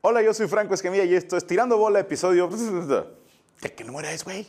[0.00, 2.48] Hola, yo soy Franco Escamilla y esto es Tirando Bola, episodio...
[3.60, 4.46] De que no mueras, güey.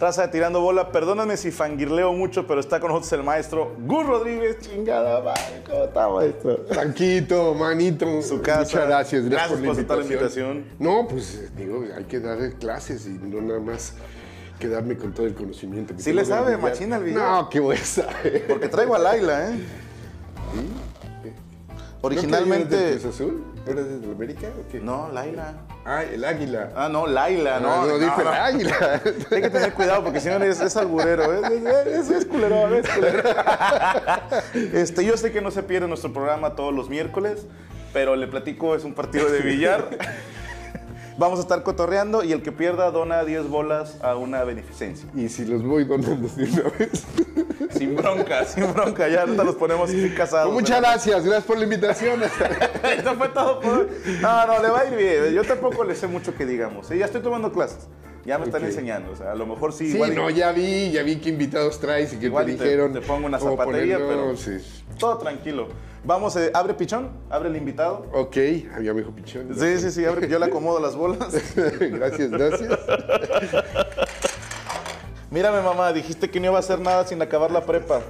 [0.00, 4.06] Raza de Tirando Bola, perdóname si fangirleo mucho, pero está con nosotros el maestro Gus
[4.06, 4.58] Rodríguez.
[4.60, 6.56] Chingada madre, ¿cómo está, maestro?
[6.62, 8.22] Tranquito, manito.
[8.22, 8.62] Su casa.
[8.62, 9.24] Muchas gracias.
[9.28, 10.64] Gracias por, por la aceptar la invitación.
[10.78, 13.92] No, pues digo, hay que dar clases y no nada más
[14.58, 15.94] quedarme con todo el conocimiento.
[15.94, 17.20] que Sí le sabe, machina el billar.
[17.20, 18.46] No, qué voy a saber.
[18.48, 19.58] Porque traigo a Laila, ¿eh?
[20.54, 20.89] ¿No que eres
[22.02, 22.92] Originalmente...
[22.92, 23.44] Cruz Azul?
[23.66, 24.80] ¿Eres de América o qué?
[24.80, 25.54] No, Laila.
[25.84, 26.70] Ah, el águila.
[26.74, 27.82] Ah, no, Laila, no.
[27.82, 28.30] no, no, dije el no.
[28.30, 29.02] águila.
[29.30, 32.74] Hay que tener cuidado porque si no es, es alburero, es, es, es, es culerón,
[32.74, 33.36] es culerón.
[34.72, 37.46] Este, yo sé que no se pierde nuestro programa todos los miércoles,
[37.92, 39.90] pero le platico, es un partido de billar.
[41.20, 45.06] Vamos a estar cotorreando y el que pierda dona 10 bolas a una beneficencia.
[45.14, 47.04] y si los voy donando de una vez.
[47.76, 50.46] Sin bronca, sin bronca, ya ahorita los ponemos casados.
[50.50, 52.22] Pues muchas gracias, gracias por la invitación.
[52.82, 53.88] Esto fue todo por.
[54.22, 55.34] No, no, le va a ir bien.
[55.34, 56.86] Yo tampoco le sé mucho que digamos.
[56.86, 56.96] ¿sí?
[56.96, 57.86] Ya estoy tomando clases.
[58.24, 59.12] Ya me están enseñando.
[59.12, 59.88] O sea, a lo mejor sí.
[59.90, 62.94] Sí, igual no, ya vi, ya vi qué invitados traes y Igual te dijeron.
[62.94, 64.56] te pongo una zapatería, pero- sí.
[64.98, 65.68] Todo tranquilo.
[66.02, 68.06] Vamos, eh, abre pichón, abre el invitado.
[68.12, 68.36] Ok,
[68.74, 69.54] había me dijo pichón.
[69.54, 71.32] Sí, sí, sí, abre, yo le acomodo las bolas.
[71.54, 72.70] gracias, gracias.
[75.30, 78.00] Mírame, mamá, dijiste que no iba a hacer nada sin acabar la prepa.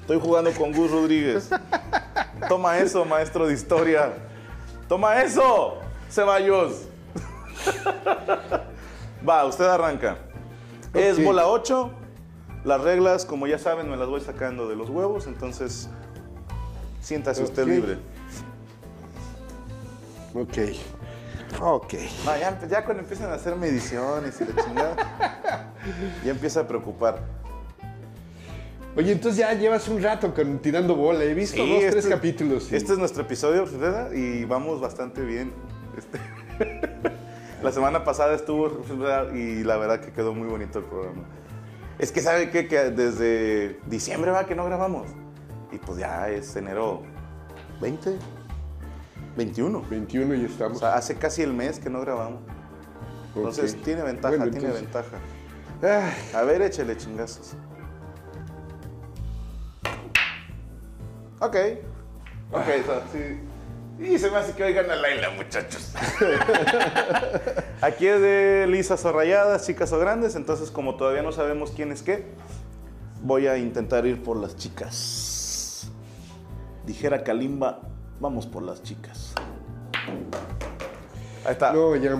[0.00, 1.50] Estoy jugando con Gus Rodríguez.
[2.48, 4.12] Toma eso, maestro de historia.
[4.88, 5.78] Toma eso,
[6.10, 6.82] Ceballos.
[9.28, 10.18] Va, usted arranca.
[10.94, 11.90] Es bola 8.
[12.64, 15.88] Las reglas, como ya saben, me las voy sacando de los huevos, entonces
[17.06, 17.98] siéntase usted libre.
[20.34, 20.58] Ok.
[21.60, 21.94] Ok.
[22.24, 25.72] No, ya, ya cuando empiezan a hacer mediciones y la chingada,
[26.24, 27.22] ya empieza a preocupar.
[28.96, 31.22] Oye, entonces ya llevas un rato con, tirando bola.
[31.22, 32.72] He visto Sí, dos, tres este- capítulos.
[32.72, 34.10] Este es nuestro episodio ¿verdad?
[34.10, 35.52] y vamos bastante bien.
[35.96, 36.18] Este,
[37.62, 39.32] la semana pasada estuvo ¿verdad?
[39.32, 41.22] y la verdad que quedó muy bonito el programa.
[42.00, 42.66] Es que sabe qué?
[42.66, 45.06] que desde diciembre va que no grabamos
[45.76, 47.02] y pues ya es enero
[47.80, 48.16] 20,
[49.36, 49.82] 21.
[49.88, 50.78] 21 y O estamos.
[50.78, 52.40] sea, hace casi el mes que no grabamos.
[53.34, 55.16] Entonces tiene ventaja, Bueno, tiene entonces- ventaja.
[55.82, 57.54] Ay, A ver, échele chingazos.
[61.40, 61.56] Ok.
[62.52, 63.40] Ok, so- sí.
[63.98, 65.92] Y se me hace que oigan a Laila, muchachos.
[67.80, 71.92] Aquí es de lisas o rayadas, chicas o grandes, entonces como todavía no sabemos quién
[71.92, 72.26] es qué,
[73.22, 75.32] voy a intentar ir por las chicas.
[76.86, 77.80] Dijera Kalimba,
[78.20, 79.34] vamos por las chicas.
[81.44, 81.72] Ahí está.
[81.72, 82.16] no, ya,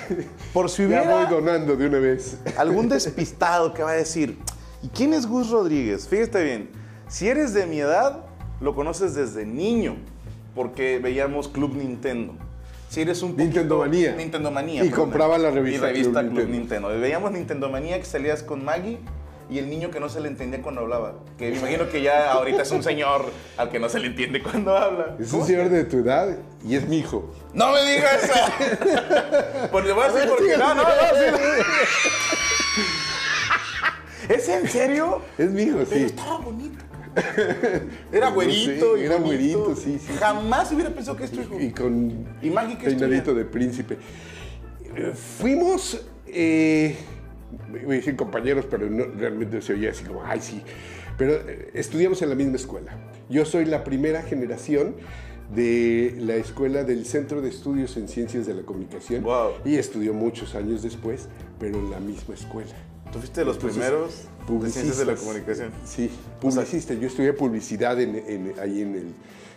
[0.52, 2.38] por si ya hubiera voy donando de una vez.
[2.58, 4.38] algún despistado que va a decir,
[4.82, 6.08] ¿y quién es Gus Rodríguez?
[6.08, 6.70] Fíjate bien,
[7.08, 8.24] si eres de mi edad,
[8.60, 9.96] lo conoces desde niño,
[10.54, 12.34] porque veíamos Club Nintendo.
[12.88, 14.16] Si eres un Nintendo Manía.
[14.16, 14.84] Nintendo Manía.
[14.84, 16.88] Y compraba la revista Y revista Club Club, Nintendo.
[16.88, 17.00] Nintendo.
[17.00, 18.98] Veíamos Nintendo Manía que salías con Maggie
[19.50, 21.14] y el niño que no se le entendía cuando hablaba.
[21.36, 24.42] Que me imagino que ya ahorita es un señor al que no se le entiende
[24.42, 25.16] cuando habla.
[25.18, 27.34] Es un señor de tu edad y es mi hijo.
[27.52, 29.80] ¡No me digas eso!
[29.80, 30.56] Le voy a decir porque...
[30.56, 30.90] No, no, no.
[34.28, 35.22] ¿Es en serio?
[35.36, 36.02] Es mi hijo, Pero sí.
[36.04, 36.84] estaba bonito.
[38.12, 38.94] Era güerito.
[38.96, 39.24] Sí, y era bonito.
[39.24, 40.12] güerito, sí, sí.
[40.18, 41.58] Jamás hubiera pensado que es tu hijo.
[41.58, 43.98] Y con ¿Y qué peinadito de príncipe.
[45.38, 46.96] Fuimos, eh,
[47.74, 50.62] a decir compañeros, pero no, realmente se oía así como, ay, sí.
[51.18, 52.92] Pero eh, estudiamos en la misma escuela.
[53.28, 54.94] Yo soy la primera generación
[55.54, 59.22] de la escuela del Centro de Estudios en Ciencias de la Comunicación.
[59.24, 59.50] Wow.
[59.64, 61.28] Y estudió muchos años después,
[61.58, 62.70] pero en la misma escuela.
[63.12, 64.28] ¿Tú fuiste de los Entonces, primeros
[64.64, 65.20] de ciencias de la publicistas.
[65.58, 65.72] comunicación?
[65.84, 66.10] Sí,
[66.40, 66.94] publicista.
[66.94, 69.06] Yo estudié publicidad en- en- ahí en el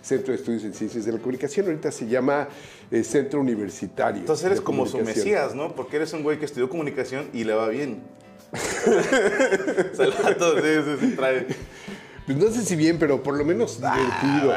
[0.03, 1.65] Centro de Estudios en Ciencias de la Comunicación.
[1.65, 2.47] Ahorita se llama
[2.91, 4.19] eh, Centro Universitario.
[4.21, 5.73] Entonces eres como su mesías, ¿no?
[5.75, 8.01] Porque eres un güey que estudió comunicación y le va bien.
[9.93, 11.47] Saludos, sí, sí, sí, trae.
[12.25, 14.53] Pues no sé si bien, pero por lo menos Ah, divertido.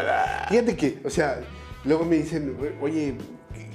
[0.48, 1.40] Fíjate que, o sea,
[1.84, 3.14] luego me dicen, oye,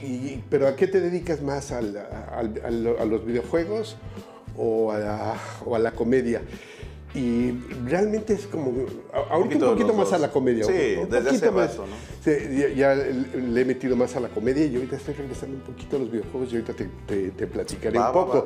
[0.02, 1.72] y- ¿pero a qué te dedicas más?
[1.72, 1.98] ¿Al-
[2.32, 3.98] al- al- a los videojuegos
[4.58, 5.34] o a, la,
[5.66, 6.42] o a la comedia?
[7.14, 7.52] Y
[7.86, 8.74] realmente es como,
[9.30, 10.64] ahorita un poquito más a la comedia.
[10.64, 11.72] Sí, un desde hace más.
[11.72, 11.96] rato, ¿no?
[12.24, 15.62] Sí, ya, ya le he metido más a la comedia y ahorita estoy regresando un
[15.64, 18.38] poquito a los videojuegos y ahorita te, te- te platicaré Va, un poco.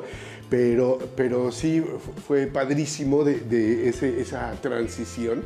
[0.50, 5.44] Pero, pero sí fu- fue padrísimo de, de ese- esa transición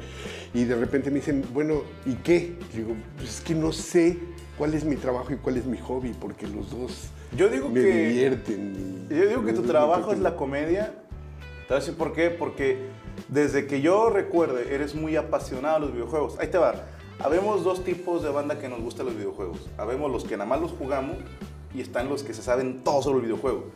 [0.54, 2.54] y de repente me dicen, bueno, ¿y qué?
[2.74, 4.16] Digo, pues es que no sé
[4.56, 7.82] cuál es mi trabajo y cuál es mi hobby, porque los dos Yo digo me
[7.82, 9.06] que- divierten.
[9.10, 10.94] Yo digo que tu trabajo es la comedia.
[11.68, 12.30] Te voy a decir por qué.
[12.30, 12.78] Porque
[13.28, 16.38] desde que yo recuerde, eres muy apasionado de los videojuegos.
[16.38, 16.74] Ahí te va.
[17.22, 19.68] Habemos dos tipos de banda que nos gustan los videojuegos.
[19.76, 21.16] Habemos los que nada más los jugamos
[21.74, 23.66] y están los que se saben todo sobre el videojuego.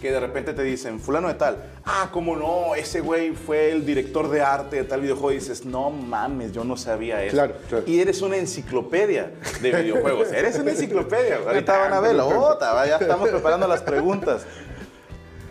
[0.00, 3.86] Que de repente te dicen, fulano de tal, ah, cómo no, ese güey fue el
[3.86, 5.32] director de arte de tal videojuego.
[5.32, 7.34] Y dices, no mames, yo no sabía eso.
[7.34, 7.84] Claro, claro.
[7.86, 10.28] Y eres una enciclopedia de videojuegos.
[10.32, 11.40] eres una enciclopedia.
[11.46, 14.46] Ahorita van a ver la otra, ya estamos preparando las preguntas.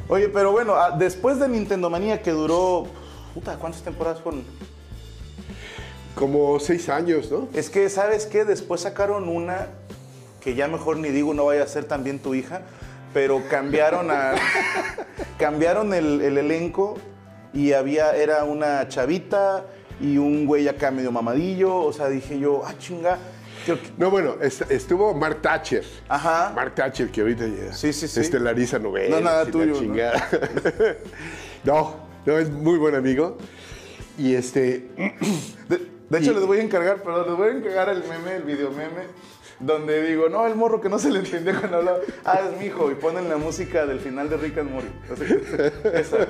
[0.08, 2.88] Oye, pero bueno, ah, después de Nintendo Manía que duró,
[3.34, 4.44] puta, ¿cuántas temporadas fueron?
[6.16, 7.48] Como seis años, ¿no?
[7.54, 8.46] Es que, ¿sabes qué?
[8.46, 9.68] Después sacaron una
[10.42, 12.62] que ya mejor ni digo, no vaya a ser también tu hija,
[13.14, 14.36] pero cambiaron a
[15.40, 16.98] cambiaron el, el elenco
[17.54, 19.66] y había era una chavita
[20.02, 23.18] y un güey acá medio mamadillo, o sea, dije yo, ah, chinga,
[23.66, 25.86] que- No, bueno, est- estuvo Mark Thatcher.
[26.10, 26.52] Ajá.
[26.54, 28.20] Mark Thatcher, que ahorita ya Sí, sí, sí.
[28.20, 29.10] estelariza novelas.
[29.10, 29.94] No, nada tuyo, ¿no?
[31.64, 32.03] ¿no?
[32.26, 33.38] No, es muy buen amigo.
[34.18, 34.88] Y este,
[35.70, 38.36] De, de hecho, Y- les voy a encargar, perdón, les voy a encargar el meme,
[38.36, 39.08] el video meme,
[39.60, 42.66] donde digo, no, el morro que no se le entendió cuando hablaba, ah, es mi
[42.68, 44.90] hijo, y ponen la música del final de Rick and Morty.
[45.12, 46.26] O sea, esa, ¿no?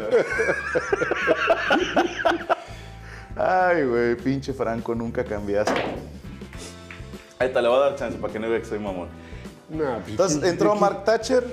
[3.35, 5.73] Ay, güey, pinche Franco, nunca cambiaste.
[7.39, 9.09] Ahí te le voy a dar chance para que no vea que soy mamón.
[9.69, 11.43] no, pues, Entonces ¿qué- entró Mark Thatcher.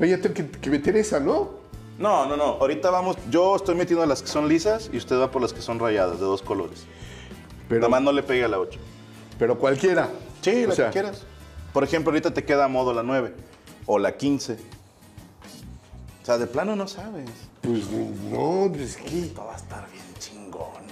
[0.00, 1.57] Oye, que, que meter esa, ¿no?
[1.98, 5.30] No, no, no, ahorita vamos, yo estoy metiendo las que son lisas y usted va
[5.32, 6.86] por las que son rayadas, de dos colores.
[7.68, 8.78] Pero, Nada más no le pegue a la 8.
[9.38, 10.08] pero cualquiera.
[10.40, 11.24] Sí, O la sea, que quieras.
[11.72, 13.34] Por ejemplo, ahorita te queda a modo la 9
[13.86, 14.52] o la 15.
[16.22, 17.28] O sea, de plano no sabes.
[17.62, 19.18] Pues no, es que.
[19.18, 20.86] Esto va a estar bien chingón.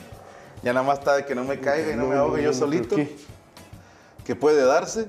[0.63, 2.51] Ya nada más está de que no me caiga y no, No, me ahogue no,
[2.51, 2.97] yo solito.
[4.25, 5.07] Que puede darse.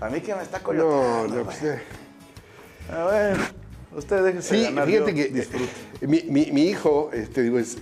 [0.00, 1.34] A mí que me está No, coyoteando.
[1.36, 1.56] no, güey.
[1.62, 1.78] eh.
[2.92, 3.36] A ver,
[3.96, 5.40] usted déjese Sí, ganar, fíjate yo que
[6.02, 7.78] eh, mi, mi- mi hijo, este, digo, es,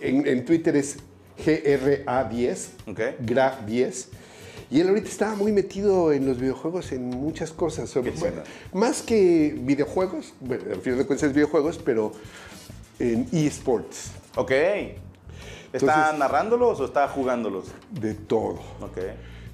[0.00, 0.96] en, en Twitter es
[1.44, 3.00] GRA10, Ok.
[3.24, 4.06] GRA10,
[4.70, 7.88] y él ahorita estaba muy metido en los videojuegos, en muchas cosas.
[7.90, 8.42] sobre- bueno,
[8.72, 12.12] más que videojuegos, bueno, al final de cuentas es videojuegos, pero
[12.98, 14.50] en eSports, Ok.
[14.50, 14.94] ¿Está
[15.72, 17.66] Entonces- narrándolos o está jugándolos?
[17.90, 18.54] de todo.
[18.80, 18.98] Ok.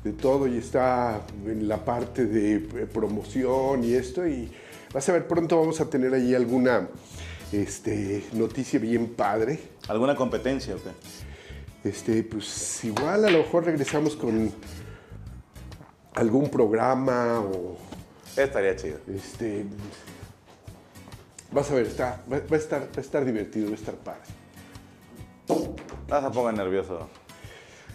[0.04, 4.50] De todo y está en la parte de eh, promoción y esto y
[4.92, 6.88] vas a ver pronto vamos a tener ahí alguna
[7.52, 9.60] este, noticia bien padre.
[9.88, 10.74] ¿Alguna competencia?
[10.74, 10.82] ok?
[11.84, 14.52] Este, pues igual a lo mejor regresamos con
[16.14, 17.76] algún programa o
[18.36, 18.98] Estaría chido.
[19.14, 19.66] este
[21.50, 23.94] vas a ver, está, va, va a estar, va a estar divertido, va a estar
[23.96, 24.22] padre.
[26.08, 27.08] No se ponga nervioso.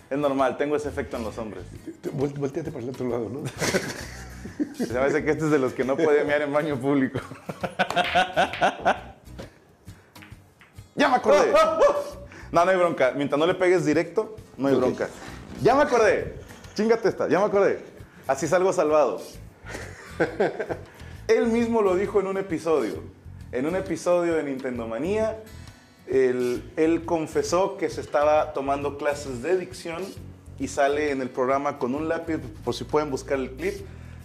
[0.09, 1.63] Es normal, tengo ese efecto en los hombres.
[2.01, 3.41] Te- vol- Volteate para el otro lado, ¿no?
[4.85, 7.19] Se hace que este es de los que no puede mear en baño público.
[10.95, 11.51] ¡Ya me acordé!
[12.51, 13.11] No, no hay bronca.
[13.15, 15.09] Mientras no le pegues directo, no hay bronca.
[15.61, 16.35] ¡Ya me acordé!
[16.75, 17.79] Chingate esta, ya me acordé.
[18.27, 19.21] Así salgo salvado.
[21.27, 23.03] Él mismo lo dijo en un episodio.
[23.51, 25.37] En un episodio de Nintendo Manía,
[26.09, 30.03] él, él confesó que se estaba tomando clases de dicción
[30.59, 33.75] y sale en el programa con un lápiz, por si pueden buscar el clip,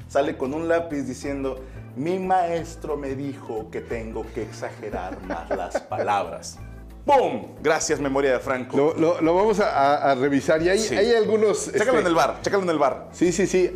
[0.08, 1.62] sale con un lápiz diciendo,
[1.96, 6.58] mi maestro me dijo que tengo que exagerar más las palabras.
[7.04, 7.48] ¡Pum!
[7.62, 8.76] Gracias, memoria de Franco.
[8.76, 10.96] Lo, lo- lo vamos a, a- a revisar y hay, Sí.
[10.96, 11.66] hay algunos...
[11.72, 13.08] Chécalo este, en el bar, chécalo en el bar.
[13.12, 13.72] Sí, sí, sí.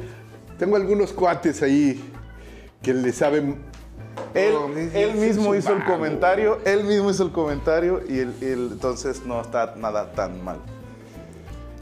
[0.58, 2.02] Tengo algunos cuates ahí
[2.82, 3.58] que le saben.
[4.36, 9.40] Él, mismo hizo el comentario, él mismo hizo el comentario y él, él- entonces no
[9.40, 10.58] está nada tan mal.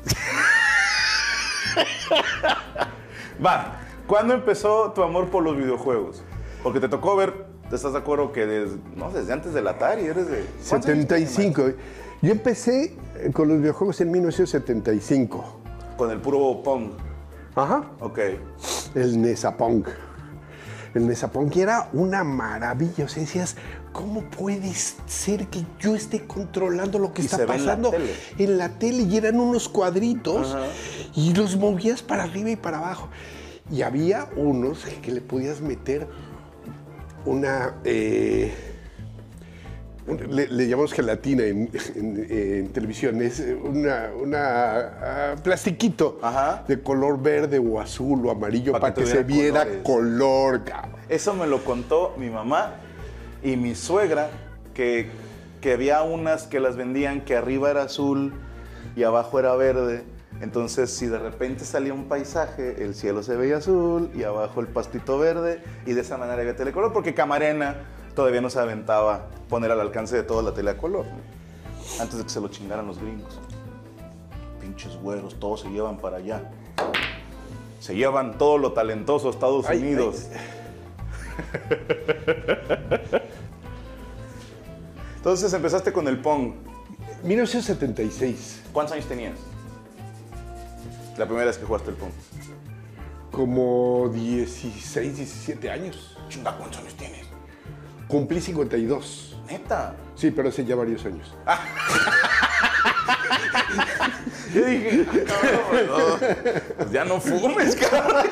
[3.44, 6.22] Va, ¿cuándo empezó tu amor por los videojuegos?
[6.62, 10.06] Porque te tocó ver, ¿te estás de acuerdo que desde, no, desde antes del Atari
[10.06, 10.44] eres de...
[10.68, 11.62] ¿cuántos años tienes, 75.
[12.22, 15.60] Yo empecé eh, con los videojuegos en 1975.
[15.64, 15.96] Mike?
[15.96, 16.90] Con el puro Pong.
[17.54, 17.84] Ajá.
[18.00, 18.18] Ok.
[18.94, 19.84] El Nesapong.
[20.94, 23.04] El Nesapong que era una maravilla.
[23.04, 23.56] O sea, decías,
[23.92, 24.72] ¿cómo puede
[25.06, 27.92] ser que yo esté controlando lo que Y está en la pasando
[28.38, 29.02] en la tele?
[29.02, 30.66] Y eran unos cuadritos Ajá.
[31.14, 33.08] y los movías para arriba y para abajo.
[33.70, 36.06] Y había unos que le podías meter
[37.24, 37.74] una.
[37.84, 38.52] eh,
[40.06, 46.64] le, le llamamos gelatina en, en- en televisión, es una, una, ah, plastiquito Ajá.
[46.68, 49.82] de color verde o azul o amarillo para que, se viera colores.
[49.82, 50.92] color, cabrón.
[51.08, 52.74] Eso me lo contó mi mamá
[53.42, 54.28] y mi suegra,
[54.74, 55.08] que,
[55.60, 58.32] que había unas que las vendían que arriba era azul
[58.96, 60.04] y abajo era verde.
[60.40, 64.66] Entonces, si de repente salía un paisaje, el cielo se veía azul y abajo el
[64.66, 67.76] pastito verde, y de esa manera había telecolor, porque Camarena
[68.14, 71.34] todavía no se aventaba poner al alcance de toda la tele a color, ¿no?
[72.02, 73.38] antes de que se lo chingaran los gringos.
[74.60, 76.50] Pinches güeros, todos se llevan para allá.
[77.80, 80.26] Se llevan todo lo talentoso Estados Ay, Unidos.
[85.16, 86.54] Entonces empezaste con el Pong.
[87.22, 89.38] 1976, ¿Cuántos años tenías?
[91.16, 92.10] La primera vez que jugaste el Pong.
[93.30, 96.16] como 16, 17 años.
[96.28, 96.94] Chinga, ¿cuántos años?
[98.14, 99.36] Cumplí 52.
[99.50, 99.96] Neta.
[100.14, 101.34] Sí, pero hace ya varios años.
[104.54, 106.18] Yo dije, "Ah, cabrón, no,
[106.76, 108.26] pues ya no fumes, cabrón.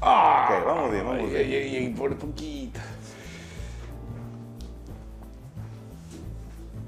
[0.00, 1.52] Ok, vamos bien, vamos bien.
[1.52, 2.80] ay, por poquito.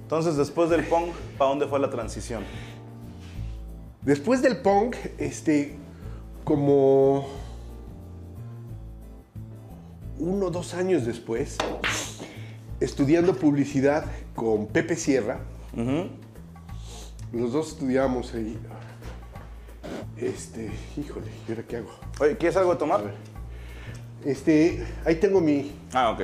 [0.05, 2.45] Entonces, después del Pong, ¿para dónde fue la transición?
[4.01, 5.77] Después del punk, este,
[6.45, 7.44] como
[10.19, 11.59] uno o dos años después,
[12.81, 14.05] estudiando publicidad
[14.35, 15.41] con Pepe Sierra,
[17.33, 18.59] los dos estudiábamos ahí.
[20.17, 21.91] Este, híjole, ¿y ahora qué hago?
[22.21, 23.13] Oye, ¿quieres algo de tomar?
[24.25, 25.73] Este, ahí tengo mi.
[25.93, 26.23] Ah, ok.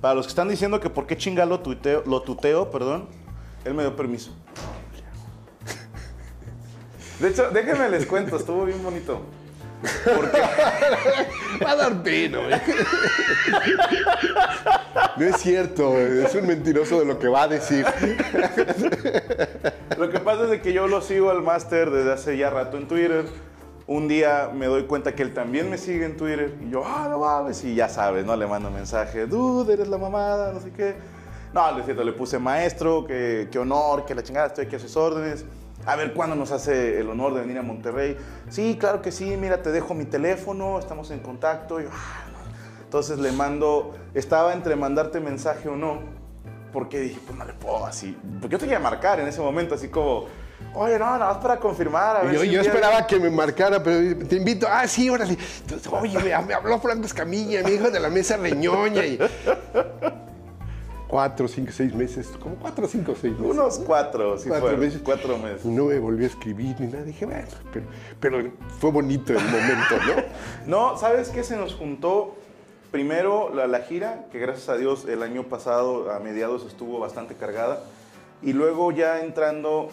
[0.00, 3.08] Para los que están diciendo que por qué chinga lo tuteo, lo tuteo, perdón,
[3.64, 4.30] él me dio permiso.
[7.20, 9.22] De hecho, déjenme les cuento, estuvo bien bonito.
[11.64, 12.60] Va a dar pena, güey.
[15.16, 17.84] No es cierto, es un mentiroso de lo que va a decir.
[19.96, 22.76] Lo que pasa es de que yo lo sigo al máster desde hace ya rato
[22.76, 23.24] en Twitter.
[23.86, 26.56] Un día me doy cuenta que él también me sigue en Twitter.
[26.60, 27.62] Y yo, ah, no mames.
[27.64, 28.36] Y ya sabes, ¿no?
[28.36, 30.96] Le mando mensaje, dude, eres la mamada, no sé qué.
[31.52, 34.78] No, le cierto, le puse maestro, que, qué honor, que la chingada, estoy aquí a
[34.78, 35.44] sus órdenes.
[35.86, 38.16] A ver cuándo nos hace el honor de venir a Monterrey.
[38.50, 41.80] Sí, claro que sí, mira, te dejo mi teléfono, estamos en contacto.
[41.80, 42.38] Yo, ah, no.
[42.82, 46.00] Entonces le mando, estaba entre mandarte mensaje o no,
[46.72, 48.18] porque dije, pues no le puedo así.
[48.40, 50.26] Porque yo te iba a marcar en ese momento, así como,
[50.74, 52.16] oye, no, nada más para confirmar.
[52.16, 54.66] A ver Yo, si esperaba que me marcara, pero te invito.
[54.68, 55.38] Ah, sí, órale.
[55.60, 59.04] Entonces, Oye, me, me habló Franco Escamilla, mi hijo de la mesa reñoña.
[59.04, 59.18] Y...
[61.08, 62.28] Cuatro, cinco, seis meses.
[62.40, 63.56] Como cuatro, cinco, seis meses.
[63.56, 65.00] Unos cuatro, sí Cuatro fueron, meses.
[65.04, 65.64] Cuatro meses.
[65.64, 67.04] No me volvió a escribir ni nada.
[67.04, 67.86] Dije, bueno, pero,
[68.18, 70.22] pero fue bonito el momento, ¿no?
[70.66, 71.44] No, ¿sabes qué?
[71.44, 72.34] Se nos juntó
[72.90, 77.34] primero la, la gira, que gracias a Dios el año pasado a mediados estuvo bastante
[77.34, 77.82] cargada.
[78.42, 79.90] Y luego ya entrando,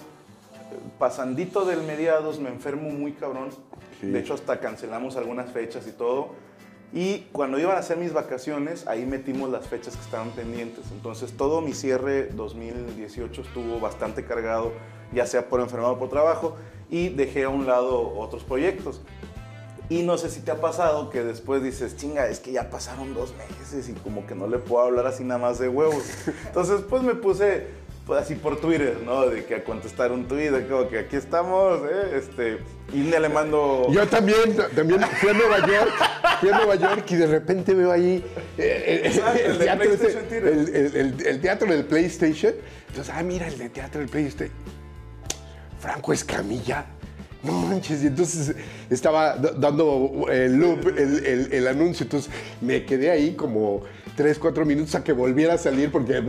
[0.98, 3.50] pasandito del mediados, me enfermo muy cabrón.
[4.02, 4.08] Sí.
[4.08, 6.30] De hecho, hasta cancelamos algunas fechas y todo.
[6.94, 10.86] Y cuando iban a hacer mis vacaciones, ahí metimos las fechas que estaban pendientes.
[10.92, 14.74] Entonces, todo mi cierre 2018 estuvo bastante cargado,
[15.12, 16.56] ya sea por enfermedad o por trabajo,
[16.92, 19.02] y dejé a un lado otros proyectos.
[19.90, 23.16] Y no sé si te ha pasado que después dices, chinga, es que ya pasaron
[23.16, 26.04] dos meses y como que no le puedo hablar así nada más de huevos.
[26.46, 27.68] Entonces, pues me puse
[28.06, 29.28] pues así por Twitter, ¿no?
[29.28, 32.18] De que a contestar un tweet, de como que aquí estamos, ¿eh?
[32.18, 32.58] Este,
[32.94, 33.88] y le mando...
[33.92, 35.92] Yo también, también fui a Nueva York,
[36.42, 38.24] fui a Nueva York y de repente veo ahí
[38.58, 42.54] eh, el, Exacto, el teatro, este, el- el- teatro del PlayStation.
[42.90, 44.56] Entonces, ah, mira, el de teatro del PlayStation.
[45.80, 46.86] Franco Escamilla.
[47.42, 48.56] No manches, y entonces
[48.90, 52.32] estaba dando el loop, el, el- el anuncio, entonces
[52.62, 53.84] me quedé ahí como
[54.16, 56.22] 3, 4 minutos a que volviera a salir porque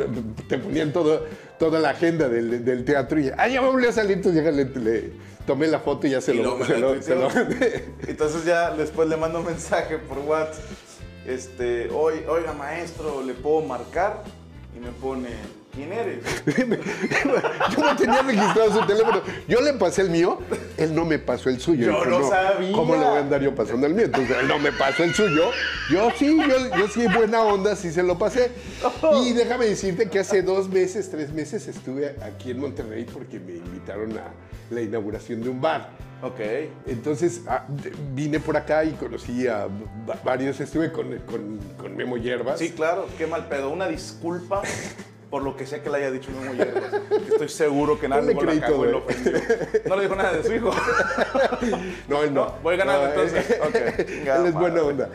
[0.49, 1.25] te ponían todo,
[1.59, 4.65] toda la agenda del, del teatro y ah, ya volvió a salir, entonces ya le,
[4.65, 5.13] le
[5.47, 7.01] tomé la foto y ya se Y lo, se lo
[7.31, 7.85] se.
[8.09, 10.63] Entonces ya después le mando un mensaje por WhatsApp.
[11.27, 14.23] Este, "Oy- oiga maestro, ¿le puedo marcar?
[14.77, 15.29] Y me pone,
[15.75, 16.19] ¿quién eres?
[17.77, 19.21] Yo no tenía registrado su teléfono.
[19.49, 20.39] Yo le pasé el mío,
[20.77, 21.87] él no me pasó el suyo.
[21.87, 22.73] Yo no sabía.
[22.73, 24.05] ¿Cómo le voy a andar yo pasando el mío?
[24.07, 25.51] Entonces él no me pasó el suyo.
[25.91, 28.51] Yo sí, yo, yo sí, buena onda, sí se lo pasé.
[29.25, 33.53] Y déjame decirte que hace dos meses, tres meses estuve aquí en Monterrey porque me
[33.55, 34.33] invitaron a
[34.71, 35.91] la inauguración de un bar.
[36.23, 36.41] Ok.
[36.87, 37.67] Entonces ah,
[38.15, 39.67] vine por acá y conocí a
[40.09, 42.59] va- varios, estuve con, con, con Memo Hierbas.
[42.59, 43.69] Sí, claro, qué mal pedo.
[43.71, 44.63] Una disculpa
[45.35, 46.93] por lo que sea que le haya dicho Memo Hierbas.
[47.29, 49.33] Estoy seguro que luego la cagó y lo ofendió.
[49.85, 50.71] No le dijo nada de su hijo.
[52.09, 52.45] No, él no.
[52.45, 53.51] No, voy ganando No, entonces.
[53.51, 55.11] él- Ok, chingada Él es buena onda.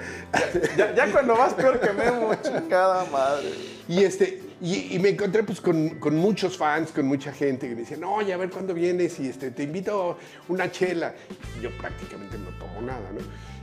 [0.75, 3.49] Ya, ya cuando vas peor que Memo, chingada madre.
[3.87, 7.75] Y este, Y, y me encontré pues con, con muchos fans, con mucha gente que
[7.75, 10.17] me decían, oye, a ver cuándo vienes y este, te invito
[10.49, 11.13] una chela.
[11.57, 13.21] Y yo prácticamente no tomo nada, ¿no?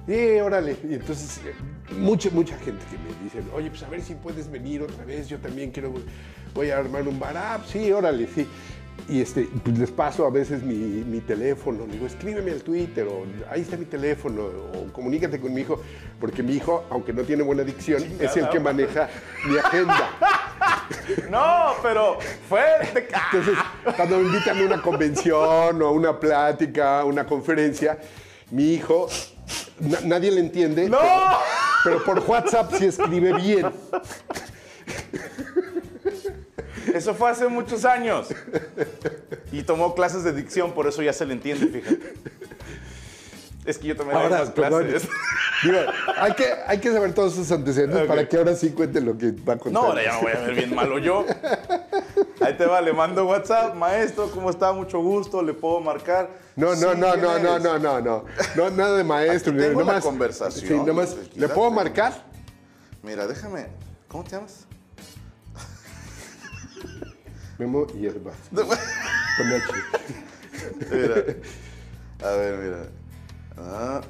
[0.09, 1.53] Y órale, y entonces eh,
[1.99, 5.29] mucha, mucha gente que me dicen, oye, pues a ver si puedes venir otra vez,
[5.29, 5.93] yo también quiero,
[6.55, 8.47] voy a armar un bar, ah, sí, órale, sí.
[9.09, 13.25] Y este, pues les paso a veces mi, mi teléfono, digo, escríbeme al Twitter, o
[13.51, 15.83] ahí está mi teléfono, o comunícate con mi hijo,
[16.21, 19.09] porque mi hijo, aunque no tiene buena dicción, es el que maneja
[19.49, 20.11] mi agenda.
[21.31, 22.63] No, pero fue
[22.95, 23.59] de ca- Entonces,
[23.97, 27.99] cuando me invitan a una convención o a una plática, una conferencia,
[28.51, 29.09] mi hijo,
[29.81, 30.89] na- nadie le entiende.
[30.89, 30.99] ¡No!
[30.99, 33.67] Pero, pero por WhatsApp sí escribe bien.
[36.95, 38.29] Eso fue hace muchos años.
[39.53, 42.15] Y tomó clases de dicción, por eso ya se le entiende, fíjate.
[43.65, 45.09] Es que yo también doy Ahora, esas perdón, clases.
[45.65, 45.79] digo,
[46.19, 49.33] hay que, hay que saber todos sus antecedentes para que ahora sí cuente lo que
[49.33, 49.73] va a contar.
[49.83, 51.27] No, ahora ya me voy a ver bien malo yo.
[52.47, 54.73] Ahí te va, le mando WhatsApp, maestro, ¿cómo está?
[54.73, 56.31] Mucho gusto, le puedo marcar.
[56.55, 58.25] No, no, Sí, no, ¿quién no, no, no, no, no,
[58.55, 59.53] no, nada de maestro.
[59.53, 62.23] Aquí tengo conversación, Sí, nada más, tranquila, ¿le puedo marcar?
[63.03, 63.67] Mira, déjame.
[64.07, 64.65] ¿Cómo te llamas?
[67.59, 68.31] Memo Hierba.
[68.55, 69.65] Con H.
[70.93, 71.15] Mira.
[72.23, 72.87] A ver, mira.
[73.59, 74.01] Ah.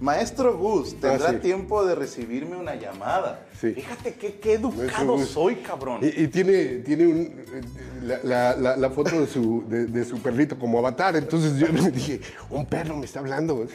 [0.00, 1.38] Maestro Gus, tendrá Ah, sí.
[1.38, 3.46] tiempo de recibirme una llamada.
[3.58, 3.72] Sí.
[3.72, 6.00] Fíjate qué, educado soy, cabrón.
[6.02, 7.60] Y, y tiene, tiene un, eh,
[8.02, 11.16] la, la- la- la foto de su, de, de su perrito como avatar.
[11.16, 13.66] Entonces yo le dije, un perro me está hablando.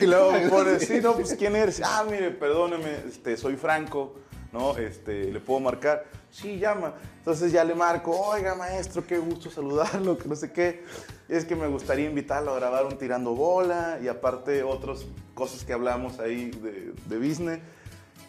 [0.00, 1.80] Y luego pone, sí, no, pues ¿quién eres?
[1.82, 4.16] Ah, mire, perdóneme, este, soy Franco,
[4.52, 4.76] ¿no?
[4.76, 6.04] Este, ¿le puedo marcar?
[6.30, 6.94] Sí, llama.
[7.18, 10.84] Entonces ya le marco, oiga, maestro, qué gusto saludarlo, que no sé qué.
[11.28, 15.04] Es que me gustaría invitarlo a grabar un tirando bola y aparte otras
[15.40, 17.60] cosas que hablamos ahí de, de business.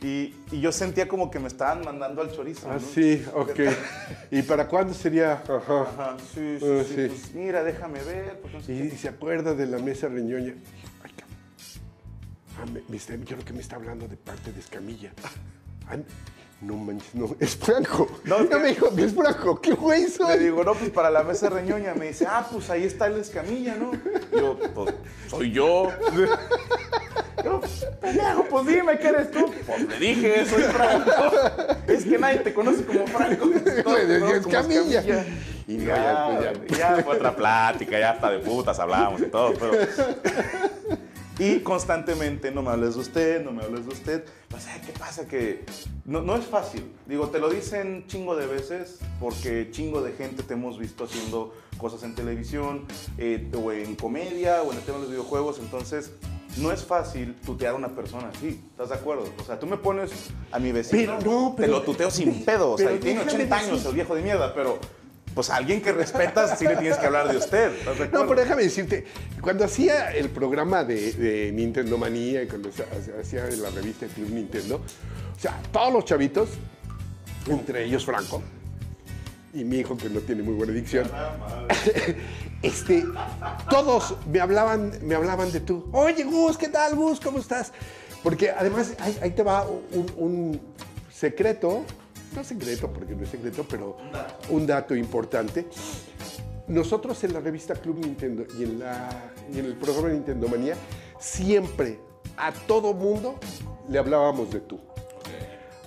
[0.02, 2.72] Y, y yo sentía como que me estaban mandando al chorizo.
[2.72, 2.80] Ah, ¿no?
[2.80, 3.60] sí, ok.
[4.32, 5.34] ¿Y para cuándo sería?
[5.34, 5.82] Ajá.
[5.82, 7.08] Ajá, sí, sí, Ah, sí, sí.
[7.10, 8.40] pues, mira, déjame ver.
[8.40, 10.54] pues, no sé Y, se acuerda de la mesa reñoña.
[11.04, 11.12] Ay.
[12.58, 15.12] Ah, me- me está- yo creo que me está hablando de parte de Escamilla.
[15.88, 15.98] Ah,
[16.62, 18.08] no manches, no, es Franco.
[18.24, 19.60] No, es que- me dijo que es Franco.
[19.60, 20.40] ¿Qué güey Le soy?
[20.40, 21.94] digo, no, pues para la mesa reñoña.
[21.96, 23.92] Me dice, ah, pues ahí está el escamilla, ¿no?
[24.38, 24.94] Yo, pues,
[25.30, 25.88] soy yo.
[27.44, 27.60] Yo,
[28.00, 29.52] pendejo, pues dime que eres tú.
[29.66, 31.12] Pues le dije, soy Franco.
[31.88, 33.50] Es que nadie te conoce como Franco.
[33.84, 35.04] Te decía Escamilla.
[35.68, 36.98] Y Y no, ya, ya, pues, ya.
[36.98, 39.72] ya fue otra plática, ya hasta de putas hablamos y todo, pero...
[41.40, 44.26] Y constantemente, no me hables de usted, no me hables de usted.
[44.56, 45.28] O sea, ¿qué pasa?
[45.28, 45.64] Que
[46.06, 46.92] no, no es fácil.
[47.08, 51.54] Digo, te lo dicen chingo de veces porque chingo de gente te hemos visto haciendo
[51.78, 52.86] cosas en televisión
[53.18, 55.58] eh, o en comedia o en el tema de los videojuegos.
[55.60, 56.12] Entonces,
[56.58, 58.62] no es fácil tutear a una persona así.
[58.72, 59.24] ¿Estás de acuerdo?
[59.40, 60.12] O sea, tú me pones
[60.52, 62.74] a mi vecino, Pero no, te pero- lo tuteo sin pedo.
[62.74, 64.78] O sea, y tiene déjame 80 años decir- el viejo de mierda, pero
[65.34, 67.74] pues a alguien que respetas sí le tienes que hablar de usted.
[67.74, 69.06] ¿Estás de No, pero déjame decirte,
[69.42, 74.82] cuando hacía el programa de, de Nintendo Manía, cuando hacía la revista Club Nintendo,
[75.36, 76.50] o sea, todos los chavitos,
[77.48, 78.42] entre ellos Franco,
[79.54, 81.10] y mi hijo que no tiene muy buena dicción,
[82.62, 83.06] este,
[83.70, 85.90] todos me hablaban, me hablaban de tú.
[85.94, 87.20] Oye, Gus, ¿qué tal, Gus?
[87.20, 87.72] ¿Cómo estás?
[88.22, 90.62] Porque además ahí, ahí te va un, un
[91.12, 91.86] secreto,
[92.36, 93.98] no secreto porque no es secreto, pero
[94.50, 95.68] un dato importante.
[96.68, 99.10] Nosotros en la revista Club Nintendo y en, la,
[99.54, 100.76] y en el programa Nintendo Manía,
[101.20, 102.00] siempre
[102.38, 103.40] a todo mundo
[103.90, 104.80] le hablábamos de tú.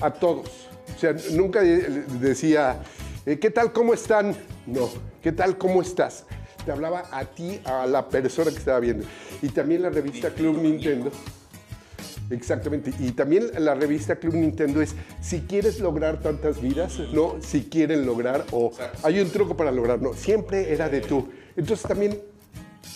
[0.00, 0.68] A todos.
[0.94, 2.82] O sea, nunca de- decía,
[3.24, 4.36] eh, ¿qué tal, cómo están?
[4.66, 4.90] No,
[5.22, 6.24] ¿qué tal, cómo estás?
[6.66, 9.06] Te hablaba a ti, a la persona que estaba viendo.
[9.42, 11.10] Y también la revista Club Nintendo.
[12.30, 12.92] Exactamente.
[12.98, 18.06] Y también la revista Club Nintendo es si quieres lograr tantas vidas, no si quieren
[18.06, 21.28] lograr o hay un truco para lograr, no, siempre era de tú.
[21.56, 22.18] Entonces también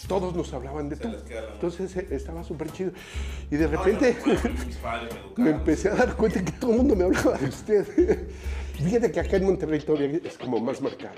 [0.06, 1.08] todos nos hablaban de tú.
[1.52, 2.92] Entonces eh, estaba súper chido.
[3.50, 4.16] Y de repente
[5.36, 7.86] me empecé a dar cuenta que todo el mundo me hablaba de usted.
[8.74, 11.16] Fíjate que acá en Monterrey todavía es como más marcado.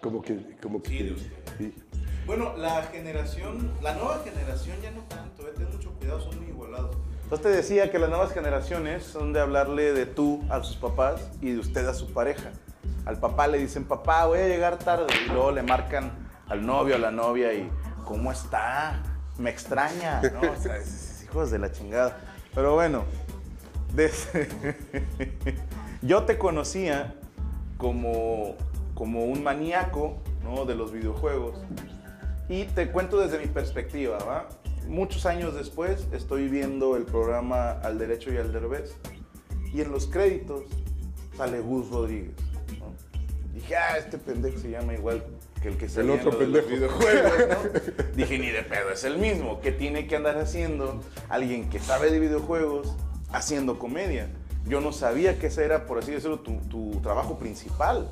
[0.00, 1.16] Como que, como que.
[1.58, 1.72] sí.
[2.26, 6.48] Bueno, la generación, la nueva generación ya no tanto, eh, ten mucho cuidado, son muy
[6.48, 6.96] igualados.
[7.26, 11.20] Entonces te decía que las nuevas generaciones son de hablarle de tú a sus papás
[11.40, 12.50] y de usted a su pareja.
[13.04, 15.06] Al papá le dicen, papá, voy a llegar tarde.
[15.26, 16.12] Y luego le marcan
[16.48, 17.68] al novio, a la novia y,
[18.04, 19.02] ¿cómo está?
[19.38, 20.52] Me extraña, ¿no?
[20.52, 20.86] O sea, es-
[21.16, 22.16] es hijos de la chingada.
[22.54, 23.02] Pero bueno,
[23.92, 24.76] desde-
[26.02, 27.14] yo te conocía
[27.76, 28.54] como,
[28.94, 30.64] como un maníaco ¿no?
[30.64, 31.58] de los videojuegos.
[32.48, 34.46] Y te cuento desde mi perspectiva, ¿va?
[34.88, 38.94] Muchos años después estoy viendo el programa Al Derecho y al Derbez.
[39.72, 40.62] Y en los créditos
[41.36, 42.34] sale Gus Rodríguez.
[42.78, 42.94] ¿no?
[43.52, 45.24] Dije, ah, este pendejo se llama igual
[45.60, 46.68] que el que se otro pendejo.
[46.68, 48.04] videojuegos, ¿no?
[48.16, 49.60] Dije, ni de pedo, es el mismo.
[49.60, 52.94] ¿Qué tiene que andar haciendo alguien que sabe de videojuegos
[53.30, 54.28] haciendo comedia?
[54.66, 58.08] Yo no sabía que ese era, por así decirlo, tu, tu trabajo principal,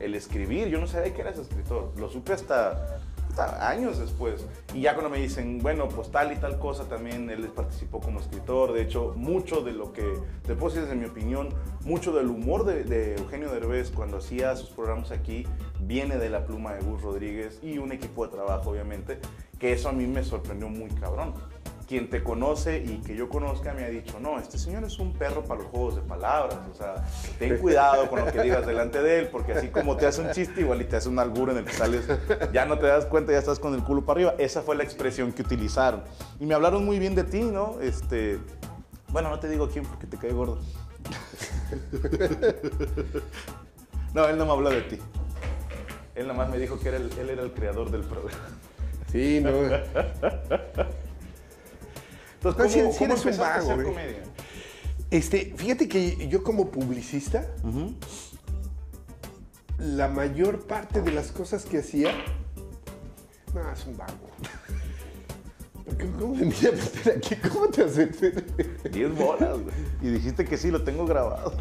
[0.00, 0.68] el escribir.
[0.68, 1.92] Yo no sabía que eras escritor.
[1.96, 3.00] Lo supe hasta
[3.38, 4.46] años después.
[4.74, 8.20] Y ya cuando me dicen, bueno, pues tal y tal cosa también, él participó como
[8.20, 8.72] escritor.
[8.72, 11.50] De hecho, mucho de lo que, te puedo decir desde mi opinión,
[11.84, 15.46] mucho del humor de, de Eugenio Derbez cuando hacía sus programas aquí,
[15.80, 19.18] viene de la pluma de Gus Rodríguez y un equipo de trabajo, obviamente,
[19.58, 21.34] que eso a mí me sorprendió muy cabrón
[21.86, 25.12] quien te conoce y que yo conozca me ha dicho, no, este señor es un
[25.12, 27.04] perro para los juegos de palabras, o sea,
[27.38, 30.32] ten cuidado con lo que digas delante de él, porque así como te hace un
[30.32, 32.06] chiste, igual y te hace un albur en el que sales,
[32.52, 34.34] ya no te das cuenta, ya estás con el culo para arriba.
[34.38, 36.02] Esa fue la expresión que utilizaron.
[36.40, 37.76] Y me hablaron muy bien de ti, ¿no?
[37.80, 38.38] Este,
[39.10, 40.58] bueno, no te digo quién porque te cae gordo.
[44.14, 44.98] No, él no me habló de ti.
[46.14, 48.38] Él nada más me dijo que era el- él era el creador del programa.
[49.12, 49.50] Sí, no.
[52.50, 53.86] Entonces, ¿cómo, sí cómo eres un empezaste a hacer vago, güey.
[53.86, 54.22] comedia?
[55.10, 57.46] Este, fíjate que yo como publicista,
[59.78, 62.12] la mayor parte de las cosas que hacía,
[63.54, 64.30] no, es un vago.
[66.18, 67.36] ¿Cómo me mira meter aquí?
[67.48, 68.06] ¿Cómo te hace?
[68.06, 69.74] 10 bolas, güey.
[70.02, 71.54] Y dijiste que sí, lo tengo grabado.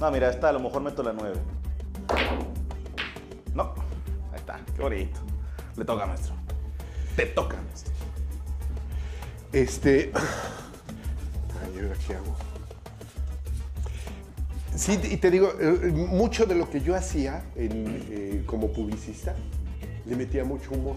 [0.00, 1.36] No, mira, esta a lo mejor meto la 9.
[3.54, 3.74] No,
[4.32, 5.20] ahí está, qué bonito.
[5.76, 6.34] Le toca, maestro.
[7.16, 7.92] Te toca, maestro.
[9.52, 10.12] Este.
[10.14, 12.36] Ay, ¿ahora qué hago?
[14.76, 19.34] Sí, y te digo, eh, mucho de lo que yo hacía en, eh, como publicista
[20.06, 20.96] le metía mucho humor.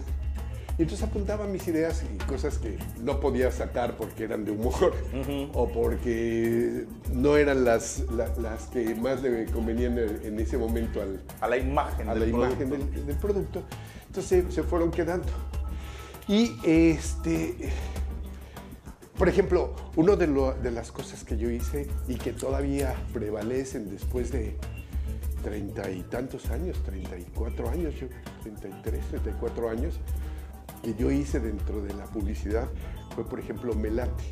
[0.78, 4.94] Y entonces apuntaba mis ideas y cosas que no podía sacar porque eran de humor
[5.52, 11.20] o porque no eran las, la- las que más le convenían en ese momento al,
[11.40, 12.92] A la imagen a del la imagen producto.
[12.96, 13.62] del, del producto.
[14.06, 15.28] Entonces se fueron quedando.
[16.26, 17.54] Y este,
[19.18, 23.90] por ejemplo, una de, lo- de las cosas que yo hice y que todavía prevalecen
[23.90, 24.56] después de
[25.42, 28.06] treinta y tantos años, 34 años, yo
[28.42, 29.94] 33, 34 años,
[30.82, 32.68] que yo hice dentro de la publicidad
[33.14, 34.24] fue, por ejemplo, Melate.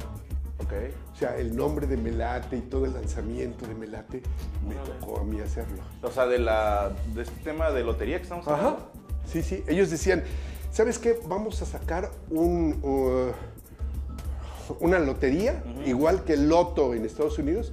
[0.59, 0.73] Ok.
[1.13, 4.23] O sea, el nombre de Melate y todo el lanzamiento de Melate
[4.69, 5.83] me tocó a mí hacerlo.
[6.03, 8.69] O sea, de, la, de este tema de lotería que estamos hablando.
[8.79, 8.87] Ajá.
[9.27, 9.63] Sí, sí.
[9.67, 10.23] Ellos decían,
[10.71, 11.19] ¿sabes qué?
[11.27, 13.33] Vamos a sacar un, uh,
[14.81, 17.73] una lotería, igual que el Loto en Estados Unidos,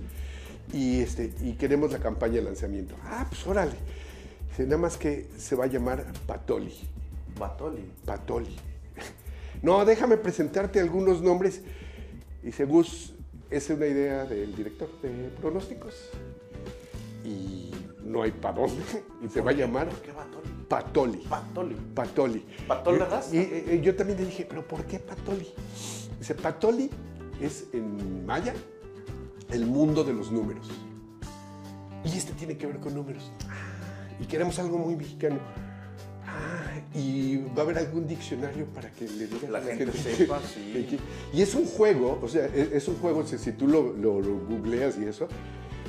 [0.74, 2.96] y, este, y queremos la campaña de lanzamiento.
[3.04, 3.74] Ah, pues órale.
[4.50, 6.74] Dice, nada más que se va a llamar Patoli.
[7.40, 7.90] Batoli.
[8.06, 8.56] Patoli.
[9.62, 11.62] No, déjame presentarte algunos nombres.
[12.44, 13.14] Dice, Gus,
[13.50, 15.10] es una idea del director de
[15.42, 15.96] pronósticos.
[17.26, 17.72] Y
[18.04, 18.82] no hay para dónde.
[19.22, 20.50] Y se va a llamar ¿Por qué Batoli?
[20.70, 21.24] Patoli.
[21.28, 21.76] Batoli.
[21.96, 22.46] Patoli.
[22.68, 23.36] ¿Patol de Y- raza?
[23.36, 25.52] Y, y yo también le dije, ¿pero por qué Patoli?
[26.20, 26.90] Dice, Patoli
[27.42, 28.54] es en maya
[29.52, 30.70] el mundo de los números.
[32.04, 33.32] Y este tiene que ver con números.
[34.20, 35.40] Y queremos algo muy mexicano.
[36.26, 40.40] Ah, y va a haber algún diccionario para que le diga La a gente sepa,
[40.54, 41.00] sí.
[41.34, 44.22] Y es un juego, o sea, es, es un juego, si, si tú lo, lo-
[44.22, 45.28] lo googleas y eso,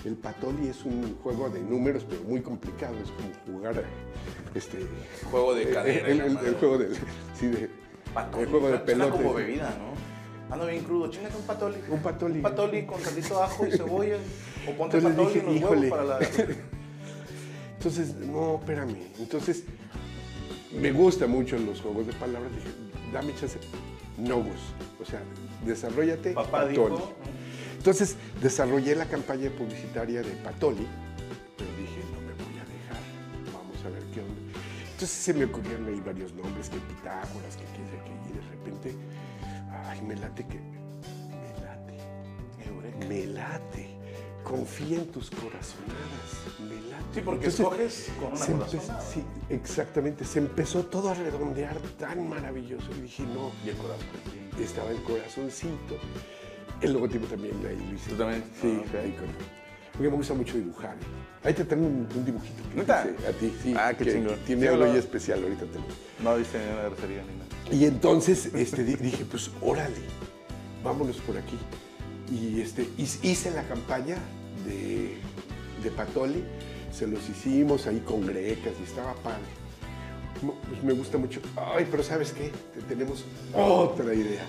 [0.04, 2.94] el Patoli es un juego de números, pero muy complicado.
[3.04, 3.84] Es como jugar
[4.54, 4.78] este,
[5.30, 6.08] Juego de el- cadera.
[6.08, 6.94] El, la juego del.
[7.38, 7.68] Sí, de,
[8.14, 8.42] Patoli.
[8.44, 9.10] el juego de pelota.
[9.10, 9.90] como bebida, ¿no?
[10.50, 11.76] Ando bien crudo, chingate un patoli.
[11.88, 12.34] Un patoli.
[12.36, 14.16] Un patoli con tantito ajo y cebolla.
[14.68, 15.88] O ponte Entonces patoli dije, híjole.
[15.88, 16.18] huevos para la...
[17.76, 18.96] Entonces, no, espérame.
[19.18, 19.64] Entonces,
[20.78, 22.52] me gustan mucho los juegos de palabras.
[22.54, 22.68] Dije,
[23.12, 23.58] dame chance.
[24.18, 24.60] No, Gus.
[25.00, 25.22] O sea,
[25.64, 26.32] desarrollate.
[26.32, 26.72] Papá Patoli.
[26.72, 27.14] dijo...
[27.78, 30.86] Entonces, desarrollé la campaña publicitaria de Patoli,
[31.56, 33.00] pero dije, no me voy a dejar.
[33.54, 34.60] Vamos a ver qué onda.
[35.00, 37.80] Entonces se me ocurrieron ahí varios nombres, que Pitágoras, que qué,
[38.28, 38.94] y de repente,
[39.88, 40.58] ay, me late que.
[40.60, 42.68] Me late.
[42.68, 43.06] Eureka.
[43.06, 43.90] Me late.
[44.44, 46.30] Confía en tus corazonadas.
[46.60, 47.04] Me late.
[47.14, 49.00] Sí, porque Entonces, escoges con una corazonada.
[49.02, 50.24] Sí, exactamente.
[50.24, 52.86] Se empezó todo a redondear tan maravilloso.
[52.98, 54.06] Y dije, no, Y el corazón.
[54.60, 55.96] estaba el corazoncito.
[56.80, 58.10] El logotipo también ahí lo hice.
[58.10, 58.42] ¿Tú también?
[58.60, 59.26] Sí, Ah, ahí con.
[59.92, 60.96] Porque me gusta mucho dibujar.
[61.44, 63.04] Ahí te tengo un, un dibujito que ¿Neta?
[63.06, 63.56] hice a ti.
[63.62, 64.38] Sí, Ah, qué que chingón.
[64.46, 65.84] Tiene Sí, algo especial, ahorita te lo-
[66.24, 67.49] No dice ni una grosería ni nada.
[67.72, 69.96] Y entonces este, di- dije, pues órale,
[70.84, 71.56] vámonos por aquí.
[72.32, 72.88] Y este,
[73.22, 74.16] hice la campaña
[74.66, 75.16] de,
[75.82, 76.44] de Patoli,
[76.92, 79.42] se los hicimos ahí con grecas y estaba padre.
[80.68, 81.40] Pues me gusta mucho.
[81.56, 82.50] Ay, pero ¿sabes qué?
[82.74, 84.44] Te- tenemos otra idea.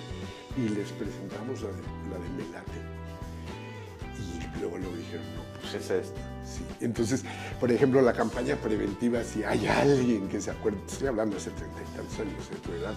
[0.56, 2.72] Y les presentamos la de, la de Melate.
[4.18, 6.20] Y luego luego dijeron, no, pues Es esto.
[6.56, 6.64] Sí.
[6.80, 7.24] Entonces,
[7.60, 11.78] por ejemplo, la campaña preventiva, si hay alguien que se acuerde, estoy hablando hace treinta
[11.80, 12.94] y tantos años de tu edad,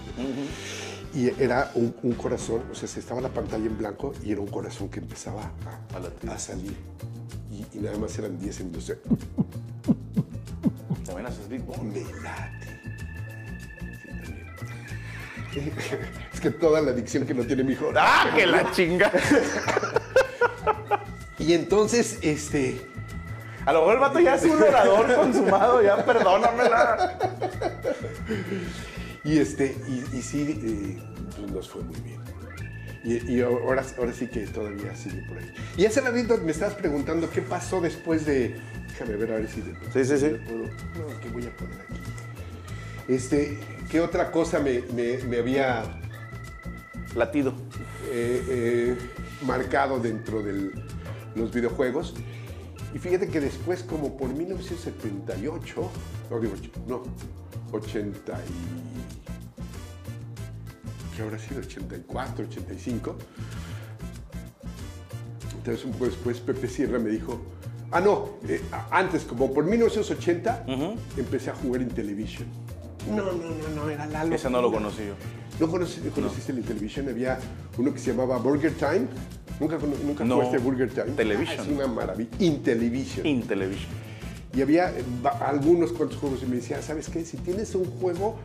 [1.13, 4.41] y era un, un corazón, o sea, se estaba la pantalla en blanco y era
[4.41, 5.51] un corazón que empezaba
[6.29, 6.75] a, salir.
[7.51, 8.87] Y, y nada más eran 10 segundos.
[8.87, 8.97] de,
[11.05, 11.81] También haces beatbox.
[11.83, 12.65] Me late.
[15.53, 15.71] Sí.
[16.33, 17.89] Es que toda la adicción que no tiene mi hijo.
[17.95, 19.09] ¡Ah, que la chinga!
[21.37, 22.81] Y entonces, este,
[23.65, 27.17] A lo mejor el vato ya es un orador consumado, ya perdónamela.
[29.23, 31.03] y este, y, y sí, eh,
[31.35, 32.21] pues nos fue muy bien.
[33.03, 35.51] Y, y ahora, ahora sí que todavía sigue por ahí.
[35.77, 38.55] Y hace ratito me estabas preguntando qué pasó después de.
[38.89, 39.61] Déjame ver a ver si.
[39.61, 40.35] de- Sí, sí, sí.
[40.45, 41.99] puedo- no, ¿qué voy a poner aquí?
[43.07, 45.83] Este, ¿qué otra cosa me, me- me había
[47.15, 47.53] Latido.
[48.11, 48.95] eh, eh,
[49.45, 50.71] marcado dentro de
[51.35, 52.15] los videojuegos.
[52.95, 55.91] Y fíjate que después, como por 1978,
[56.31, 56.53] no digo,
[56.87, 57.03] no,
[57.73, 58.35] 80 y...
[61.13, 61.59] ¿Qué habrá sido?
[61.59, 63.17] 84, 85.
[65.57, 67.41] Entonces un poco después Pepe Sierra me dijo,
[67.91, 70.65] ah no, eh, antes, como por 1980,
[71.17, 72.47] empecé a jugar en Television.
[73.09, 75.15] No, no, no, no, era la Ese no lo conocí yo.
[75.59, 77.07] ¿No conocí- conociste en Television?
[77.09, 77.39] Había
[77.77, 79.07] uno que se llamaba Burger Time.
[79.59, 80.37] ¿Nunca, nunca No.
[80.59, 81.11] Burger Time?
[81.15, 81.57] Television.
[81.59, 82.29] Ah, es una maravilla.
[82.39, 83.25] In Television.
[83.25, 83.89] In Television.
[84.53, 84.93] Y había
[85.45, 87.23] algunos cuantos juegos y me decía, ¿sabes qué?
[87.25, 88.37] Si tienes un juego,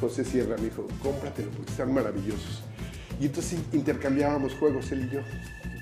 [0.00, 2.62] José Sierra me dijo, cómpratelo porque están maravillosos.
[3.20, 5.20] Y entonces intercambiábamos juegos él y yo.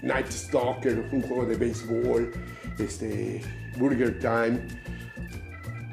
[0.02, 2.32] Night Stalker, un juego de béisbol,
[2.78, 3.40] este,
[3.78, 4.60] Burger Time.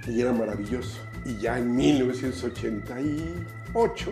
[0.07, 0.99] Y era maravilloso.
[1.25, 4.11] Y ya en 1988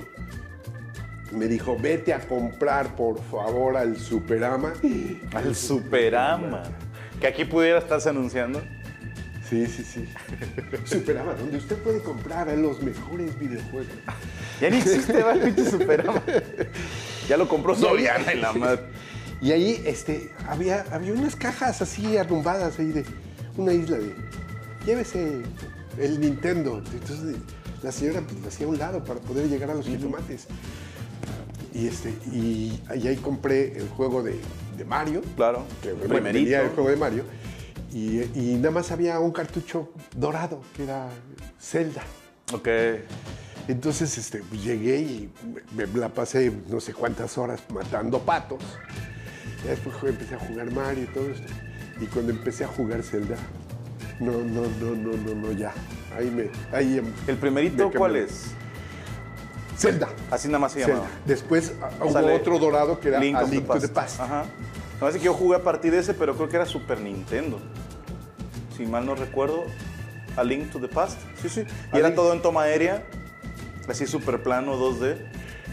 [1.31, 4.73] me dijo, vete a comprar por favor al Superama.
[5.33, 6.63] Al Superama.
[7.19, 8.61] Que aquí pudiera estarse anunciando.
[9.49, 10.05] Sí, sí, sí.
[10.83, 13.87] Superama, donde usted puede comprar los mejores videojuegos.
[14.59, 16.21] Ya ni existe, va el pinche Superama.
[17.29, 18.81] Ya lo compró Soriana y la madre.
[19.41, 23.05] Y ahí este, había, había unas cajas así arrumbadas ahí de
[23.55, 24.15] una isla de,
[24.85, 25.41] llévese
[25.97, 26.81] el Nintendo.
[26.91, 27.35] Entonces
[27.83, 30.47] la señora pues, hacía a un lado para poder llegar a los jitomates.
[31.77, 34.39] Y, este, y, y ahí compré el juego de,
[34.75, 35.21] de Mario.
[35.35, 35.63] Claro.
[35.83, 36.43] que bueno, Primerito.
[36.43, 37.23] tenía el juego de Mario.
[37.93, 41.07] Y, y nada más había un cartucho dorado, que era
[41.61, 42.01] Zelda.
[42.51, 42.67] Ok.
[43.67, 45.29] Entonces este, pues, llegué y
[45.75, 48.63] me, me la pasé no sé cuántas horas matando patos.
[49.63, 51.53] Ya después empecé a jugar Mario y todo esto.
[52.01, 53.35] Y cuando empecé a jugar Zelda,
[54.19, 55.73] no, no, no, no, no, no, ya.
[56.17, 56.49] Ahí me.
[56.75, 58.51] Ahí, em, ¿El primerito me cuál es?
[59.77, 60.09] Zelda.
[60.31, 60.95] Así nada más se Zelda.
[60.95, 61.11] llamaba.
[61.25, 64.19] Después a- hubo Sale otro dorado que era Link A Link to the Past.
[64.19, 64.45] Ajá.
[64.99, 67.59] No, que yo jugué a partir de ese, pero creo que era Super Nintendo.
[68.75, 69.63] Si mal no recuerdo.
[70.35, 71.19] A Link to the Past.
[71.41, 71.61] Sí, sí.
[71.61, 73.03] Y A era Link- todo en toma aérea.
[73.87, 75.17] Así super plano 2D.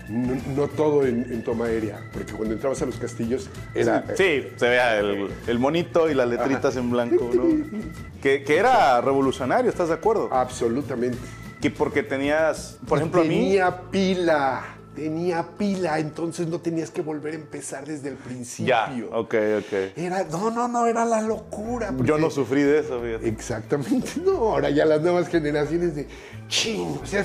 [0.09, 4.05] No, no todo en, en toma aérea, porque cuando entrabas a los castillos era.
[4.17, 7.45] Sí, se vea el, el monito y las letritas en blanco, ¿no?
[8.23, 10.29] Que, que era revolucionario, ¿estás de acuerdo?
[10.33, 11.17] Absolutamente.
[11.65, 13.31] Que porque tenías, por ejemplo, a mí...
[13.31, 18.69] tenía pila, tenía pila, entonces no tenías que volver a empezar desde el principio.
[18.69, 19.73] Ya, ok, ok.
[19.97, 21.91] Era, no, no, no, era la locura.
[22.03, 23.27] Yo no sufrí de eso, fíjate.
[23.27, 26.07] Exactamente, no, ahora ya las nuevas generaciones de
[26.49, 27.25] chin, o sea,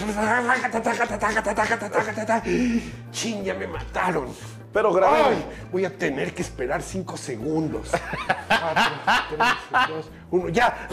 [3.12, 4.30] chin, ya me mataron.
[4.72, 5.18] Pero grave.
[5.30, 7.90] Ay, voy a tener que esperar cinco segundos.
[8.48, 8.84] Cuatro,
[9.30, 10.88] tres, dos, uno, ya.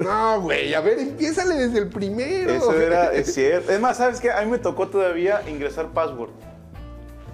[0.00, 2.50] No, güey, a ver, empiézale desde el primero.
[2.50, 3.70] Eso era, es cierto.
[3.72, 4.30] Es más, ¿sabes qué?
[4.32, 6.30] A mí me tocó todavía ingresar password.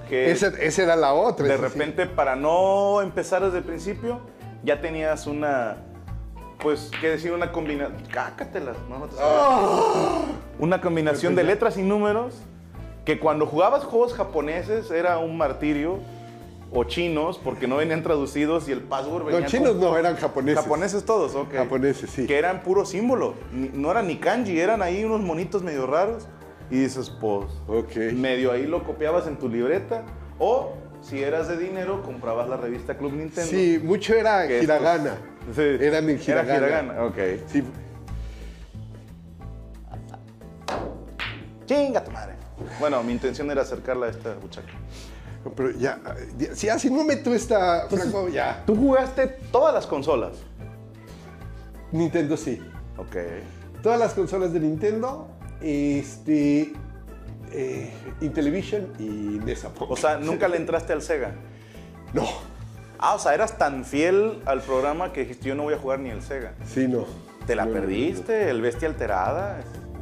[0.08, 1.46] Que Esa, esa era la otra.
[1.46, 1.60] de sí.
[1.60, 4.20] repente, para no empezar desde el principio,
[4.64, 5.76] ya tenías una,
[6.58, 7.30] pues, ¿qué decir?
[7.30, 8.02] Una combinación.
[8.10, 10.34] Cácatelas, no, no te sabes.
[10.58, 12.34] Una combinación de letras y números
[13.14, 15.98] que cuando jugabas juegos japoneses era un martirio.
[16.72, 20.14] O chinos, porque no venían traducidos y el password venía Los chinos con- no, eran
[20.14, 20.62] japoneses.
[20.62, 21.52] Japoneses todos, ok.
[21.52, 22.28] Japoneses, sí.
[22.28, 23.34] Que eran puro símbolo.
[23.52, 26.28] No eran ni kanji, eran ahí unos monitos medio raros.
[26.70, 27.96] Y dices, pues, Ok.
[28.14, 30.04] medio ahí lo copiabas en tu libreta.
[30.38, 33.50] O, si eras de dinero, comprabas la revista Club Nintendo.
[33.50, 35.16] Sí, mucho era que estos- hiragana.
[35.52, 35.62] Sí.
[35.62, 36.56] Eran en Era hiragana.
[36.68, 37.16] hiragana, ok.
[37.48, 37.64] Sí,
[41.66, 42.34] Chinga tu madre.
[42.78, 44.68] Bueno, mi intención era acercarla a esta muchacha.
[45.56, 45.98] pero ya,
[46.38, 48.62] ya- si así no meto esta, Franco, ya.
[48.66, 50.32] Tú jugaste todas las consolas.
[51.92, 52.60] Nintendo sí.
[52.98, 53.16] Ok.
[53.82, 55.28] Todas las consolas de Nintendo,
[55.60, 56.72] este,
[57.52, 59.04] eh, Intellivision y
[59.44, 59.94] NES a poco.
[59.94, 61.34] O sea, nunca le entraste al Sega.
[62.12, 62.26] No,
[62.98, 66.00] Ah, o sea, eras tan fiel al programa que dijiste, yo no voy a jugar
[66.00, 66.54] ni el Sega.
[66.66, 67.06] Sí, no.
[67.46, 69.60] Te la No, no, no, perdiste, el Bestia Alterada,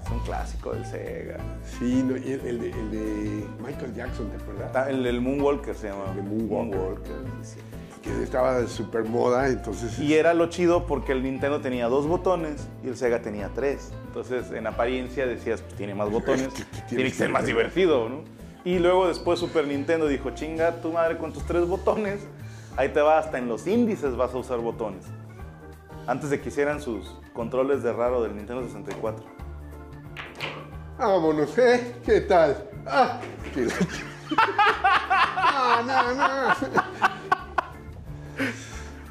[0.08, 1.36] es, un clásico del Sega.
[1.78, 4.72] Sí, no, y el, el de, el de Michael Jackson, ¿te acuerdas?
[4.72, 6.04] Ta- El, el Moonwalker se llama.
[6.16, 7.12] El Moonwalker.
[7.42, 7.58] sí.
[8.02, 9.98] Que estaba de super moda, entonces...
[9.98, 13.90] Y era lo chido porque el Nintendo tenía dos botones y el Sega tenía tres.
[14.06, 17.54] Entonces, en apariencia decías, pues tiene más botones, ¿Qué- qué tiene que ser más ver?
[17.56, 18.20] divertido, ¿no?
[18.64, 22.20] Y luego después Super Nintendo dijo, chinga tu madre con tus tres botones,
[22.76, 25.04] ahí te va, hasta en los índices vas a usar botones.
[26.06, 29.24] Antes de que hicieran sus controles de raro del Nintendo 64.
[30.98, 31.94] Vámonos, ¿eh?
[32.04, 32.56] ¿Qué tal?
[32.86, 33.20] Ah,
[33.54, 34.04] que la ch-
[35.54, 36.54] No, no, no.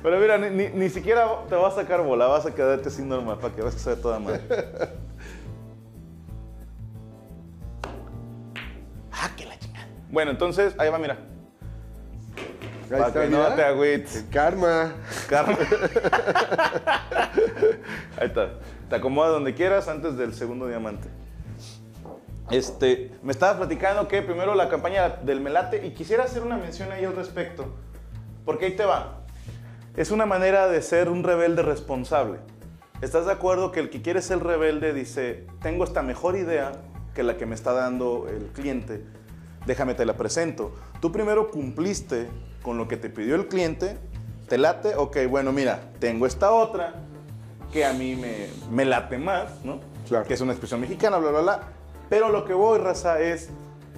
[0.04, 3.08] Pero mira, ni, ni- ni siquiera te va a sacar bola, vas a quedarte sin
[3.10, 4.42] normal para que veas que se ve toda madre.
[9.12, 9.88] ah, que la chingada.
[10.10, 11.18] Bueno, entonces, ahí va, mira.
[12.84, 13.56] Ahí Para está, que no mira.
[13.56, 14.26] te agüites.
[14.32, 14.94] Karma.
[15.28, 15.58] Carmen.
[18.20, 18.50] Ahí está.
[18.90, 21.08] Te acomodas donde quieras antes del segundo diamante.
[22.50, 26.92] Este, me estabas platicando que primero la campaña del Melate y quisiera hacer una mención
[26.92, 27.76] ahí al respecto.
[28.46, 29.22] Porque ahí te va.
[29.96, 32.40] Es una manera de ser un rebelde responsable.
[33.02, 36.72] ¿Estás de acuerdo que el que quiere ser rebelde dice, tengo esta mejor idea
[37.14, 39.04] que la que me está dando el cliente,
[39.66, 40.74] déjame te la presento.
[41.02, 42.28] Tú primero cumpliste
[42.62, 43.98] con lo que te pidió el cliente,
[44.48, 46.94] te late, ok, bueno, mira, tengo esta otra
[47.74, 49.80] que a mí me, me late más, ¿no?
[50.08, 50.26] Claro.
[50.26, 51.60] Que es una expresión mexicana, bla, bla, bla.
[52.10, 53.50] Pero lo que voy, raza, es,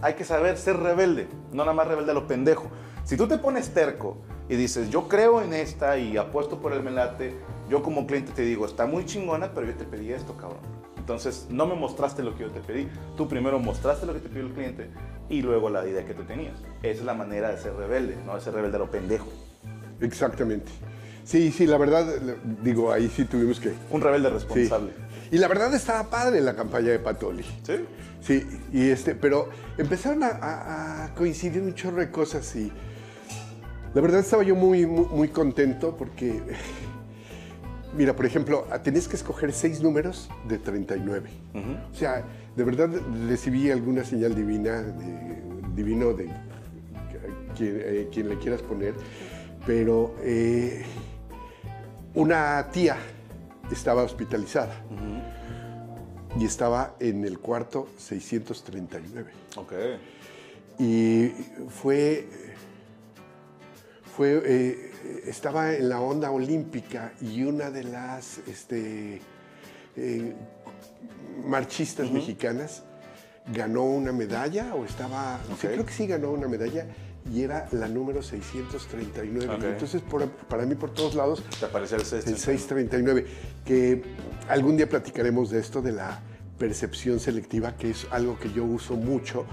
[0.01, 2.69] hay que saber ser rebelde, no nada más rebelde a lo pendejo.
[3.03, 4.17] Si tú te pones terco
[4.47, 7.35] y dices, yo creo en esta y apuesto por el melate,
[7.69, 10.59] yo como cliente te digo, está muy chingona, pero yo te pedí esto, cabrón.
[10.97, 12.87] Entonces, no me mostraste lo que yo te pedí.
[13.17, 14.89] Tú primero mostraste lo que te pidió el cliente
[15.27, 16.59] y luego la idea que tú tenías.
[16.83, 19.27] Esa es la manera de ser rebelde, no de ser rebelde a lo pendejo.
[20.01, 20.71] Exactamente.
[21.23, 22.05] Sí, sí, la verdad,
[22.63, 23.73] digo, ahí sí tuvimos que...
[23.91, 24.69] Un rebelde Sí.
[25.31, 27.43] Y la verdad estaba padre la campaña de Patoli.
[27.63, 27.85] ¿Sí?
[28.21, 32.71] Sí, y este, pero empezaron a, a- a coincidir un chorro de cosas y
[33.93, 36.41] la verdad estaba yo muy, muy, muy contento porque,
[37.97, 41.29] mira, por ejemplo, tenías que escoger seis números de 39.
[41.91, 42.23] O sea,
[42.55, 42.89] de verdad
[43.27, 45.39] recibí alguna señal divina, de-
[45.75, 46.25] divino de
[47.55, 48.93] quien, eh, quien le quieras poner,
[49.65, 50.83] pero eh,
[52.15, 52.97] una tía
[53.71, 54.83] estaba hospitalizada
[56.37, 59.31] y estaba en el cuarto 639.
[59.55, 59.73] Ok.
[60.79, 61.29] Y
[61.69, 62.27] fue,
[64.15, 64.91] fue eh,
[65.25, 69.21] estaba en la onda olímpica y una de las este,
[69.97, 70.33] eh,
[71.45, 72.83] marchistas mexicanas
[73.53, 76.85] ganó una medalla o estaba, sí, creo que sí ganó una medalla
[77.33, 79.47] y era la número 639.
[79.55, 79.63] Ok.
[79.63, 82.29] Entonces, por- para mí, por todos lados, Te apareció el sexto.
[82.29, 83.25] el 639,
[83.65, 84.01] que
[84.47, 86.21] algún día platicaremos de esto, de la
[86.57, 89.45] percepción selectiva, que es algo que yo uso mucho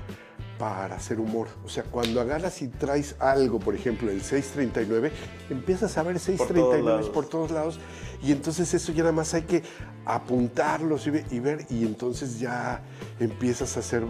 [0.59, 1.48] para hacer humor.
[1.66, 5.12] O sea, cuando agarras y traes algo, por ejemplo, el 639,
[5.50, 7.11] empiezas a ver 639 lados.
[7.11, 7.79] por todos lados
[8.22, 9.62] y entonces eso ya nada más hay que
[10.07, 12.81] apuntarlos y ver y entonces ya
[13.20, 14.02] empiezas a hacer,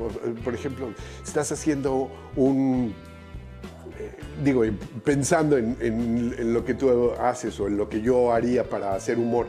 [0.44, 0.90] por ejemplo,
[1.24, 2.94] estás haciendo un
[4.44, 4.70] digo, y
[5.04, 8.94] pensando en, en- en lo que tú haces o en lo que yo haría para
[8.94, 9.46] hacer humor,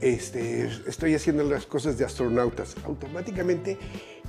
[0.00, 2.74] este, estoy haciendo las cosas de astronautas.
[2.84, 3.76] Automáticamente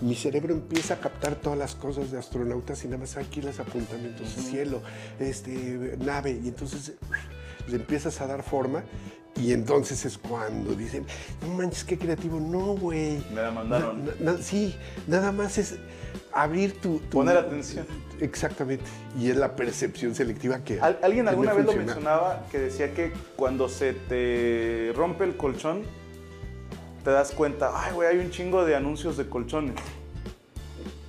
[0.01, 3.59] mi cerebro empieza a captar todas las cosas de astronautas y nada más aquí los
[3.59, 4.81] apuntamientos, cielo,
[5.19, 6.93] este, nave, y entonces
[7.67, 8.83] le empiezas a dar forma
[9.39, 11.05] y entonces es cuando dicen,
[11.41, 13.23] no manches, qué creativo, no, güey.
[13.33, 14.03] Me la mandaron.
[14.19, 14.75] Na- na- sí,
[15.07, 15.75] nada más es
[16.33, 16.97] abrir tu...
[16.99, 17.85] tu- Poner atención.
[18.21, 18.85] Exactamente.
[19.19, 20.79] Y es la percepción selectiva que.
[20.79, 25.35] Al- alguien que alguna vez lo mencionaba que decía que cuando se te rompe el
[25.35, 25.81] colchón,
[27.03, 29.75] te das cuenta, ay, güey, hay un chingo de anuncios de colchones.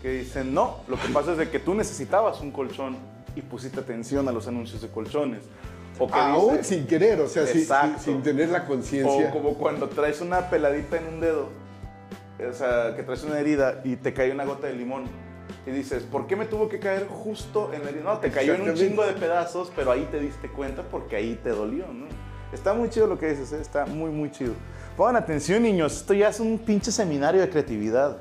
[0.01, 2.97] Que dicen, no, lo que pasa es de que tú necesitabas un colchón
[3.37, 5.43] y pusiste atención a los anuncios de colchones.
[5.99, 7.67] O que Aún dice- sin querer, o sea, sin-
[7.99, 9.29] sin tener la conciencia.
[9.29, 11.51] O como cuando traes una peladita en un dedo,
[12.51, 15.05] o sea, que traes una herida y te cae una gota de limón.
[15.67, 18.03] Y dices, ¿por qué me tuvo que caer justo en herida?
[18.03, 21.39] No, te cayó en un chingo de pedazos, pero ahí te diste cuenta porque ahí
[21.43, 22.07] te dolió, ¿no?
[22.53, 23.61] Está muy chido lo que dices, ¿eh?
[23.61, 24.55] está muy, muy chido.
[24.97, 28.19] Pongan atención, niños, esto ya es un pinche seminario de creatividad.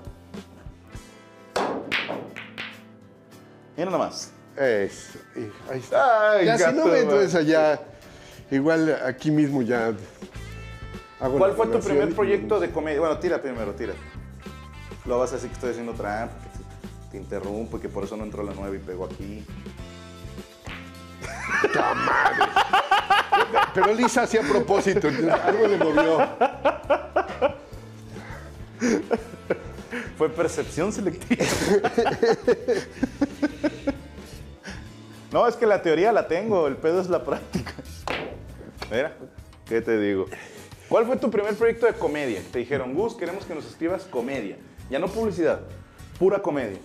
[3.75, 4.31] Mira nomás.
[4.55, 5.19] Eso,
[5.69, 6.31] ahí está.
[6.33, 7.25] Ay, ya si no gato, meto man.
[7.25, 7.81] esa ya.
[8.51, 9.93] Igual aquí mismo ya.
[11.19, 12.99] hago ¿Cuál fue tu primer proyecto de comedia?
[12.99, 13.93] Bueno, tira primero, tira.
[15.05, 16.35] Lo vas a decir que estoy haciendo trampa,
[17.11, 19.45] te interrumpo y que por eso no entró la nueva y pegó aquí.
[21.73, 22.45] ¡Ta madre!
[23.73, 26.27] Pero Lisa hacía a propósito, algo le movió.
[30.17, 31.45] Fue percepción selectiva.
[35.31, 37.73] no, es que la teoría la tengo, el pedo es la práctica.
[38.89, 39.15] Mira,
[39.65, 40.25] ¿qué te digo?
[40.87, 42.41] ¿Cuál fue tu primer proyecto de comedia?
[42.51, 44.57] Te dijeron, Gus, queremos que nos escribas comedia.
[44.89, 45.61] Ya no publicidad,
[46.19, 46.79] pura comedia.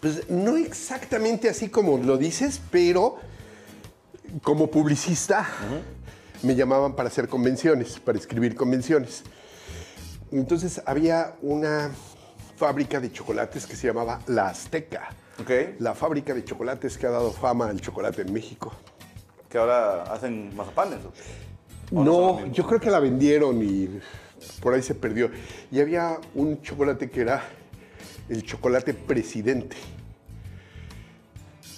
[0.00, 3.16] Pues no exactamente así como lo dices, pero
[4.42, 5.46] como publicista
[6.42, 9.22] me llamaban para hacer convenciones, para escribir convenciones.
[10.30, 11.90] Entonces había una
[12.56, 15.08] fábrica de chocolates que se llamaba La Azteca.
[15.78, 18.72] La fábrica de chocolates que ha dado fama al chocolate en México.
[19.48, 20.98] Que ahora hacen mazapanes.
[21.04, 21.08] ¿o?
[21.08, 21.12] ¿O
[21.94, 22.56] son No, mismos?
[22.56, 24.00] yo creo que la vendieron y
[24.60, 25.30] por ahí se perdió.
[25.70, 27.42] Y había un chocolate que era
[28.28, 29.76] el chocolate presidente.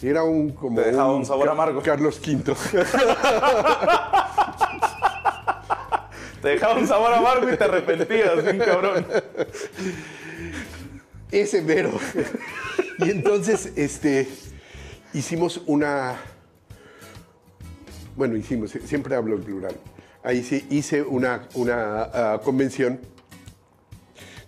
[0.03, 1.83] Era un como Te dejaba un sabor amargo.
[1.83, 2.43] Carlos V.
[6.41, 9.07] Te dejaba un sabor amargo y te arrepentías, bien cabrón.
[11.31, 11.93] Ese mero.
[12.99, 14.27] Y entonces, este,
[15.13, 16.17] hicimos una,
[18.17, 19.77] bueno, hicimos, siempre hablo en plural.
[20.23, 23.01] Ahí sí hice una, una ah, convención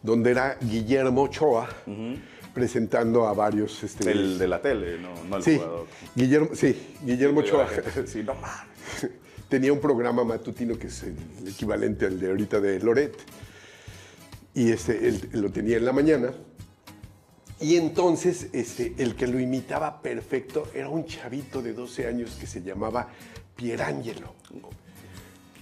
[0.03, 1.69] donde era Guillermo Ochoa
[2.53, 5.87] presentando a varios, este, El de la tele, no, no el sí, jugador.
[6.15, 7.69] Guillermo, sí, Guillermo Ochoa.
[8.07, 8.35] Sí, no
[9.49, 13.15] tenía un programa matutino que es el equivalente al de ahorita de Loret.
[14.55, 16.33] Y este, él, lo tenía en la mañana.
[17.61, 22.47] Y entonces este, el que lo imitaba perfecto era un chavito de 12 años que
[22.47, 23.09] se llamaba
[23.57, 24.35] Pierangelo.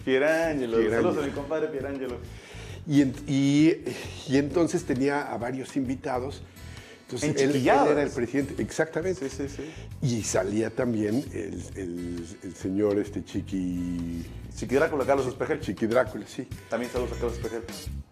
[0.05, 0.79] Pierangelo.
[0.79, 0.91] Pierangelo.
[0.91, 2.17] Saludos a mi compadre Pierangelo.
[2.87, 3.85] Y, y-
[4.29, 6.43] y entonces tenía a varios invitados.
[7.03, 9.29] Entonces él, era el presidente, exactamente.
[9.29, 9.63] Sí, sí, sí.
[10.01, 14.25] Y salía también el, el- el señor este Chiqui,
[14.57, 15.61] Chiqui Drácula, Carlos Espejel.
[15.61, 16.47] Chiqui Drácula, sí.
[16.69, 17.63] También saludos a Carlos Espejel.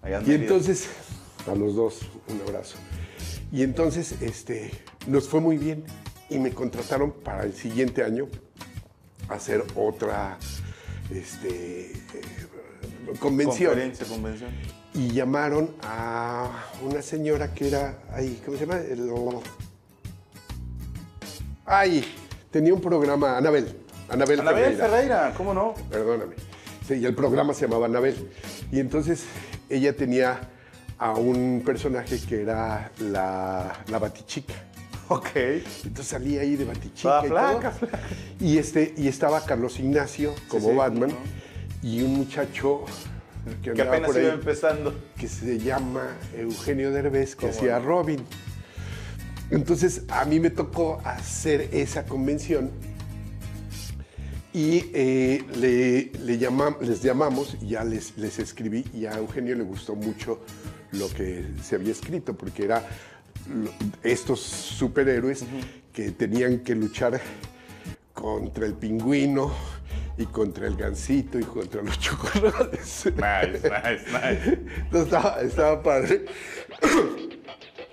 [0.02, 0.88] Allá Y entonces,
[1.46, 2.76] a los dos, un abrazo.
[3.52, 4.72] Y entonces, este,
[5.06, 5.84] nos fue muy bien
[6.28, 8.26] y me contrataron para el siguiente año
[9.28, 10.38] a hacer otra
[11.10, 11.92] este,
[13.20, 13.70] convención.
[13.70, 14.50] Conferencia, convención.
[14.94, 18.80] Y llamaron a una señora que era, ahí, ¿cómo se llama?
[18.80, 19.10] El-
[21.66, 22.04] ay,
[22.50, 23.76] tenía un programa, Anabel.
[24.08, 24.86] Anabel, Anabel Ferreira.
[24.88, 25.74] Ferreira, ¿cómo no?
[25.90, 26.34] Perdóname.
[26.86, 28.30] Sí, y el programa se llamaba Anabel.
[28.72, 29.24] Y entonces
[29.68, 30.40] ella tenía
[30.98, 34.54] a un personaje que era la, la Batichica.
[35.08, 35.28] Ok.
[35.84, 37.22] Entonces salía ahí de Batichica.
[37.24, 37.90] Y, flaca, todo.
[38.40, 41.16] y este y estaba Carlos Ignacio como sí, Batman ¿no?
[41.82, 42.84] Y un muchacho
[43.62, 44.94] que, apenas por iba empezando.
[45.16, 47.78] que se llama Eugenio Derbez que ¿Cómo hacía?
[47.78, 48.20] Robin.
[49.50, 52.70] Entonces a mí me tocó hacer esa convención
[54.52, 56.38] y eh, le, le
[56.86, 60.40] les llamamos, ya les, les escribí y a Eugenio le gustó mucho
[60.92, 62.82] lo que se había escrito, porque era
[63.48, 63.70] lo-
[64.02, 65.44] estos superhéroes
[65.92, 67.20] que tenían que luchar
[68.14, 69.52] contra el pingüino
[70.18, 73.06] y contra el gansito y contra los chocolates.
[73.06, 74.58] Nice, nice, nice.
[74.80, 76.24] Entonces estaba, estaba padre.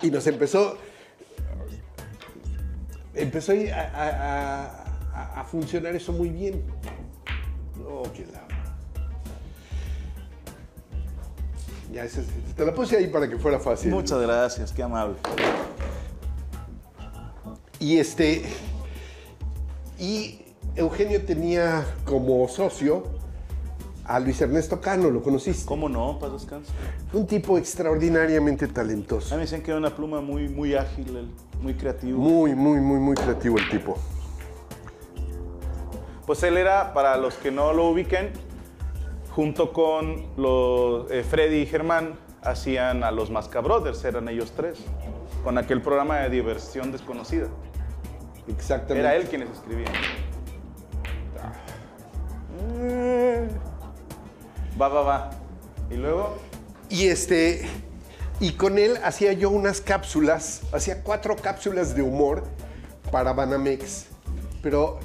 [0.02, 0.76] Y nos empezó.
[3.14, 4.64] Empezó a, a-
[5.14, 6.62] a- a funcionar eso muy bien.
[7.78, 8.44] No, que la.
[11.92, 12.04] Ya,
[12.56, 13.90] te la puse ahí para que fuera fácil.
[13.90, 15.14] Muchas gracias, qué amable.
[17.78, 18.42] Y este.
[19.98, 20.40] Y
[20.76, 23.04] Eugenio tenía como socio
[24.04, 25.64] a Luis Ernesto Cano, ¿lo conociste?
[25.66, 26.18] ¿Cómo no?
[26.18, 26.70] Paz descanso.
[27.12, 29.34] Un tipo extraordinariamente talentoso.
[29.34, 32.18] A mí me dicen que era una pluma muy, muy ágil, muy creativo.
[32.18, 33.96] Muy, muy, muy, muy creativo el tipo.
[36.26, 38.30] Pues él era, para los que no lo ubiquen,
[39.30, 44.78] junto con los, eh, Freddy y Germán, hacían a los Masca Brothers, eran ellos tres,
[45.42, 47.48] con aquel programa de diversión desconocida.
[48.46, 49.00] Exactamente.
[49.00, 49.92] Era él quienes escribían.
[54.80, 55.30] Va, va, va.
[55.90, 56.36] Y luego,
[56.88, 57.66] Y este.
[58.38, 62.44] Y con él hacía yo unas cápsulas, hacía cuatro cápsulas de humor
[63.10, 64.06] para Banamex.
[64.62, 64.98] Pero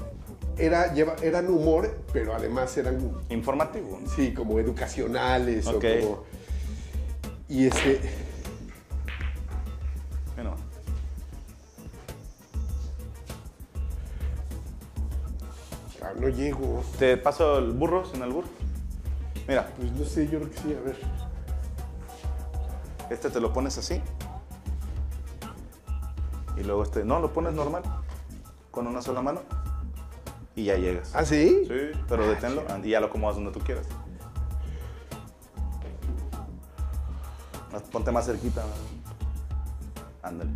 [0.57, 3.99] era, lleva, eran humor, pero además eran, informativo.
[4.15, 5.75] sí, como educacionales Ok.
[5.75, 6.23] o como.
[7.47, 8.01] Y este.
[10.35, 10.55] Bueno,
[16.01, 16.83] ah, no llego.
[16.99, 18.47] te paso el burro sin el burro.
[19.47, 20.97] Mira, Pues no sé, yo creo que sí, a ver.
[23.09, 24.01] este te lo pones así.
[26.57, 27.83] Y luego este, no, lo pones normal.
[28.71, 29.41] con una sola mano
[30.55, 31.11] y ya llegas.
[31.13, 31.65] ¿Ah, sí?
[31.67, 33.85] Sí, pero deténlo y ya lo acomodas donde tú quieras.
[37.91, 38.63] Ponte más cerquita.
[40.23, 40.51] Ándale.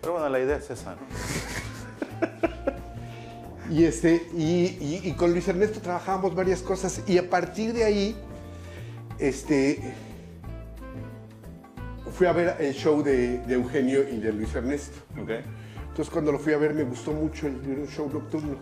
[0.00, 1.00] Pero bueno, la idea es esa, ¿no?
[3.72, 4.42] Y, este, y,
[4.80, 8.16] y- y con Luis Ernesto trabajábamos varias cosas y a partir de ahí,
[9.18, 9.94] este,
[12.12, 14.98] fui a ver el show de, de Eugenio y de Luis Ernesto.
[15.16, 18.56] Entonces cuando lo fui a ver me gustó mucho, el- un show nocturno.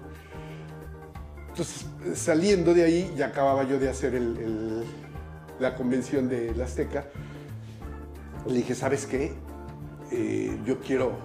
[1.49, 4.85] Entonces saliendo de ahí, ya acababa yo de hacer el- el-
[5.59, 7.07] la convención de la Azteca,
[8.47, 9.33] le dije, ¿sabes qué?
[10.13, 11.19] Eh, yo quiero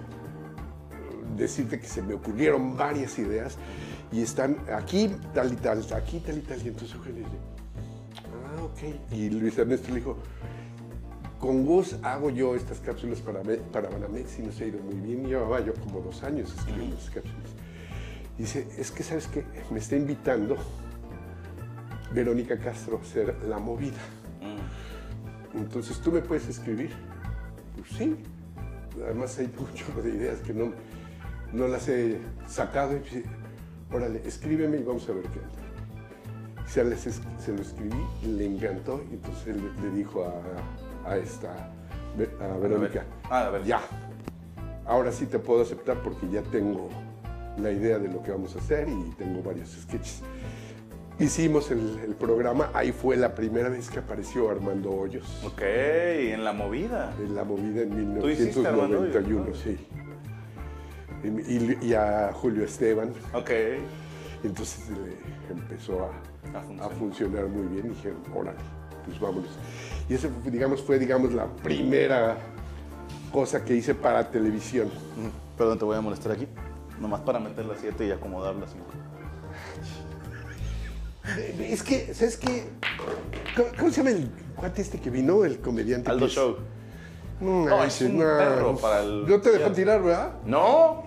[1.36, 3.56] decirte que se me ocurrieron varias ideas
[4.12, 6.62] y están aquí tal y tal, aquí tal y tal.
[6.64, 7.38] Y entonces Eugenio dice,
[8.24, 9.12] ah, ok.
[9.12, 10.16] Y Luis Ernesto le dijo,
[11.38, 15.26] con vos hago yo estas cápsulas para, para Banamex y nos ha ido muy bien.
[15.26, 17.50] Llevaba yo como dos años escribiendo esas cápsulas.
[18.38, 20.56] Dice, es que sabes que me está invitando
[22.12, 23.98] Verónica Castro a hacer la movida.
[25.54, 26.90] Entonces, ¿tú me puedes escribir?
[27.76, 28.16] Pues sí.
[29.04, 30.72] Además hay un chorro de ideas que no,
[31.52, 32.96] no las he sacado.
[32.96, 33.22] Y
[33.94, 36.66] órale, escríbeme y vamos a ver qué onda.
[36.66, 41.16] Se, les es- se lo escribí, le encantó y entonces él le dijo a, a
[41.16, 41.52] esta,
[42.40, 43.64] a Verónica, Ah, a ver.
[43.64, 43.80] ya,
[44.84, 46.88] ahora sí te puedo aceptar porque ya tengo
[47.58, 50.22] la idea de lo que vamos a hacer y tengo varios sketches.
[51.18, 56.44] Hicimos el, el programa, ahí fue la primera vez que apareció Armando Hoyos Ok, en
[56.44, 57.14] la movida.
[57.18, 59.86] en la movida en ¿Tú hiciste Armando 1991, sí.
[61.24, 63.12] Y, y a Julio Esteban.
[63.32, 63.50] Ok.
[64.44, 67.46] Entonces le empezó a, A a funcionar.
[67.46, 68.58] muy bien y dijeron, órale,
[69.04, 69.50] pues vámonos.
[70.08, 72.36] Y esa fue, digamos, fue digamos, la primera
[73.32, 74.86] cosa que hice para televisión.
[74.88, 76.46] Mm, Perdón, te voy a molestar aquí.
[77.00, 78.84] Nomás para meter las 7 y acomodar las 5.
[81.38, 82.68] Eh, Es que, ¿sabes qué?
[83.56, 86.10] ¿Cómo, cómo se llama el cuate este que vino, el comediante?
[86.10, 86.56] Aldo Show.
[87.40, 90.32] No, No, es un perro para el- No te dejó tirar, ¿verdad?
[90.46, 91.04] No,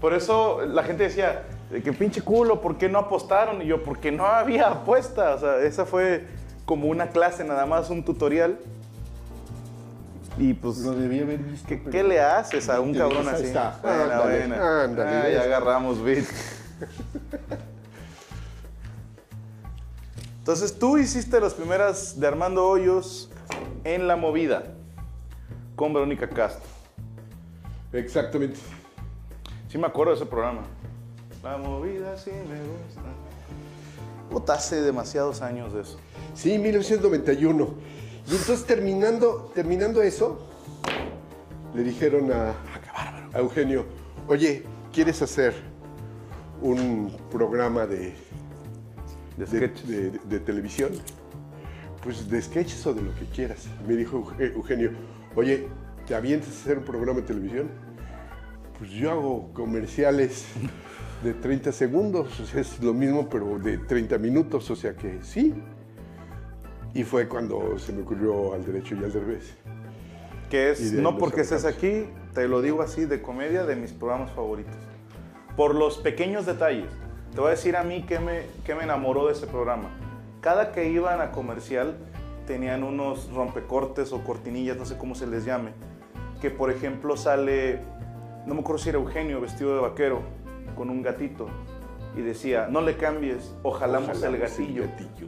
[0.00, 3.62] por eso la gente decía, de que pinche culo, ¿por qué no apostaron?
[3.62, 5.34] Y yo, porque no había apuesta.
[5.34, 6.26] O sea, esa fue
[6.64, 8.58] como una clase nada más, un tutorial.
[10.38, 11.66] Y pues, debía haber visto.
[11.66, 13.44] ¿qué, qué le haces a un cabrón así?
[13.44, 13.78] está.
[13.82, 14.82] Buena, Ándale, buena.
[14.84, 16.24] ándale, Ah, ya agarramos beat.
[20.38, 23.30] Entonces tú hiciste las primeras de Armando Hoyos
[23.84, 24.62] en la movida
[25.74, 26.64] con Verónica Castro.
[27.92, 28.58] Exactamente.
[29.68, 30.62] Sí me acuerdo de ese programa.
[31.42, 33.02] La movida sí me gusta.
[34.30, 35.98] Puta, hace demasiados años de eso.
[36.34, 37.68] Sí, 1991.
[38.26, 40.46] Y entonces terminando, terminando eso,
[41.74, 42.54] le dijeron a,
[43.32, 43.84] a Eugenio,
[44.28, 45.54] oye, ¿quieres hacer
[46.60, 48.14] un programa de,
[49.36, 49.88] De de, sketches.
[49.88, 50.90] de- de televisión?
[52.02, 53.66] Pues de sketches o de lo que quieras.
[53.86, 54.90] Me dijo Euge- Eugenio,
[55.36, 55.68] oye,
[56.06, 57.68] ¿te avientas a hacer un programa de televisión?
[58.78, 60.46] Pues yo hago comerciales
[61.22, 65.18] de 30 segundos, o sea, es lo mismo, pero de 30 minutos, o sea que
[65.22, 65.54] sí.
[66.94, 69.54] Y fue cuando se me ocurrió al derecho y al derbez.
[70.50, 74.30] Que es, no porque estés aquí, te lo digo así, de comedia, de mis programas
[74.32, 74.76] favoritos.
[75.56, 76.90] Por los pequeños detalles.
[77.34, 79.90] Te voy a decir a mí qué me, qué me enamoró de ese programa.
[80.40, 81.96] Cada que iban a comercial,
[82.46, 85.72] tenían unos rompecortes o cortinillas, no sé cómo se les llame.
[86.40, 87.80] Que por ejemplo sale,
[88.46, 90.22] no me acuerdo si era Eugenio vestido de vaquero,
[90.76, 91.48] con un gatito.
[92.16, 95.26] Y decía, no le cambies, ojalamos el Ojalá gatillo el gatillo.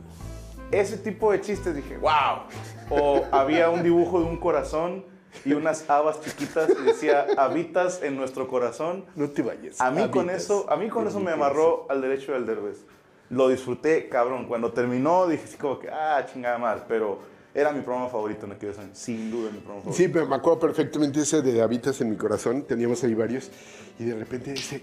[0.70, 2.44] ese tipo de chistes dije, wow.
[2.88, 5.04] O había un dibujo de un corazón
[5.44, 9.04] y unas habas chiquitas y decía, habitas en nuestro corazón.
[9.16, 9.80] No te vayas.
[9.80, 12.84] A mí con eso, a mí con eso me amarró al derecho del derbez.
[13.30, 14.46] Lo disfruté, cabrón.
[14.46, 16.84] Cuando terminó dije como que, ah, chingada mal.
[16.88, 17.18] Pero
[17.54, 18.96] era mi programa favorito en aquellos años.
[18.98, 19.96] Sin duda mi programa favorito.
[19.96, 22.62] Sí, pero me acuerdo perfectamente ese de Habitas en mi corazón.
[22.62, 23.50] Teníamos ahí varios.
[23.98, 24.82] Y de repente dice,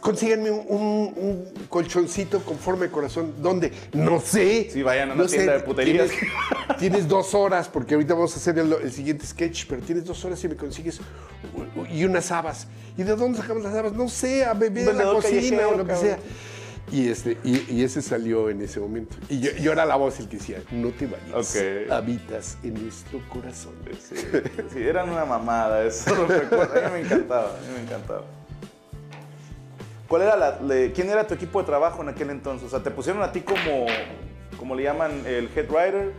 [0.00, 3.34] consíganme un, colchoncito con forma de corazón.
[3.42, 3.72] ¿Dónde?
[3.92, 4.68] No sé.
[4.70, 5.38] Sí, vayan a una No sé.
[5.38, 6.08] tienda de puterías.
[6.08, 10.04] Tienes, tienes dos horas, porque ahorita vamos a hacer el, el siguiente sketch, pero tienes
[10.04, 11.00] dos horas y me consigues
[11.90, 12.66] y unas habas.
[12.96, 13.92] ¿Y de dónde sacamos las habas?
[13.92, 16.18] No sé, a beber a la cocina o lo que sea.
[16.92, 19.16] Y, este, y, y ese salió en ese momento.
[19.28, 21.90] Y yo, yo era la voz el que decía, no te vayas, Ok.
[21.90, 23.72] habitas en nuestro corazón.
[23.98, 24.16] Sí,
[24.72, 26.14] sí, eran una mamada eso.
[26.14, 26.74] lo recuerdo.
[26.86, 28.24] A mí me encantaba, a mí me encantaba.
[30.08, 32.66] ¿Cuál era la, le- ¿Quién era tu equipo de trabajo en aquel entonces?
[32.66, 33.86] O sea, te pusieron a ti como,
[34.58, 36.12] como le llaman, el head writer.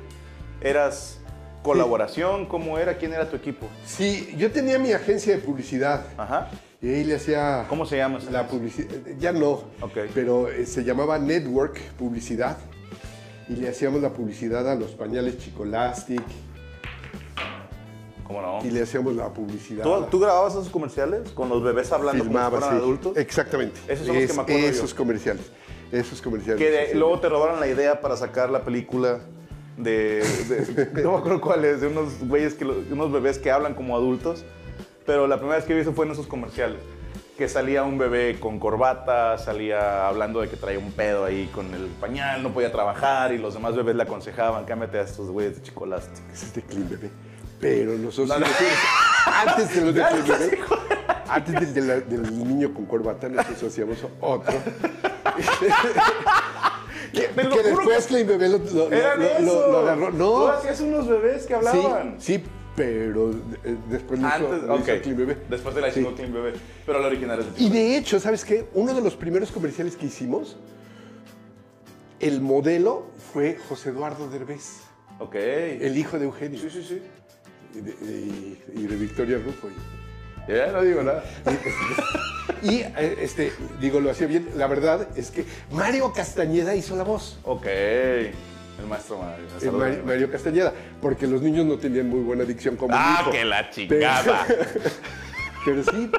[0.62, 1.20] Eras
[1.64, 2.48] colaboración?
[2.48, 2.98] ¿Cómo era?
[2.98, 3.68] ¿Quién era tu equipo?
[3.86, 6.06] Sí, yo tenía mi agencia de publicidad.
[6.18, 6.50] Ajá.
[6.86, 7.66] Y ahí le hacía...
[7.68, 9.98] ¿Cómo se llama La publicidad, ya no, Ok.
[10.14, 12.60] pero eh, se llamaba Network Publicidad
[13.50, 16.22] y le hacíamos la publicidad a los pañales Chicolastic
[18.28, 18.60] ¿Cómo no?
[18.64, 19.82] y le hacíamos la publicidad.
[19.84, 22.84] ¿Tú, tú grababas esos comerciales con los bebés hablando filmaba, como si sí.
[22.84, 23.18] adultos?
[23.18, 23.80] Exactamente.
[23.88, 24.68] Esos son los que me acuerdo yo.
[24.68, 25.46] Esos comerciales.
[25.92, 26.60] Esos comerciales.
[26.64, 29.22] Que de- luego te robaron la idea para sacar la película
[29.78, 33.74] de, de- no me acuerdo cuál es, de unos güeyes que unos bebés que hablan
[33.74, 34.46] como adultos,
[35.06, 36.80] pero la primera vez que vi eso fue en esos comerciales,
[37.38, 41.74] que salía un bebé con corbata, salía hablando de que traía un pedo ahí con
[41.74, 45.56] el pañal, no podía trabajar y los demás bebés le aconsejaban, cámbiate a estos güeyes
[45.58, 46.24] de Chicolastic.
[46.32, 47.10] Ese es de Clean Bebé.
[47.60, 48.48] Pero nosotros, No, no.
[49.50, 50.60] antes de los de Clean Bebé,
[51.28, 54.54] antes del, niño con corbata, nosotros hacíamos otro.
[57.14, 60.08] que, que después Clean Bebé lo, lo- ¡Eran lo- agarró.
[60.12, 62.16] Tú No, hacías unos bebés que hablaban.
[62.20, 62.44] sí, sí,
[62.76, 63.32] pero
[63.64, 65.02] eh, después lo hizo, Antes, hizo.
[65.04, 65.38] Clean Bebé.
[65.50, 65.94] Después de la Sí.
[65.96, 66.54] chingó Clean Bebé.
[66.86, 68.66] Pero la original es de Y de hecho, ¿sabes qué?
[68.74, 70.58] Uno de los primeros comerciales que hicimos,
[72.20, 74.82] el modelo fue José Eduardo Derbez,
[75.20, 75.36] Ok.
[75.36, 76.60] el hijo de Eugenio.
[76.60, 77.02] Sí, sí, sí.
[77.76, 79.68] Y de, y- y de Victoria Rufo.
[80.48, 81.24] Ya no digo nada.
[82.62, 83.52] Y eh, este,
[83.82, 84.48] digo, lo hacía bien.
[84.56, 87.40] La verdad es que Mario Castañeda hizo la voz.
[87.44, 87.66] Ok.
[88.80, 89.46] El maestro Mario.
[89.62, 93.20] El Mari- Mario Castañeda, porque los niños no tenían muy buena dicción como mi Ah,
[93.22, 93.32] hijo.
[93.32, 94.46] que la chingada.
[95.66, 96.12] Pero sí,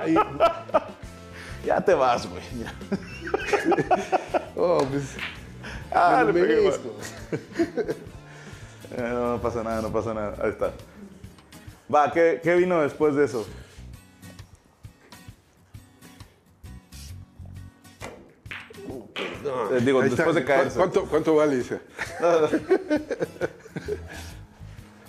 [0.00, 0.14] ay,
[1.66, 2.42] ya te vas, güey.
[4.56, 5.02] Oh, pues,
[5.92, 6.68] Ah, me le pegué.
[6.68, 6.72] Eh,
[8.98, 10.34] no, no pasa nada, no pasa nada.
[10.42, 10.72] Ahí está.
[11.92, 13.46] Va, ¿qué, qué vino después de eso?
[19.44, 20.76] No, Eh, digo, después de caerse.
[20.78, 21.80] ¿Cuánto, cuánto vale esa?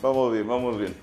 [0.01, 0.93] Vamos bien, vamos bien.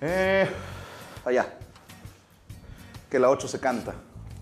[0.00, 0.48] Eh,
[1.24, 1.46] allá.
[3.10, 3.94] Que la 8 se canta.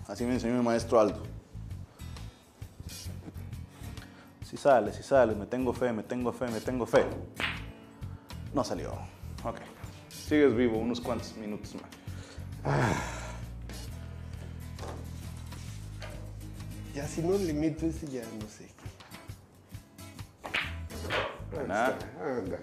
[0.07, 1.23] Así me enseñó mi maestro Aldo.
[4.65, 7.05] Sale, si sale, me tengo fe, me tengo fe, me tengo fe.
[8.51, 8.93] No salió.
[9.43, 9.59] Ok.
[10.09, 11.83] Sigues vivo unos cuantos minutos más.
[16.95, 18.67] Ya si no le meto ese, ya no sé.
[21.67, 21.99] Nada.
[22.19, 22.57] anda.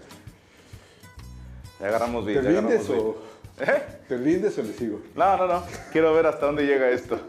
[1.79, 2.43] Ya agarramos ¿Te bien.
[2.43, 3.17] ya rindes o.
[3.61, 4.01] ¿Eh?
[4.09, 5.01] ¿Te rindes o le sigo?
[5.15, 5.63] No, no, no.
[5.93, 7.21] Quiero ver hasta dónde llega esto.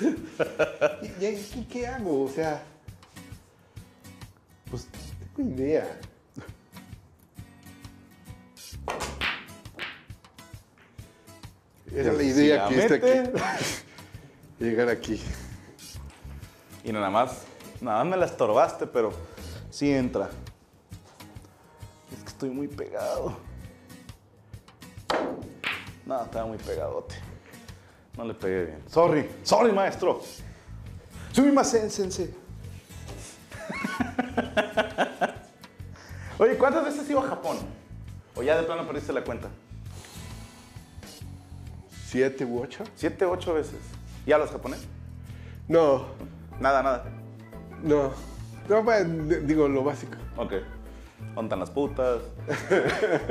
[1.20, 2.22] ¿Y, y- y qué hago?
[2.24, 2.62] O sea,
[4.74, 4.88] pues
[5.36, 6.00] tengo idea.
[11.92, 13.30] Era la idea que está aquí.
[14.58, 15.22] Llegar aquí.
[16.82, 17.42] Y nada más,
[17.80, 19.12] nada más me la estorbaste, pero
[19.70, 20.28] sí entra.
[22.12, 23.36] Es que estoy muy pegado.
[26.04, 27.14] No, estaba muy pegadote.
[28.16, 28.82] No le pegué bien.
[28.88, 30.20] Sorry, sorry, maestro.
[31.30, 32.43] Sumimasen, sensei.
[36.38, 37.58] Oye, ¿cuántas veces has ido a Japón?
[38.34, 39.48] ¿O ya de plano perdiste la cuenta?
[42.06, 42.84] ¿Siete u ocho?
[42.96, 43.78] ¿Siete, ocho veces?
[44.26, 44.84] ¿Y hablas japonés?
[45.68, 46.06] No,
[46.60, 47.04] Nada, nada.
[47.82, 48.12] no.
[48.68, 50.16] No, d- digo lo básico.
[50.36, 50.52] Ok.
[51.34, 52.20] ¿Dónde las putas?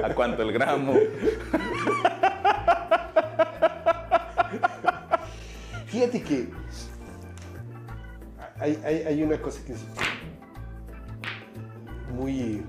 [0.04, 0.94] ¿A cuánto el gramo?
[5.88, 6.50] Fíjate que
[8.60, 9.80] hay, hay- hay una cosa que es
[12.14, 12.64] muy,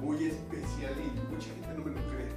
[0.00, 2.28] muy especial y mucha gente no me lo cree.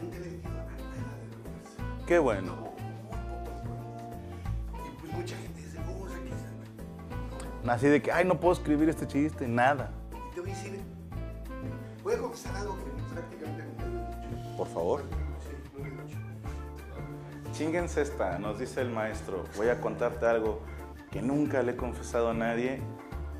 [0.00, 2.06] Nunca le he metido a nada de drogas.
[2.06, 2.70] Qué bueno.
[4.86, 7.68] Y pues mucha gente dice, o sea, que es-".
[7.68, 9.90] Así de que, ay, no puedo escribir este chiste, nada.
[10.30, 10.80] Y te voy a decir,
[12.04, 14.56] voy a confesar algo que prácticamente nunca lo he dicho.
[14.56, 15.02] Por favor.
[15.04, 15.30] No.
[17.52, 19.44] Chinguense esta, nos dice el maestro.
[19.56, 20.62] Voy a contarte algo
[21.10, 22.80] que nunca le he confesado a nadie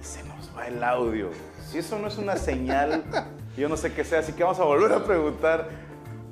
[0.00, 1.30] y se nos va el audio.
[1.70, 3.04] Si eso no es una señal,
[3.56, 5.68] yo no sé qué sea, así que vamos a volver a preguntar.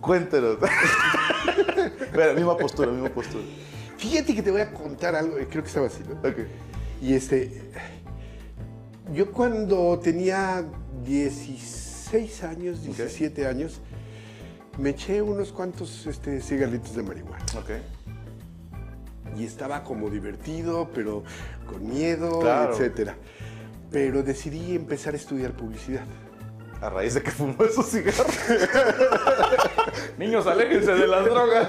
[0.01, 0.59] Cuéntenos.
[2.01, 3.45] Espera, misma postura, misma postura.
[3.97, 6.15] Fíjate que te voy a contar algo, eh, creo que estaba así, ¿no?
[6.29, 6.39] Ok.
[7.03, 7.71] Y este,
[9.13, 10.65] yo cuando tenía
[11.05, 13.81] 16 años, 17 años,
[14.79, 17.45] me eché unos cuantos este, cigarritos de marihuana.
[17.57, 17.71] Ok.
[19.37, 21.23] Y estaba como divertido, pero
[21.67, 22.73] con miedo, Claro.
[22.73, 23.17] etcétera.
[23.91, 26.05] Pero decidí empezar a estudiar publicidad.
[26.81, 28.25] a raíz de que fumó esos cigarros.
[30.19, 31.69] Niños, aléjense de las drogas.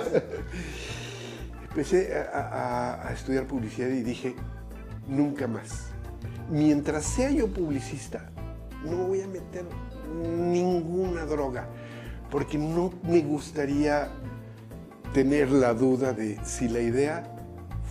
[1.69, 4.35] Empecé a, a- a estudiar publicidad y dije,
[5.07, 5.87] nunca más.
[6.49, 8.29] Mientras sea yo publicista,
[8.83, 9.65] no me voy a meter
[10.37, 11.67] ninguna droga,
[12.29, 14.09] porque no me gustaría
[15.13, 17.23] tener la duda de si la idea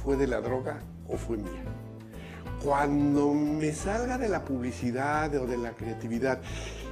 [0.02, 1.62] fue de la droga o fue mía.
[2.62, 6.40] Cuando me salga de la publicidad o de la creatividad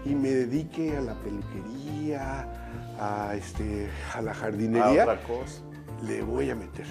[0.04, 2.46] y me dedique a la peluquería,
[3.00, 5.62] a, este, a la A jardinería, cosa.
[6.06, 6.86] le voy a meter.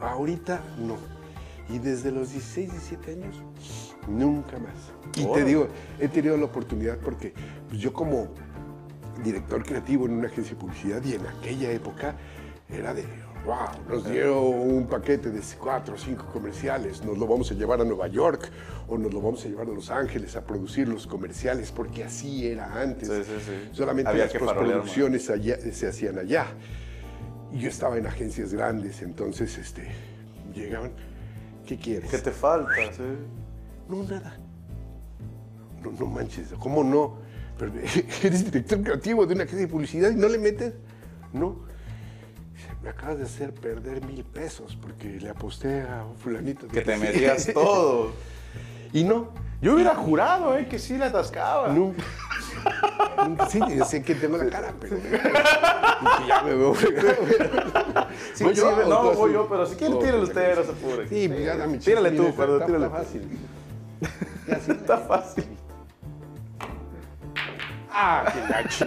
[0.00, 0.96] Ahorita no.
[1.68, 3.42] Y desde los 16, 17 años,
[4.06, 4.92] nunca más.
[5.16, 7.32] Y te digo, he tenido la oportunidad porque
[7.68, 8.28] pues, yo como
[9.24, 12.16] director creativo en una agencia de publicidad y en aquella época
[12.68, 13.04] era de,
[13.44, 17.80] wow, nos dieron un paquete de cuatro o cinco comerciales, nos lo vamos a llevar
[17.80, 18.50] a Nueva York
[18.88, 22.46] o nos lo vamos a llevar a Los Ángeles a producir los comerciales, porque así
[22.46, 23.08] era antes.
[23.08, 23.68] Sí, sí, sí.
[23.72, 24.32] Solamente Había las
[25.30, 26.46] allá- se hacían allá.
[27.52, 29.88] Y yo estaba en agencias grandes, entonces este,
[30.54, 30.92] llegaban,
[31.66, 32.10] ¿qué quieres?
[32.10, 32.72] ¿Qué te falta?
[33.88, 34.38] No, nada.
[35.82, 37.18] No, no manches, ¿cómo no?
[37.58, 37.72] Pero
[38.22, 40.72] eres director creativo de una agencia de publicidad y no le metes.
[41.32, 41.73] No.
[42.84, 46.68] Me acabas de hacer perder mil pesos porque le aposté a un fulanito.
[46.68, 48.12] Que te metías todo.
[48.92, 49.30] Y no,
[49.60, 50.68] Yo hubiera jurado, ¿eh?
[50.68, 51.66] Que sí la atascaba.
[51.70, 52.04] nunca.
[53.26, 53.58] Nunca- Sí,
[53.88, 55.20] sé que tengo la cara, pero que
[56.28, 56.76] ya me veo.
[56.76, 60.62] Sí, ¿Voy sí, yo no, voy yo, pero si quiere, Oh, tírale qué usted, no
[60.62, 61.08] se apure.
[61.08, 63.38] Sí, pues ya dame Tírale tú, perdón, tírale está fácil.
[64.78, 65.44] Está fácil.
[67.90, 68.86] Ah, qué gacho.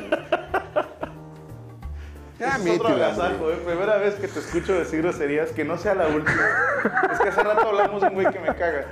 [2.39, 3.51] Ya, es otro agasajo.
[3.51, 3.57] ¿eh?
[3.65, 6.41] Primera vez que te escucho decir groserías, que no sea la última.
[7.11, 8.85] es que hace rato hablamos de un güey que me caga.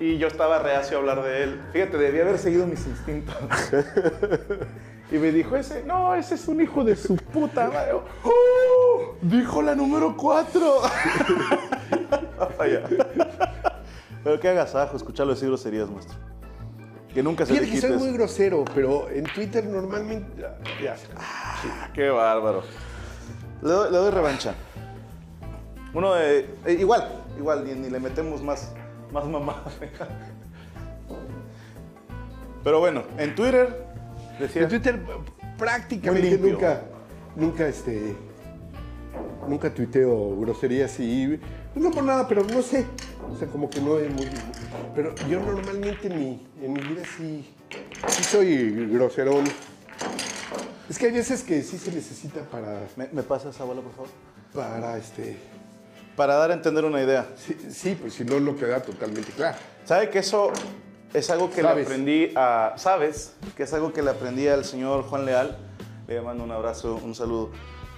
[0.00, 1.60] Y yo estaba reacio a hablar de él.
[1.72, 3.36] Fíjate, debía haber seguido mis instintos.
[5.10, 7.92] y me dijo ese, no, ese es un hijo de su puta madre.
[8.22, 9.14] ¡Oh!
[9.20, 10.60] Dijo la número 4.
[14.24, 16.16] Pero qué agasajo escucharlo decir groserías, maestro.
[17.14, 20.42] Que nunca se Fíjate que soy muy grosero, pero en Twitter normalmente.
[20.42, 21.06] ya- ya sé.
[21.94, 22.62] Qué bárbaro.
[23.62, 24.54] Le doy, le doy revancha.
[25.94, 26.40] Uno de.
[26.66, 28.72] eh, igual, igual, ni, ni le metemos más,
[29.12, 29.62] más mamá.
[32.64, 33.84] Pero bueno, en Twitter
[34.40, 34.62] decía.
[34.62, 34.98] En Twitter
[35.58, 36.82] prácticamente nunca,
[37.36, 38.16] nunca este,
[39.46, 41.38] nunca tuiteo groserías y
[41.82, 42.86] no por nada, pero no sé,
[43.30, 44.28] o sea, como que no es muy,
[44.94, 47.52] pero yo normalmente en mi, en mi vida sí,
[48.08, 49.44] sí soy groserón.
[50.88, 53.92] Es que hay veces que sí se necesita para, ¿Me, me pasa esa bola, por
[53.92, 54.08] favor?
[54.54, 55.36] para este,
[56.14, 57.26] Para dar a entender una idea.
[57.36, 59.56] sí, sí, pues si no, no queda totalmente claro.
[59.84, 60.52] ¿Sabe que eso
[61.12, 61.76] es algo que Sabes.
[61.76, 62.74] le aprendí a.
[62.76, 63.32] ¿Sabes?
[63.56, 65.58] Que es algo que le aprendí al señor Juan Leal.
[66.06, 67.50] Le mando un abrazo, un saludo.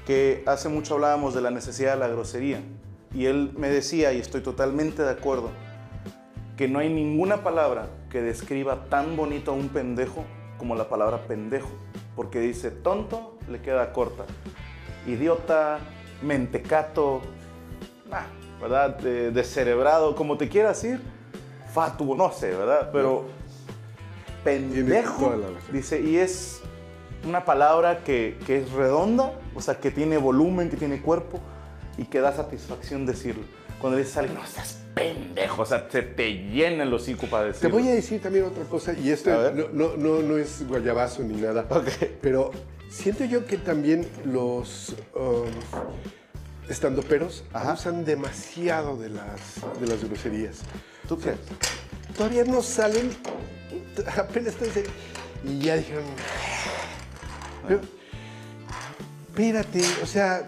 [0.06, 2.60] Que hace mucho hablábamos de la necesidad de la grosería.
[3.14, 5.50] Y él me decía, y estoy totalmente de acuerdo,
[6.56, 10.24] que no hay ninguna palabra que describa tan bonito a un pendejo
[10.58, 11.68] como la palabra pendejo.
[12.14, 14.24] Porque dice tonto, le queda corta.
[15.06, 15.78] Idiota,
[16.22, 17.20] mentecato,
[18.10, 18.22] nah,
[18.60, 18.98] ¿verdad?
[18.98, 21.00] De- descerebrado, como te quieras decir,
[21.72, 22.90] fatuo, no sé, ¿verdad?
[22.92, 23.26] Pero
[24.42, 25.34] pendejo,
[25.72, 26.62] dice, y es
[27.26, 31.40] una palabra que, que es redonda, o sea, que tiene volumen, que tiene cuerpo
[31.98, 33.44] y que da satisfacción decirlo.
[33.80, 37.44] Cuando dices a alguien, no seas pendejo, o sea, se te llena el hocico para
[37.44, 37.76] Te decirlo.
[37.78, 41.34] voy a decir también otra cosa, y esto no, no, no, no es guayabazo ni
[41.40, 41.88] nada, Ok.
[42.22, 42.50] pero
[42.88, 45.50] siento yo que también los um,
[46.70, 47.74] estandoperos Ajá.
[47.74, 49.40] usan demasiado de las,
[49.78, 50.60] de las groserías.
[51.06, 51.34] ¿Tú qué?
[52.16, 53.10] Todavía no salen,
[54.16, 54.84] apenas están...
[55.44, 56.04] Y ya dijeron...
[57.68, 57.80] Pero,
[59.28, 60.46] espérate, o sea,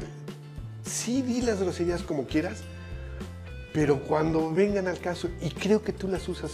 [0.88, 2.58] sí di las groserías como quieras,
[3.72, 6.50] pero cuando vengan al caso, y creo que tú las usas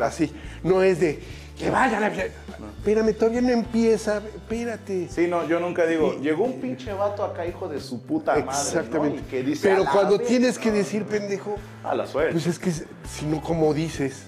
[0.00, 1.20] así, no es de
[1.58, 2.06] que vayan a...
[2.08, 5.08] Espérame, todavía no empieza, espérate.
[5.10, 8.44] Sí, no, yo nunca digo, llegó un pinche vato acá, hijo de su puta madre.
[8.46, 8.52] ¿no?
[8.52, 9.22] Exactamente.
[9.28, 10.26] Que dice, "A pero la cuando verga".
[10.28, 12.32] tienes que decir pendejo, A la suerte.
[12.32, 14.24] pues es que si no, como dices?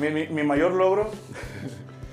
[0.00, 1.10] mi, mi- mi mayor logro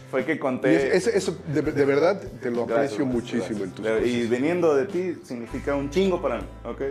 [0.10, 0.96] fue que conté...
[0.96, 3.62] eso, eso de, de verdad te lo Gracias, aprecio maestro, muchísimo gracias.
[3.70, 4.06] en tus cosas.
[4.08, 6.82] Y veniendo de ti significa un chingo para mí, ¿ok?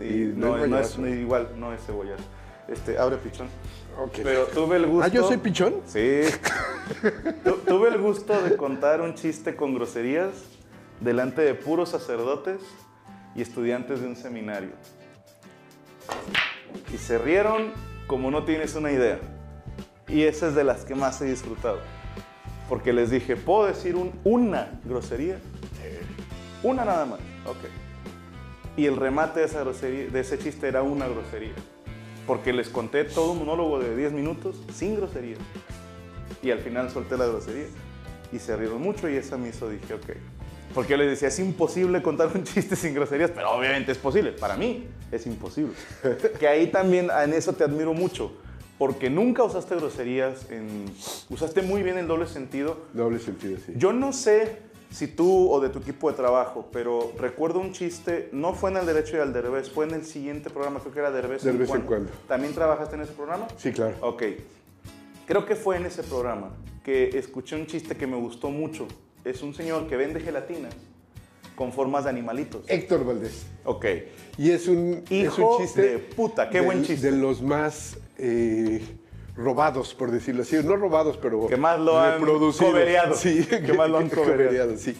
[0.00, 2.24] Y Y no, no es no es igual, no es cebollazo.
[2.68, 3.46] Este, abre pichón.
[3.96, 4.18] Ok.
[4.24, 5.04] Pero tuve el gusto...
[5.04, 5.76] ¿Ah, yo soy pichón?
[5.86, 6.22] Sí.
[7.44, 10.30] Tu- tuve el gusto de contar un chiste con groserías
[11.00, 12.60] delante de puros sacerdotes
[13.36, 14.70] y estudiantes de un seminario.
[16.92, 17.72] Y se rieron
[18.06, 19.18] como no tienes una idea.
[20.08, 21.78] Y esa es de las que más he disfrutado.
[22.68, 25.38] Porque les dije, ¿puedo decir un- una grosería?
[26.62, 27.20] Una nada más.
[27.46, 27.58] Ok.
[28.76, 31.52] Y el remate de, esa grosería, de ese chiste era una grosería.
[32.26, 35.36] Porque les conté todo un monólogo de 10 minutos sin grosería.
[36.42, 37.66] Y al final solté la grosería.
[38.32, 40.10] Y se rieron mucho y esa me hizo, dije, ok.
[40.74, 44.32] Porque yo les decía, es imposible contar un chiste sin groserías, pero obviamente es posible.
[44.32, 45.72] Para mí es imposible.
[46.40, 48.32] que ahí también, en eso te admiro mucho.
[48.78, 50.84] Porque nunca usaste groserías, en,
[51.30, 52.78] usaste muy bien el doble sentido.
[52.92, 53.72] Doble sentido, sí.
[53.76, 54.58] Yo no sé
[54.90, 58.78] si tú o de tu equipo de trabajo, pero recuerdo un chiste, no fue en
[58.78, 61.52] el derecho y al derbez, fue en el siguiente programa, creo que era derbez De
[61.52, 62.10] vez en cuando.
[62.28, 63.48] ¿También trabajaste en ese programa?
[63.56, 63.94] Sí, claro.
[64.00, 64.22] Ok.
[65.26, 66.50] Creo que fue en ese programa
[66.84, 68.86] que escuché un chiste que me gustó mucho.
[69.24, 70.72] Es un señor que vende gelatinas
[71.56, 72.64] con formas de animalitos.
[72.68, 73.46] Héctor Valdés.
[73.64, 73.86] Ok.
[74.38, 75.82] Y es un, es Hijo un chiste.
[75.82, 77.10] de puta, qué de- buen chiste.
[77.10, 78.82] De los más eh,
[79.36, 80.56] robados, por decirlo así.
[80.62, 81.46] No robados, pero.
[81.46, 83.14] Que más lo han cobereado.
[83.14, 84.76] Sí, Que más lo han cobereado.
[84.76, 84.96] sí.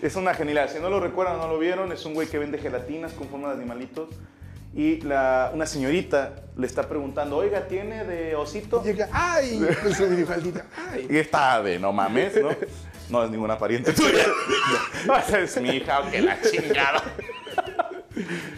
[0.00, 0.68] Es una genialidad.
[0.72, 3.48] Si no lo recuerdan, no lo vieron, es un güey que vende gelatinas con forma
[3.48, 4.08] de animalitos.
[4.74, 8.82] Y la, una señorita le está preguntando, oiga, ¿tiene de osito?
[8.82, 9.64] Llega, ¡ay!
[11.08, 12.48] Y está de no mames, ¿no?
[13.10, 14.24] No es ninguna pariente tuya.
[15.06, 17.02] No, es mi hija, que la chingada.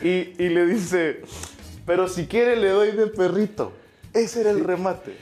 [0.02, 1.20] Y, y le dice,
[1.86, 3.72] pero si quiere le doy de perrito.
[4.12, 5.16] Ese era el remate.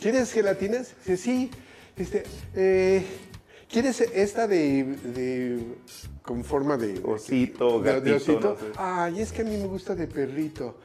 [0.00, 0.94] ¿Quieres gelatinas?
[1.04, 1.50] Dice, sí.
[1.96, 2.22] Este,
[2.54, 3.04] eh,
[3.70, 5.58] ¿Quieres esta de, de-
[6.22, 8.50] con forma de Osito, de- de gatito, osito?
[8.50, 8.72] no sé.
[8.76, 10.78] Ay, es que a mí me gusta de perrito.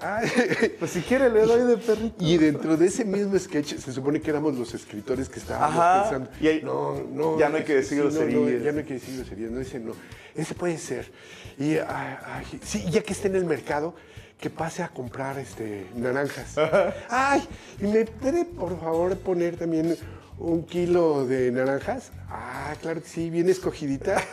[0.00, 0.28] Ay.
[0.78, 2.24] Pues si quiere le doy de perrito.
[2.24, 6.02] Y dentro de ese mismo sketch se supone que éramos los escritores que estábamos Ajá.
[6.10, 6.30] pensando.
[6.40, 7.38] Y ahí- no, no.
[7.38, 8.62] ya no hay que decir no, no, groserías.
[8.62, 9.50] ya no hay que decir groserías.
[9.50, 9.92] No dice no.
[10.34, 11.10] Ese puede ser.
[11.58, 13.94] Y ay, ay, sí, ya que esté en el mercado,
[14.38, 16.54] que pase a comprar este naranjas.
[17.10, 17.42] Ay,
[17.80, 19.96] ¿y me puede por favor poner también
[20.38, 22.10] un kilo de naranjas?
[22.30, 24.22] Ah, claro que sí, bien escogidita.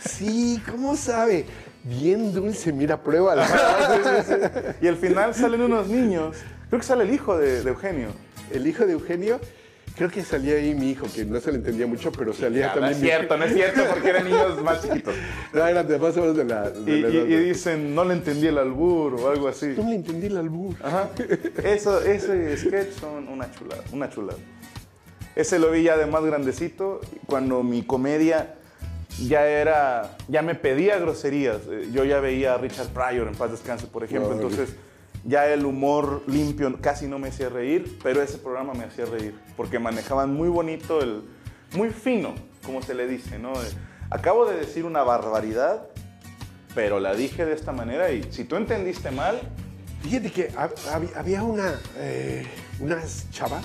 [0.00, 1.44] Sí, ¿cómo sabe?
[1.84, 3.46] Bien dulce, mira, pruébala.
[4.80, 6.36] Y al final salen unos niños.
[6.68, 8.08] Creo que sale el hijo de, de Eugenio.
[8.50, 9.38] El hijo de Eugenio,
[9.96, 12.74] creo que salía ahí mi hijo, que no se le entendía mucho, pero salía Ah,
[12.76, 12.92] no también.
[12.96, 15.14] es mi- cierto, no es cierto, porque eran niños más chiquitos.
[15.52, 16.70] No, eran de más o menos de la.
[16.70, 19.48] de Y, la y- edad y de- dicen, no le entendí el albur o algo
[19.48, 19.74] así.
[19.76, 20.74] No le entendí el albur.
[20.82, 21.10] Ajá.
[21.62, 24.38] Eso, ese sketch son una chulada, una chulada.
[25.36, 28.54] Ese lo vi ya de más grandecito, cuando mi comedia
[29.22, 31.58] ya era, ya me pedía groserías.
[31.70, 34.74] Eh, Yo ya veía a Richard Pryor en Paz Descanse, por ejemplo, entonces
[35.24, 39.34] ya el humor limpio casi no me hacía reír, pero ese programa me hacía reír,
[39.56, 41.22] porque manejaban muy bonito el,
[41.74, 42.34] muy fino,
[42.64, 43.52] como se le dice, ¿no?
[43.54, 43.66] Eh,
[44.10, 45.86] Acabo de decir una barbaridad,
[46.74, 49.40] pero la dije de esta manera y si tú entendiste mal,
[50.02, 52.44] Fíjate que hab- hab- había una, eh,
[52.78, 53.62] una chava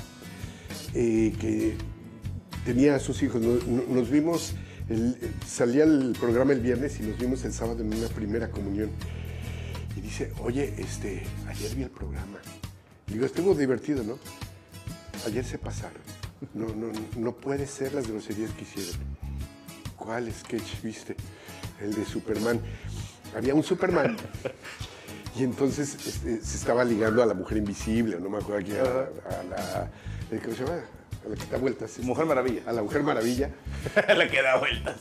[0.93, 1.76] eh, que
[2.66, 3.41] tenía a sus hijos.
[3.41, 4.54] Nos, nos vimos,
[4.90, 5.18] el-
[5.48, 8.90] salía el programa el viernes y nos vimos el sábado en una primera comunión.
[9.96, 12.38] Y dice, oye, este, ayer vi el programa.
[13.08, 14.18] Y digo, estuvo divertido, ¿no?
[15.26, 16.02] Ayer se pasaron.
[16.54, 18.96] No, no, no puede ser las groserías que hicieron.
[19.98, 21.16] ¿Cuál sketch viste?
[21.82, 22.62] El de Superman.
[23.36, 24.16] Había un Superman
[25.38, 28.84] y entonces este, se estaba ligando a la mujer invisible, no me acuerdo aquí, a,
[29.40, 29.92] a la.
[30.32, 30.82] eh, ¿Cómo se llama?
[31.26, 31.99] A la que da vueltas.
[31.99, 32.61] Mujer Maravilla.
[32.65, 33.49] A la Mujer Maravilla.
[34.17, 34.95] le queda vueltas.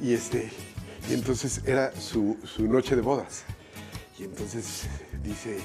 [0.00, 0.50] Y este.
[1.08, 3.44] Y entonces era su, su noche de bodas.
[4.18, 4.84] Y entonces
[5.22, 5.58] dice,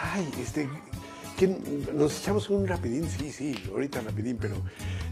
[0.00, 0.68] ay, este.
[1.36, 1.46] ¿qué-
[1.94, 3.08] ¿Nos echamos un rapidín?
[3.08, 4.56] Sí, sí, ahorita rapidín, pero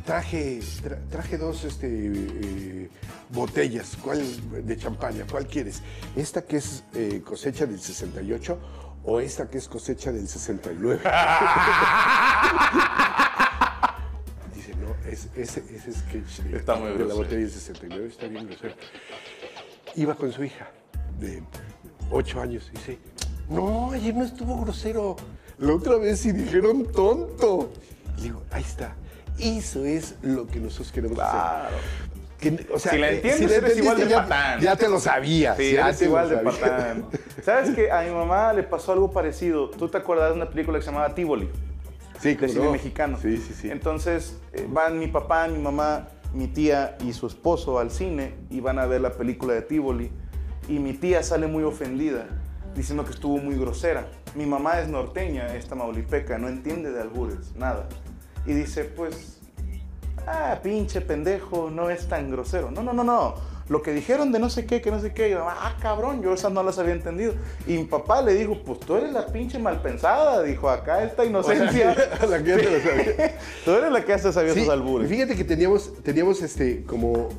[0.04, 2.90] traje, tra- traje dos este, eh,
[3.30, 4.20] botellas ¿cuál,
[4.66, 5.24] de champaña.
[5.30, 5.82] ¿Cuál quieres?
[6.16, 8.58] ¿Esta que es eh, cosecha del 68
[9.04, 11.00] o esta que es cosecha del 69?
[15.16, 18.74] Es, ese, ese sketch de, Está muy de la botella del 69 está bien grosero.
[19.94, 20.68] Iba con su hija
[21.18, 21.42] de
[22.10, 22.98] 8 años y dice,
[23.48, 25.16] no, ayer no estuvo grosero.
[25.58, 27.72] La otra vez sí dijeron tonto.
[28.18, 28.94] Y digo, ahí está.
[29.38, 31.68] Eso es lo que nosotros queremos Claro.
[31.68, 31.78] hacer.
[32.38, 34.60] Que, o sea, Si la eh, entiendes, la eres igual de ya- patán.
[34.60, 35.56] Ya te lo sabías.
[35.56, 37.06] Sí, ya eres igual de patán.
[37.42, 39.70] ¿Sabes que a mi mamá le pasó algo parecido?
[39.70, 41.48] ¿Tú te acuerdas de una película que se llamaba Tivoli?
[42.20, 42.72] Sí, de cine no.
[42.72, 43.18] mexicano.
[43.20, 43.70] Sí, sí, sí.
[43.70, 48.60] Entonces eh, van mi papá, mi mamá, mi tía y su esposo al cine y
[48.60, 50.10] van a ver la película de Tivoli.
[50.68, 52.26] Y mi tía sale muy ofendida,
[52.74, 54.06] diciendo que estuvo muy grosera.
[54.34, 57.88] Mi mamá es norteña, esta maulipeca, no entiende de albures, nada.
[58.44, 59.35] Y dice, pues,
[60.26, 62.70] ah, pinche pendejo, no es tan grosero.
[62.70, 63.34] No, no, no, no.
[63.68, 66.22] Lo que dijeron de no sé qué, que no sé qué, y yo, ah, cabrón,
[66.22, 67.34] yo esas no las había entendido.
[67.66, 71.96] Y mi papá le dijo, pues tú eres la pinche malpensada, dijo, acá esta inocencia.
[72.28, 73.38] La que ya te lo sabía.
[73.64, 75.08] tú eres la que hace sabía Sí, esos albures.
[75.08, 77.30] Fíjate que teníamos, teníamos este, como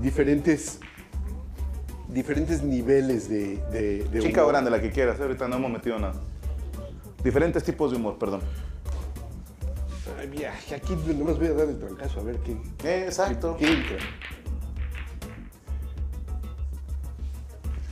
[0.00, 0.78] diferentes,
[2.08, 4.52] diferentes niveles de, de, de Chica o humor.
[4.52, 6.14] grande, la que quieras, ahorita no hemos metido nada.
[7.24, 8.40] Diferentes tipos de humor, perdón.
[10.18, 12.52] Ay, mira, aquí nomás voy a dar el trancazo a ver qué,
[12.84, 13.56] Eh, exacto.
[13.58, 13.96] qué entra.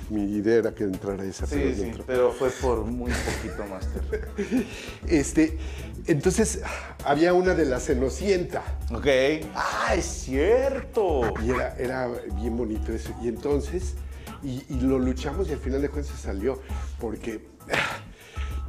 [0.08, 2.04] Mi idea era que entrara esa, pero Sí, ya sí, entró.
[2.04, 4.28] pero fue por muy poquito, Master.
[5.06, 5.56] Este,
[6.06, 6.62] entonces,
[7.04, 8.62] había una de la Cenocienta.
[8.92, 9.06] Ok.
[9.54, 11.32] Ah, es cierto.
[11.44, 12.08] Y era, era
[12.40, 13.14] bien bonito eso.
[13.22, 13.94] Y entonces,
[14.42, 16.60] y, y lo luchamos y al final de cuentas salió.
[16.98, 17.46] Porque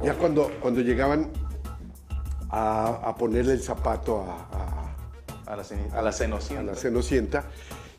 [0.04, 1.32] ya cuando, cuando llegaban
[2.52, 5.64] a, a ponerle el zapato a, a- A la,
[5.98, 6.62] a la a cenocienta.
[6.62, 7.44] la Cenocienta,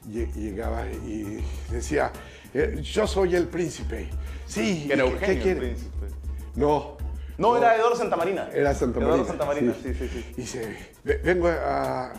[0.08, 2.12] lle- llegaba y decía,
[2.54, 4.10] eh, yo soy el príncipe.
[4.46, 5.60] Sí, Que era ¿y qué- Eugenio, ¿qué el quiere?
[5.60, 6.08] príncipe.
[6.56, 6.98] No.
[7.38, 8.50] No, era Eduardo Santamarina.
[8.54, 9.16] Era Santa Marina.
[9.16, 10.26] Eduardo Santamarina, sí, sí, sí.
[10.38, 12.12] Y dice, "Ve- vengo a,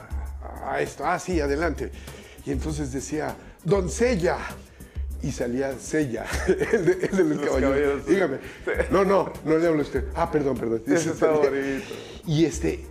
[0.66, 1.05] a esto.
[1.07, 1.93] Ah, sí, adelante.
[2.45, 4.39] Y entonces decía, doncella.
[5.25, 7.61] Y salía Sella, el de, el de los, caballeros.
[7.61, 8.12] caballeros, sí.
[8.12, 8.37] Dígame.
[8.91, 10.05] No, no, no le hablo a usted.
[10.14, 10.83] Ah, perdón, perdón.
[10.87, 11.51] Ese está bonito.
[12.27, 12.85] Y este,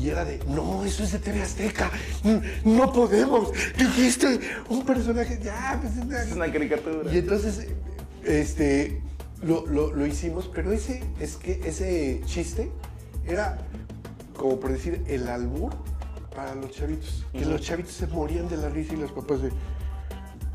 [0.00, 1.90] y era de, no, eso es de TV Azteca.
[2.22, 3.52] Mm, No podemos.
[3.76, 4.40] Dijiste
[4.70, 7.12] un personaje, ya, pues, Es una caricatura.
[7.12, 7.66] y entonces,
[8.24, 9.00] este,
[9.42, 12.70] lo, lo- lo hicimos, pero ese, es que ese chiste
[13.26, 13.58] era,
[14.34, 15.72] como por decir, el albur
[16.34, 17.26] para los chavitos.
[17.32, 19.50] Que los chavitos se morían de la risa y los papás de,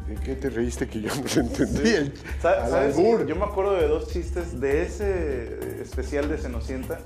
[0.10, 1.96] ¿de qué te reíste que yo no lo entendí?
[2.44, 2.98] Al ¿Sabes?
[2.98, 7.00] Yo me acuerdo de dos chistes de ese especial de Cenocienta.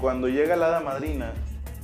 [0.00, 1.32] Cuando llega la hada madrina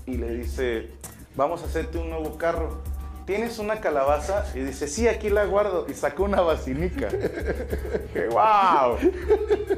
[0.06, 0.90] y le dice,
[1.36, 2.82] vamos a hacerte un nuevo carro.
[3.26, 4.44] ¿Tienes una calabaza?
[4.54, 5.86] Y dice, sí, aquí la guardo.
[5.88, 7.08] Y sacó una vacinica.
[7.08, 8.96] ¡Qué wow!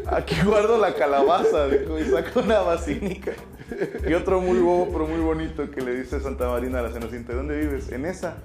[0.06, 3.32] Aquí guardo la calabaza, dijo, y sacó una vacinica.
[4.06, 7.32] Y otro muy bobo, pero muy bonito, que le dice Santa Marina a la Cenocienta,
[7.32, 7.90] ¿dónde vives?
[7.90, 8.36] En esa.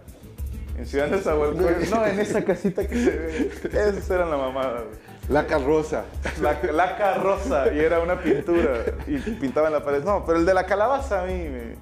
[0.78, 1.90] En Ciudad de Zahualcóyotl.
[1.92, 3.52] No, en esa casita que se ve.
[3.66, 4.82] Esas eran la mamada.
[4.82, 4.96] güey.
[5.30, 6.04] La carroza.
[6.42, 10.04] La, la carroza y era una pintura y pintaban la pared.
[10.04, 11.76] No, pero el de la calabaza a mí, me-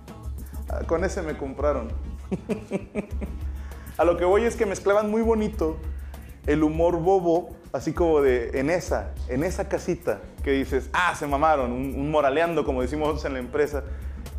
[0.70, 1.88] ah, con ese me compraron.
[3.98, 5.78] A lo que voy es que mezclaban muy bonito
[6.48, 11.28] el humor bobo, así como de en esa, en esa casita, que dices, ah, se
[11.28, 13.84] mamaron, un, un moraleando, como decimos nosotros en la empresa,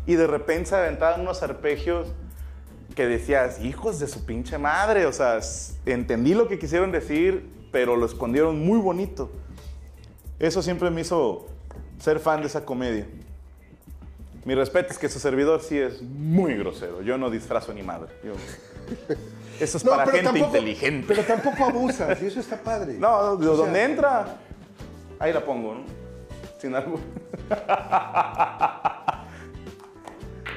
[0.05, 2.13] y de repente se aventaban unos arpegios
[2.95, 5.39] que decías, hijos de su pinche madre, o sea,
[5.85, 9.31] entendí lo que quisieron decir, pero lo escondieron muy bonito.
[10.39, 11.47] Eso siempre me hizo
[11.99, 13.07] ser fan de esa comedia.
[14.45, 17.01] Mi respeto es que su servidor sí es muy grosero.
[17.01, 18.09] Yo no disfrazo ni madre.
[18.23, 18.33] Yo-
[19.59, 21.05] Eso es para gente inteligente.
[21.07, 22.95] Pero tampoco abusas, y eso está padre.
[22.97, 24.37] No, de O sea, donde entra,
[25.19, 25.81] ahí la pongo, ¿no?
[26.59, 26.99] Sin algo.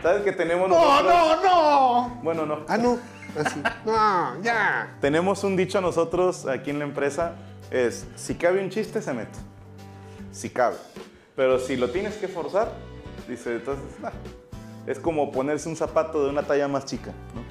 [0.07, 1.13] ¿Sabes que tenemos No, nosotros?
[1.13, 2.21] no, no.
[2.23, 2.61] Bueno, no.
[2.69, 2.97] Ah, no.
[3.37, 3.61] Así.
[3.85, 4.97] No, ya.
[5.01, 7.35] Tenemos un dicho nosotros aquí en la empresa,
[7.73, 9.37] es, si cabe un chiste, se mete.
[10.31, 10.77] Si cabe.
[11.35, 12.71] Pero si lo tienes que forzar,
[13.27, 14.13] dice, entonces, nah.
[14.87, 17.43] es como ponerse un zapato de una talla más chica, ¿no?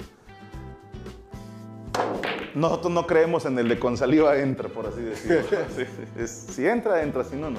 [2.54, 5.42] Nosotros no creemos en el de con saliva entra, por así decirlo.
[5.76, 6.04] Sí, sí.
[6.18, 7.58] Es- si entra, entra, si no, no.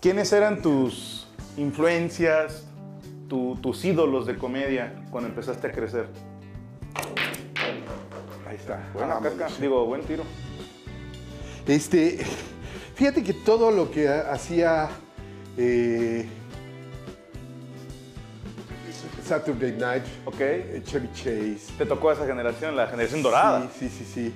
[0.00, 1.21] ¿Quiénes eran tus
[1.56, 2.64] influencias,
[3.28, 6.06] tu- tus ídolos de comedia cuando empezaste a crecer?
[8.48, 8.80] Ahí está.
[8.92, 9.38] Buena Vámonos.
[9.38, 9.52] caca.
[9.60, 10.24] Digo, buen tiro.
[11.66, 12.18] Este,
[12.94, 14.88] fíjate que todo lo que ha- hacía
[15.56, 16.26] eh,
[19.24, 20.40] Saturday Night, Ok.
[20.40, 21.72] eh, Chevy Chase.
[21.78, 23.68] Te tocó esa generación, la generación dorada.
[23.78, 24.12] Sí, sí, sí.
[24.12, 24.34] sí.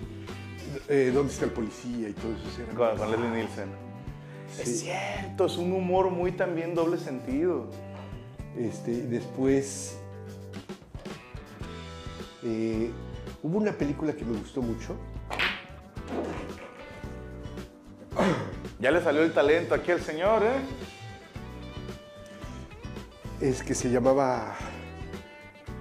[0.88, 2.76] Eh, ¿Dónde está el policía y todo eso?
[2.76, 3.85] Con, con Leslie Nielsen.
[4.56, 4.62] Sí.
[4.62, 7.66] Es cierto, es un humor muy también doble sentido.
[8.56, 9.98] Este, después
[12.42, 12.90] eh,
[13.42, 14.96] hubo una película que me gustó mucho.
[18.78, 20.58] Ya le salió el talento aquí al señor, ¿eh?
[23.40, 24.54] Es que se llamaba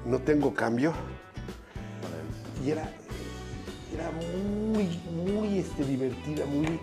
[0.06, 0.94] No tengo cambio.
[2.66, 2.90] Y era,
[3.94, 6.80] era muy, muy este, divertida, muy.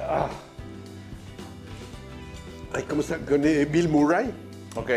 [0.00, 0.30] ah.
[2.72, 3.18] Ay, ¿Cómo está?
[3.18, 4.30] Con eh, Bill Murray.
[4.76, 4.90] Ok.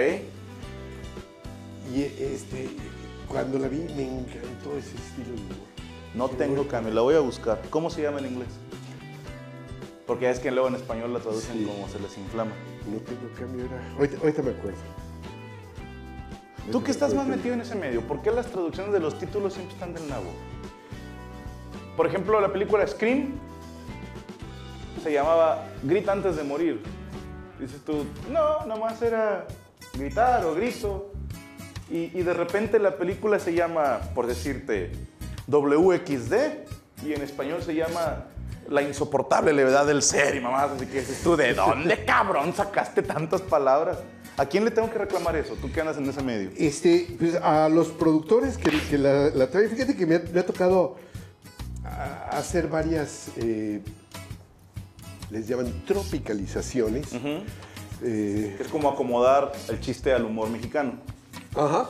[1.94, 2.70] Y este,
[3.28, 5.72] cuando la vi me encantó ese estilo de humor.
[6.14, 7.62] No tengo cambio, la voy a buscar.
[7.70, 8.50] ¿Cómo se llama en inglés?
[10.06, 11.66] Porque es que luego en español la traducen Sí.
[11.66, 12.52] como se les inflama.
[12.92, 13.94] No tengo cambio, era.
[13.96, 14.78] Ahorita, ahorita me acuerdo.
[16.72, 19.54] Tú que estás más metido en ese medio, ¿por qué las traducciones de los títulos
[19.54, 20.32] siempre están del nabo?
[21.98, 23.32] Por ejemplo, la película Scream
[25.04, 26.82] se llamaba Grita antes de morir.
[27.62, 29.46] Dices tú, no, nomás era
[29.94, 31.14] gritar o grito.
[31.90, 34.92] Y, y de repente la película se llama, por decirte,
[35.48, 36.34] WXD
[37.06, 38.26] y en español se llama
[38.70, 40.72] La insoportable levedad del ser y mamás.
[40.72, 43.98] Así que dices tú, ¿de dónde cabrón sacaste tantas palabras?
[44.38, 45.56] ¿A quién le tengo que reclamar eso?
[45.56, 46.50] ¿Tú qué andas en ese medio?
[46.58, 50.40] Este, pues, a los productores que, que la, la traen, fíjate que me ha, me
[50.40, 50.96] ha tocado
[51.84, 53.82] a- hacer varias, eh,
[55.32, 57.08] les llaman tropicalizaciones.
[58.04, 60.94] Eh, Es como acomodar el chiste al humor mexicano.
[61.56, 61.90] Ajá.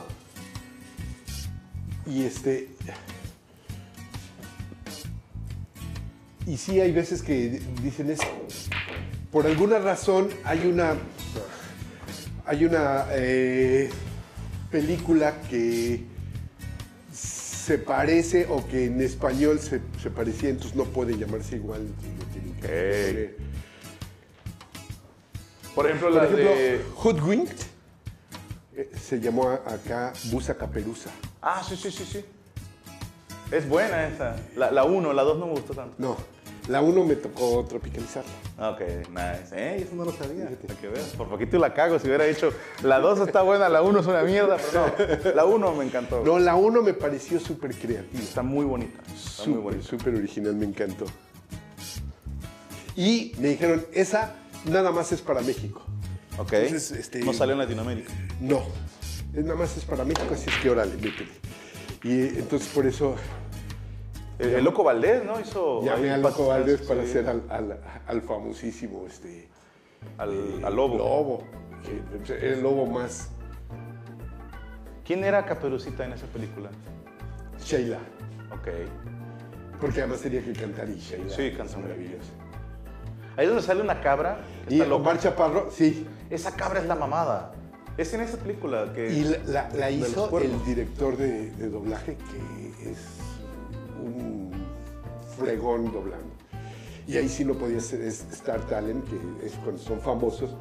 [2.06, 2.68] Y este.
[6.46, 8.20] Y sí, hay veces que dicen es.
[9.30, 10.94] Por alguna razón hay una.
[12.44, 13.88] Hay una eh,
[14.70, 16.04] película que
[17.12, 21.86] se parece o que en español se, se parecía, entonces no puede llamarse igual.
[25.74, 26.84] Por ejemplo, Por la ejemplo, de...
[27.02, 27.56] Hoodwinked
[28.76, 31.10] eh, se llamó acá Busa Caperuza.
[31.40, 32.24] Ah, sí, sí, sí, sí.
[33.50, 34.36] Es buena esa.
[34.56, 35.94] La 1, la 2 no me gustó tanto.
[35.98, 36.16] No,
[36.68, 38.30] la 1 me tocó tropicalizarla.
[38.70, 39.54] Ok, nice.
[39.54, 40.48] Eh, eso no lo sabía.
[40.66, 41.08] Para que veas.
[41.08, 41.98] Por poquito la cago.
[41.98, 42.52] Si hubiera dicho,
[42.82, 44.86] la 2 está buena, la 1 es una mierda, pero
[45.24, 45.34] no.
[45.34, 46.22] La 1 me encantó.
[46.24, 48.22] No, la 1 me pareció súper creativa.
[48.22, 48.98] Está muy bonita.
[49.02, 49.86] Está muy Súper, bonita.
[49.86, 51.04] súper original, me encantó.
[52.96, 54.34] Y me dijeron, esa
[54.66, 55.82] nada más es para México.
[56.38, 56.52] Ok.
[56.54, 58.12] Entonces, este- No salió en Latinoamérica.
[58.40, 58.62] No,
[59.32, 61.30] nada más es para México, así es que órale, métele.
[62.02, 63.14] Y eh, entonces por eso
[64.38, 65.38] El, el Loco Valdés, ¿no?
[65.38, 65.84] Hizo.
[65.84, 69.48] llamé ahí a Loco Valdés para sí, hacer al, al- al famosísimo este,
[70.18, 70.98] Al, al lobo.
[70.98, 71.44] lobo,
[72.28, 73.28] era el lobo más
[75.04, 76.70] ¿Quién era Caperucita en esa película?
[77.64, 77.98] Sheila.
[78.50, 78.68] Ok.
[79.80, 81.30] Porque además tenía que cantar y Sheila.
[81.34, 82.30] Sí, canta maravillosa.
[83.36, 84.38] Ahí es donde sale una cabra.
[84.68, 84.94] que Y está.
[84.94, 86.06] Omar Chaparro, sí.
[86.30, 87.52] Esa cabra es la mamada.
[87.96, 89.12] Es en esa película que.
[89.12, 92.98] Y la, hizo el director de, de doblaje, que es
[94.02, 94.50] un
[95.36, 96.32] fregón doblando.
[97.06, 100.54] Y ahí sí no podía ser es Star Talent, que es cuando son famosos,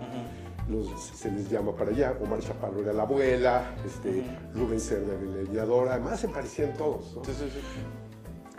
[0.68, 2.16] los- se les llama para allá.
[2.22, 4.24] Omar Chaparro era la abuela, este,
[4.56, 7.16] Rubén Cerda era el leñador, además se parecían todos.
[7.16, 7.24] ¿no?
[7.24, 7.60] Sí, sí, sí.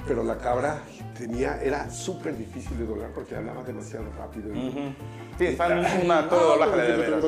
[0.07, 0.79] Pero la cabra
[1.17, 4.53] tenía, era súper difícil de doblar porque hablaba demasiado rápido.
[5.39, 7.25] Sí, está en una todo doblaje de veras.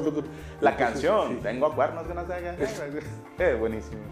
[0.61, 1.39] La canción, sí.
[1.43, 2.57] tengo cuernos que no se hagan.
[3.39, 4.03] Es buenísimo.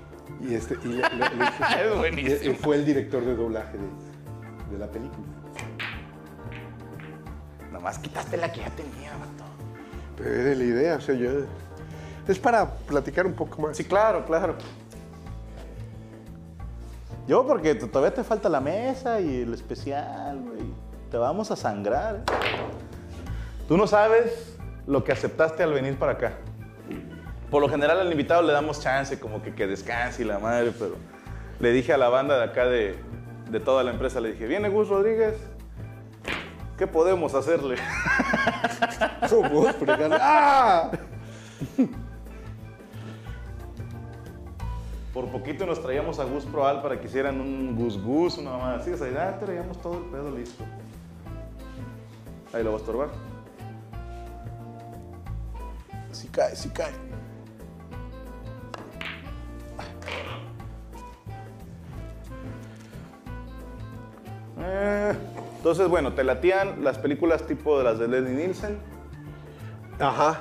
[0.41, 2.55] Y, este, y le- le- le dije- Es buenísimo.
[2.57, 5.27] fue el director de doblaje de, de la película.
[7.73, 9.45] Nomás quitaste la que ya tenía, vato.
[10.17, 11.31] Pero era la idea, o sea, yo...
[12.29, 13.77] Es para platicar un poco más.
[13.77, 14.55] Sí, claro, claro.
[17.27, 20.63] Yo, porque todavía te falta la mesa y el especial, güey.
[21.11, 22.17] Te vamos a sangrar.
[22.17, 22.23] ¿eh?
[23.69, 26.33] Tú no sabes lo que aceptaste al venir para acá.
[27.51, 30.73] Por lo general al invitado le damos chance, como que, que descanse y la madre,
[30.77, 30.97] pero
[31.61, 32.99] le dije a la banda de acá de,
[33.51, 35.35] de toda la empresa, le dije, viene Gus Rodríguez,
[36.79, 37.77] ¿qué podemos hacerle?
[40.21, 40.91] ¡Ah!
[45.13, 48.75] Por poquito nos traíamos a Gus Proal para que hicieran un Gus Gus, una mamá
[48.77, 48.91] así.
[48.91, 50.65] O sea, ya traíamos todo el pedo listo.
[52.53, 53.09] Ahí lo va a estorbar.
[56.13, 56.93] Sí cae, sí cae.
[64.59, 65.15] Eh,
[65.57, 68.79] entonces, bueno, te latían las películas tipo de las de Leslie Nielsen.
[69.99, 70.41] Ajá.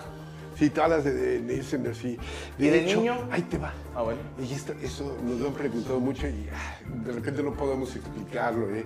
[0.61, 2.19] Sí, todas las de, de Nielsen, así.
[2.59, 3.27] ¿Y de niño?
[3.31, 3.73] Ahí te va.
[3.95, 4.19] Ah, bueno.
[4.39, 8.69] Y esto- eso nos lo han preguntado mucho y ah, de repente no podemos explicarlo,
[8.75, 8.83] ¿eh?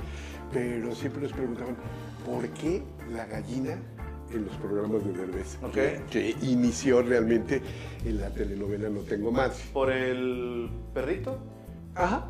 [0.53, 1.75] Pero siempre nos preguntaban,
[2.25, 2.81] ¿por qué
[3.11, 3.77] la gallina
[4.31, 5.57] en los programas de Derbez?
[5.63, 5.73] Ok.
[5.73, 7.61] Que, que inició realmente
[8.05, 9.57] en la telenovela No Tengo Más.
[9.73, 11.37] Por el perrito.
[11.93, 12.25] Ajá.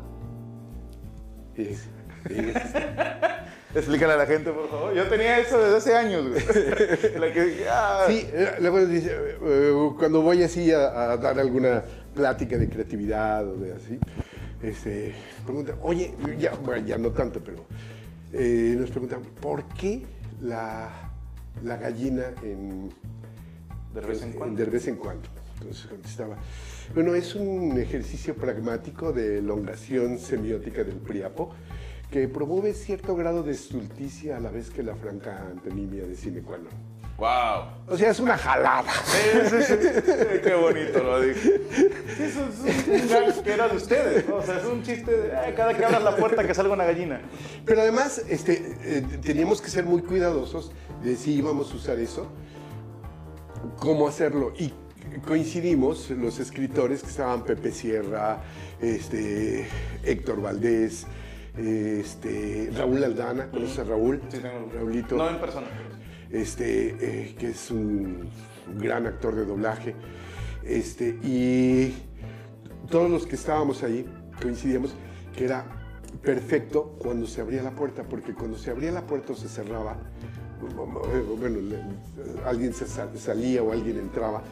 [1.54, 1.88] Es-
[2.28, 2.56] es-
[3.76, 4.94] Explícale a la gente, por favor.
[4.94, 6.42] Yo tenía eso desde hace años, güey.
[7.20, 11.38] La que, ah, Sí, eh, luego dice, eh, eh, cuando voy así a, a dar
[11.38, 11.84] alguna
[12.14, 13.98] plática de creatividad o de así,
[14.62, 17.66] este, pregunta, oye, ya, bueno, ya no tanto, pero
[18.32, 20.06] eh, nos preguntan, ¿por qué
[20.40, 21.12] la,
[21.62, 22.90] la gallina en,
[23.94, 24.56] De vez en cuando.
[24.56, 25.28] de vez en cuando?
[25.60, 26.36] Entonces contestaba,
[26.94, 31.54] bueno, es un ejercicio pragmático de elongación semiótica del priapo
[32.16, 36.66] que promueve cierto grado de estulticia a la vez que la franca antonimia de non.
[37.18, 37.84] Wow.
[37.88, 38.90] O sea, es una jalada.
[39.04, 39.74] Sí, sí, sí.
[40.42, 41.60] Qué bonito lo dije.
[42.18, 44.36] Eso es un gag que era de ustedes, ¿no?
[44.36, 46.86] O sea, es un chiste de "Ay, cada que abras la puerta que salga una
[46.86, 47.20] gallina.
[47.66, 50.72] Pero además, este, eh, teníamos que ser muy cuidadosos
[51.04, 52.28] de si íbamos a usar eso,
[53.78, 54.54] cómo hacerlo.
[54.58, 54.72] Y
[55.26, 58.42] coincidimos los escritores que estaban Pepe Sierra,
[58.80, 59.68] este,
[60.02, 61.06] Héctor Valdés,
[61.56, 64.20] este, Raúl Aldana, ¿conoces a Raúl?
[64.28, 65.16] Sí, tengo- Raulito.
[65.16, 65.66] No en persona.
[66.30, 68.28] este, eh, que es un
[68.78, 69.94] gran actor de doblaje.
[70.64, 71.94] Este, y
[72.90, 74.04] todos los que estábamos ahí
[74.42, 74.94] coincidíamos
[75.36, 75.64] que era
[76.22, 79.96] perfecto cuando se abría la puerta, porque cuando se abría la puerta o se cerraba,
[81.38, 81.58] bueno,
[82.44, 84.42] alguien se salía o alguien entraba,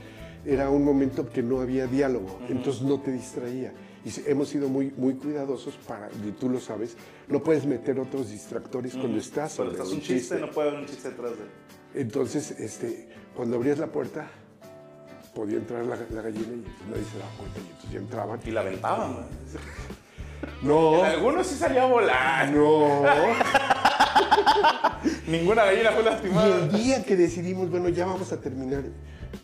[0.46, 3.72] era un momento que no había diálogo, entonces no te distraía.
[4.04, 8.30] Y hemos sido muy, muy cuidadosos para, y tú lo sabes, no puedes meter otros
[8.30, 11.48] distractores cuando estás Cuando estás un chiste, no puede haber un chiste detrás de él.
[11.94, 14.28] entonces, este, cuando abrías la puerta,
[15.34, 17.60] podía entrar la, la gallina y nadie se daba cuenta.
[17.60, 18.40] Y entonces ya entraban.
[18.44, 19.12] Y la aventaban,
[20.62, 20.96] ¿no?
[20.98, 22.50] No, Algunos sí salía a volar.
[22.50, 23.02] no.
[25.26, 26.68] Ninguna gallina fue Y el lastimada.
[26.68, 28.84] día que decidimos, bueno, ya vamos a terminar,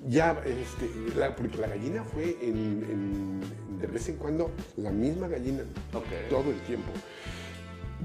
[0.09, 2.57] ya, este, la- porque la gallina fue en,
[2.91, 5.63] en- de vez en cuando la misma gallina,
[5.95, 6.05] Ok.
[6.29, 6.91] todo el tiempo.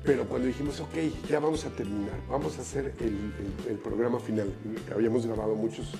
[0.03, 0.95] Pero cuando dijimos, ok,
[1.29, 4.53] ya vamos a terminar, vamos a hacer el, el- el programa final.
[4.93, 5.93] Habíamos grabado muchos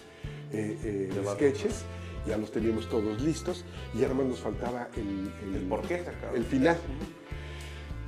[0.52, 1.84] eh, eh, sketches,
[2.28, 3.66] ya los teníamos todos listos
[3.98, 6.03] y ahora más nos faltaba el, el, El por qué
[6.36, 6.78] el final.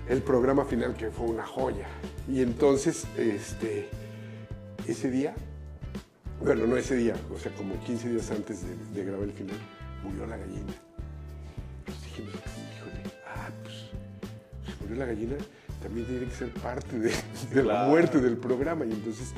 [0.09, 1.87] El programa final que fue una joya.
[2.29, 3.89] Y entonces, este,
[4.87, 5.35] ese día,
[6.41, 9.57] bueno, no ese día, o sea, como 15 días antes de, de grabar el final,
[10.03, 10.73] murió la gallina.
[11.79, 13.75] Entonces dijimos, híjole, ah, pues,
[14.65, 15.35] se murió la gallina,
[15.81, 17.11] también tiene que ser parte de,
[17.53, 18.85] de la muerte del programa.
[18.85, 19.33] Y entonces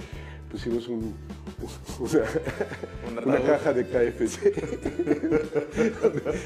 [0.51, 1.15] pusimos un,
[1.99, 4.53] una, Un una caja de KFC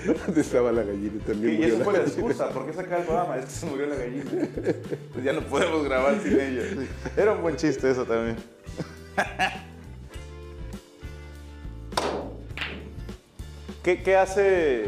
[0.25, 1.23] donde, estaba la gallina.
[1.25, 2.49] También Y murió eso la fue la excusa.
[2.49, 3.37] ¿Por qué sacar el programa?
[3.37, 4.23] Es que se murió la gallina.
[5.13, 6.63] Pues ya no podemos grabar sin ella.
[7.15, 8.35] Era un buen chiste eso también.
[13.83, 14.85] ¿Qué, qué hace,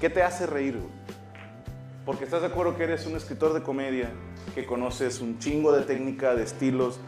[0.00, 0.78] qué te hace reír?
[2.06, 4.10] Porque estás de acuerdo que eres un escritor de comedia,
[4.54, 7.00] que conoces un chingo de técnica, de estilos,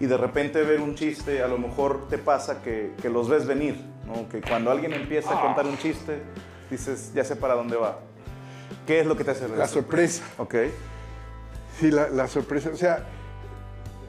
[0.00, 3.46] y de repente ver un chiste, a lo mejor te pasa que, que los ves
[3.46, 3.76] venir,
[4.06, 4.28] ¿no?
[4.28, 6.20] Que cuando alguien empieza a contar un chiste,
[6.70, 7.98] dices, ya sé para dónde va.
[8.86, 9.58] ¿Qué es lo que te hace reír?
[9.58, 10.22] La sorpresa.
[10.38, 10.54] Ok.
[11.80, 12.70] Sí, la, la sorpresa.
[12.72, 13.04] O sea,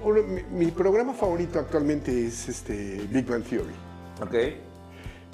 [0.04, 3.74] uno- mi, mi programa favorito actualmente es este Big Bang Theory.
[4.22, 4.36] Ok.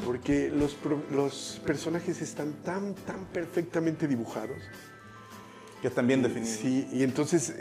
[0.06, 0.78] Porque los,
[1.12, 4.58] los personajes están tan, tan perfectamente dibujados.
[5.82, 6.58] Que están bien definidos.
[6.58, 7.54] Sí, y entonces,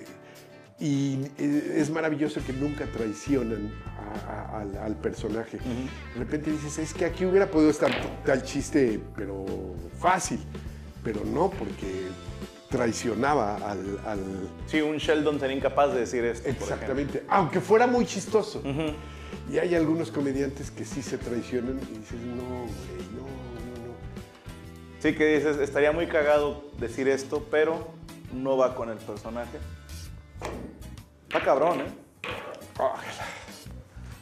[0.85, 5.56] y es maravilloso que nunca traicionan a- a- al, al personaje.
[5.59, 7.90] De repente dices, es que aquí hubiera podido estar
[8.27, 9.47] tal chiste, pero
[9.98, 10.39] fácil.
[11.02, 12.09] Pero no, porque
[12.69, 16.44] traicionaba al, al- Sí, un Sheldon sería incapaz de decir esto.
[16.44, 16.52] por.
[16.69, 18.62] Exactamente, aunque fuera muy chistoso.
[19.51, 23.94] Y hay algunos comediantes que sí se traicionan y dices, no, güey, no, no, no.
[25.01, 27.89] Sí, que dices, estaría muy cagado decir esto, pero
[28.35, 29.59] no va con el personaje.
[31.35, 31.86] Está cabrón, ¿eh?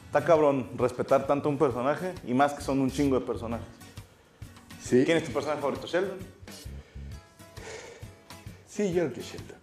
[0.06, 3.66] Está cabrón respetar tanto a un personaje y más que son un chingo de personajes.
[4.82, 5.86] Sí, ¿Quién es tu personaje favorito?
[5.86, 6.16] Sheldon.
[8.66, 9.58] sí, yo creo que Sheldon.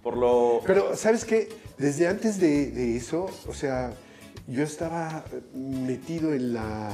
[0.00, 0.60] Por lo.
[0.64, 1.48] Pero, ¿sabes qué?
[1.76, 3.92] Desde antes de, de eso, o sea,
[4.46, 6.92] yo estaba metido en la,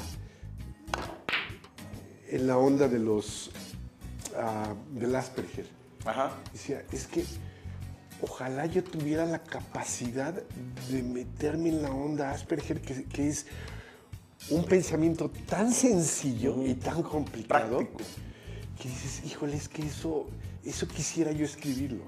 [2.30, 3.50] en la onda de los,
[4.38, 5.66] ah, del Asperger.
[6.06, 6.30] Ajá.
[6.50, 7.26] Decía, es que
[8.22, 10.34] ojalá yo tuviera la capacidad
[10.90, 13.46] de meterme en la onda Asperger, que, que es
[14.50, 17.98] un pensamiento tan sencillo y tan complicado, Práctico.
[18.80, 20.26] que dices, híjole, es que eso,
[20.64, 22.04] eso quisiera yo escribirlo.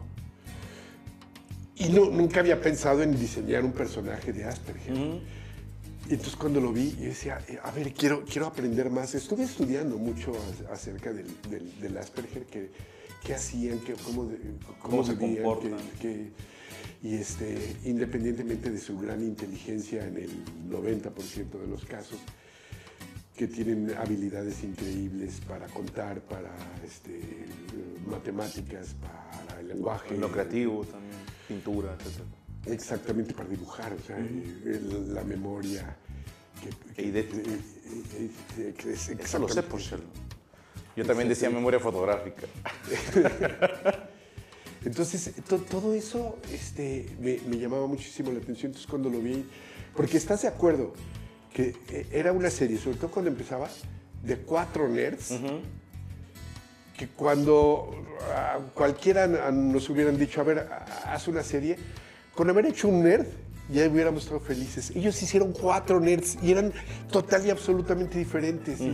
[1.77, 4.95] Y no, nunca había pensado en diseñar un personaje de Asperger.
[4.97, 9.15] Y entonces cuando lo vi, yo decía, eh, a ver, quiero, quiero aprender más.
[9.15, 10.33] Estuve estudiando mucho
[10.73, 12.71] acerca del, del- del Asperger, qué,
[13.25, 14.29] qué hacían, qué, cómo,
[15.05, 15.79] se vivían, comportan.
[16.01, 16.31] qué-
[17.03, 20.31] qué- y este, independientemente de su gran inteligencia en el
[20.69, 22.19] 90% de los casos,
[23.37, 26.51] que tienen habilidades increíbles para contar, para
[26.85, 27.21] este,
[28.05, 30.17] matemáticas, para el lenguaje.
[30.19, 31.15] Lo creativo también.
[31.47, 32.73] Pintura, etc.
[32.73, 35.97] Exactamente, para dibujar, o sea, eh, la memoria.
[36.61, 37.61] Que, Que ide- eh,
[38.15, 40.09] eh, eh, que es Eso lo sé por Sheldon.
[40.99, 42.43] Yo también decía memoria fotográfica.
[44.85, 48.71] Entonces, to- todo eso este, me, me llamaba muchísimo la atención.
[48.71, 49.45] Entonces, cuando lo vi,
[49.97, 50.93] porque estás de acuerdo
[51.55, 53.69] que eh, era una serie, sobre todo cuando empezaba,
[54.25, 55.35] de cuatro nerds,
[56.97, 57.95] que cuando
[58.35, 60.69] ah, cualquiera nos hubieran dicho, a ver,
[61.05, 61.77] haz una serie,
[62.35, 63.27] con haber hecho un nerd,
[63.71, 64.91] ya hubiéramos estado felices.
[64.95, 66.73] Ellos hicieron cuatro nerds y eran
[67.11, 68.81] total y absolutamente diferentes.
[68.81, 68.91] Y-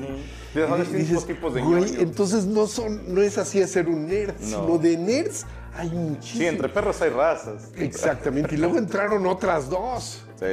[0.54, 1.98] De esos y distintos dices, tipos de "Güey, ñoños".
[1.98, 4.46] entonces no, son, no es así hacer un nerd, No.
[4.46, 5.46] sino de nerds
[5.76, 6.38] hay muchísimos.
[6.38, 7.70] Sí, entre perros hay razas.
[7.76, 8.54] Exactamente.
[8.54, 10.22] Y luego entraron otras dos.
[10.38, 10.46] Sí.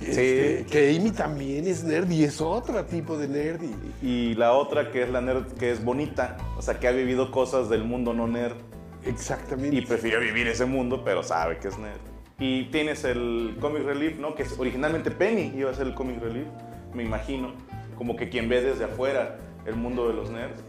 [0.00, 0.64] Este, Sí.
[0.70, 3.60] que Amy también es nerd y es otro tipo de nerd.
[4.02, 6.90] y- Y la otra que es la nerd, que es bonita, o sea, que ha
[6.92, 8.56] vivido cosas del mundo no nerd
[9.04, 9.76] exactamente.
[9.76, 12.00] y prefiere vivir ese mundo, pero sabe que es nerd.
[12.40, 14.34] Y tienes el comic relief, ¿no?
[14.34, 16.46] Que es originalmente Penny iba a ser el comic relief,
[16.94, 17.52] me imagino,
[17.96, 19.36] como que quien ve desde afuera
[19.66, 20.62] el mundo de los nerds,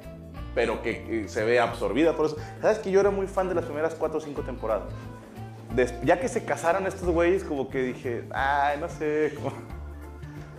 [0.53, 2.35] pero que, que se ve absorbida por eso.
[2.61, 4.83] ¿Sabes que yo era muy fan de las primeras cuatro o cinco temporadas?
[5.73, 9.51] Des- ya que se casaron estos güeyes, como que dije, ay, no sé, como...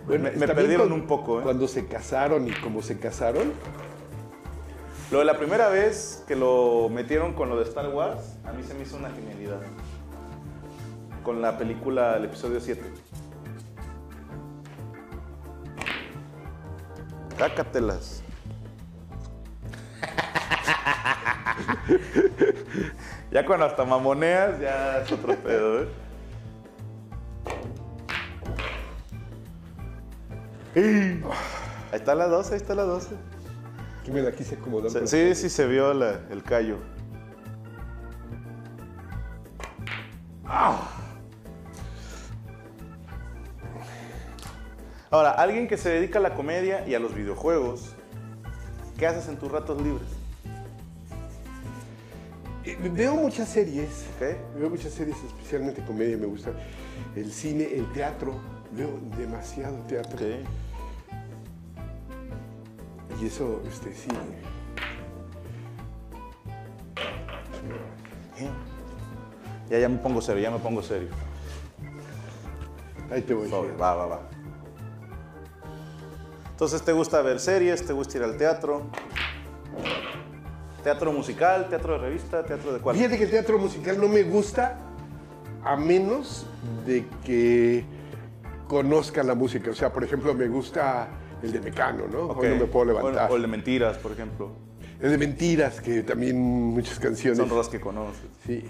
[0.07, 1.43] Bueno, me, me perdieron un poco, ¿eh?
[1.43, 3.53] Cuando se casaron y como se casaron,
[5.11, 8.63] Lo de la primera vez que lo metieron con lo de Star Wars, a mí
[8.63, 9.61] se me hizo una genialidad.
[11.23, 12.83] Con la película, el episodio 7.
[17.37, 18.21] Cácatelas.
[23.31, 25.87] ya cuando hasta mamoneas, ya es otro pedo, ¿eh?
[30.75, 31.21] Ahí
[31.99, 33.15] está la 12, ahí está la 12.
[34.03, 34.89] que quise acomodar.
[34.89, 36.77] Se- para- Sí, sí se vio la- el callo.
[40.45, 40.81] ¡Ah!
[45.13, 47.93] Ahora, alguien que se dedica a la comedia y a los videojuegos,
[48.97, 50.07] ¿qué haces en tus ratos libres?
[52.65, 54.07] Eh, Veo muchas series.
[54.15, 54.57] ¿Ok?
[54.57, 56.49] Veo muchas series, especialmente comedia, me gusta.
[57.15, 58.33] El cine, el teatro.
[58.71, 60.17] Veo demasiado teatro.
[63.21, 64.07] Y eso, este, sí.
[69.69, 71.09] Ya, ya me pongo serio, ya me pongo serio.
[73.11, 73.47] Ahí te voy.
[73.47, 74.32] Sobre, va, va, va.
[76.63, 77.85] Entonces, ¿te gusta ver series?
[77.85, 78.83] ¿Te gusta ir al teatro?
[80.81, 81.67] ¿Teatro musical?
[81.67, 82.41] ¿Teatro de revista?
[82.45, 82.95] ¿Teatro de cuál?
[82.95, 84.79] Fíjate que el teatro musical no me gusta
[85.61, 86.45] a menos
[86.85, 87.83] de que
[88.69, 89.71] conozca la música.
[89.71, 91.09] O sea, por ejemplo, me gusta
[91.41, 92.27] el de Mecano, ¿no?
[92.27, 92.43] Ok.
[92.43, 93.29] Hoy no me puedo levantar.
[93.29, 94.51] O, o el de mentiras, por ejemplo.
[95.01, 97.39] El de Mentiras, que también muchas canciones.
[97.39, 98.21] Son rolas que conoces.
[98.47, 98.63] Sí.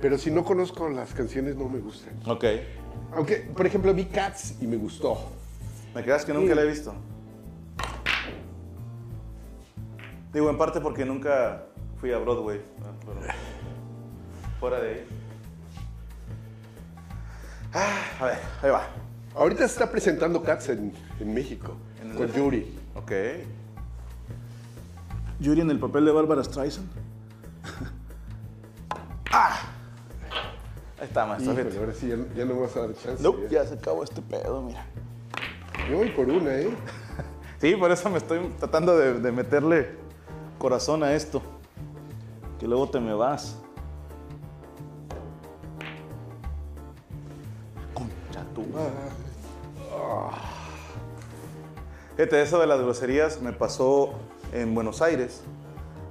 [0.00, 2.14] Pero si no conozco las canciones, no me gustan.
[2.24, 2.44] Ok.
[3.12, 5.18] Aunque, por ejemplo, vi Cats y me gustó.
[5.94, 6.94] ¿Me creas que nunca la he visto?
[10.32, 11.62] Digo, en parte porque nunca
[12.00, 12.60] fui a Broadway.
[12.78, 12.86] ¿no?
[13.00, 13.32] Pero
[14.60, 15.06] fuera de ahí.
[17.72, 18.86] Ah, a ver, ahí va.
[19.34, 22.32] Ahorita se está presentando Cats en, en México, ¿En el con?
[22.32, 22.78] Yuri.
[22.94, 23.12] Ok.
[25.40, 26.88] Yuri en el papel de Bárbara Streisand.
[29.32, 29.60] ¡Ah!
[30.98, 31.52] Ahí está, maestro.
[31.52, 33.22] Híjole, ahora sí, ya, ya no vas a dar chance.
[33.22, 33.48] Nope, ¿eh?
[33.50, 34.84] ya se acabó este pedo, mira.
[35.88, 36.70] Yo voy por una, ¿eh?
[37.60, 39.96] Sí, por eso me estoy tratando de, de meterle
[40.58, 41.40] corazón a esto.
[42.58, 43.56] Que luego te me vas.
[47.94, 48.92] Concha tu madre.
[49.92, 50.30] Ah.
[52.16, 54.14] Fíjate, eso de las groserías me pasó
[54.52, 55.42] en Buenos Aires.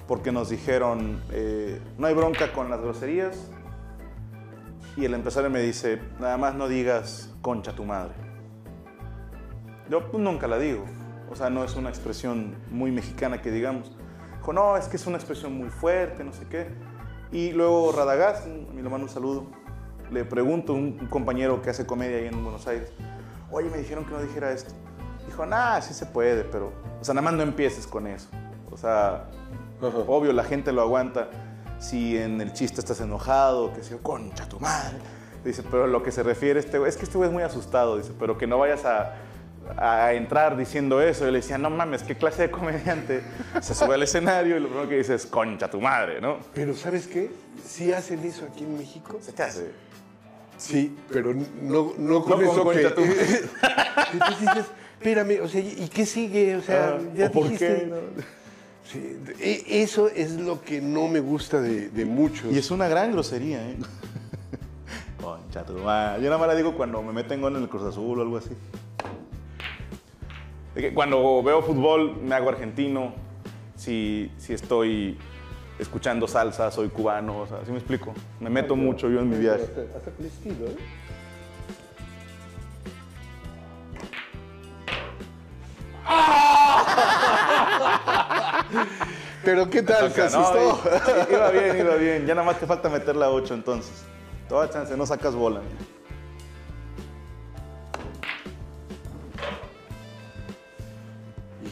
[0.08, 3.38] Porque nos dijeron, eh, no hay bronca con las groserías.
[4.96, 8.16] Y el empresario me dice, nada más no digas concha tu madre.
[9.90, 10.86] Yo pues, nunca la digo.
[11.30, 13.97] O sea, no es una expresión muy mexicana que digamos.
[14.38, 16.68] Dijo, no, es que es una expresión muy fuerte, no sé qué.
[17.32, 19.46] Y luego Radagast, a mí le mando un saludo,
[20.12, 22.92] le pregunto a un, compañero que hace comedia ahí en Buenos Aires,
[23.52, 24.74] oye, me dijeron que no dijera esto.
[25.26, 28.30] Dijo, nah, sí se puede, pero, o sea, nada más no empieces con eso.
[28.72, 29.26] O sea,
[30.08, 31.30] obvio, la gente lo aguanta
[31.80, 34.98] si en el chiste estás enojado, que sea, concha tu madre.
[35.44, 37.98] Dice, pero lo que se refiere este güey, es que este güey es muy asustado,
[37.98, 39.16] dice, pero que no vayas a,
[39.76, 41.26] a entrar diciendo eso.
[41.26, 43.22] Yo le decía, no mames, ¿qué clase de comediante
[43.62, 46.38] se sube al escenario y lo primero que dice es concha tu madre, ¿no?
[46.54, 47.32] Pero ¿sabes qué?
[47.66, 49.18] Sí hacen eso aquí en México.
[49.22, 49.72] Se te hace.
[50.58, 52.82] Sí, pero no, no con No con eso que...
[52.84, 53.42] concha tu madre.
[54.14, 54.66] Entonces dices,
[55.00, 56.56] espérame, o sea, ¿y qué sigue?
[56.56, 57.68] O sea, Ah, ya ¿o por dijiste.
[57.82, 57.86] qué?
[57.88, 57.96] no?
[58.92, 62.52] Sí, e- eso es lo que no me gusta de, de muchos.
[62.54, 63.76] Y es una gran grosería, ¿eh?
[65.22, 66.22] Concha tu madre.
[66.24, 68.52] Yo nada más la digo cuando me meten en el Cruz Azul o algo así.
[70.94, 73.14] Cuando veo fútbol me hago argentino,
[73.76, 75.18] si, si estoy
[75.80, 78.14] escuchando salsa, soy cubano, o sea, ¿sí me explico?
[78.40, 79.64] Me meto mucho yo en mi viaje.
[79.96, 80.76] Hasta vestido, ¿eh?
[89.44, 90.12] Pero ¿qué tal?
[90.12, 92.26] ¿Te no, iba, iba bien, iba bien.
[92.26, 94.04] Ya nada más te falta meter la 8 entonces.
[94.50, 95.62] Toda chance, no sacas bola.
[95.62, 95.97] Mira.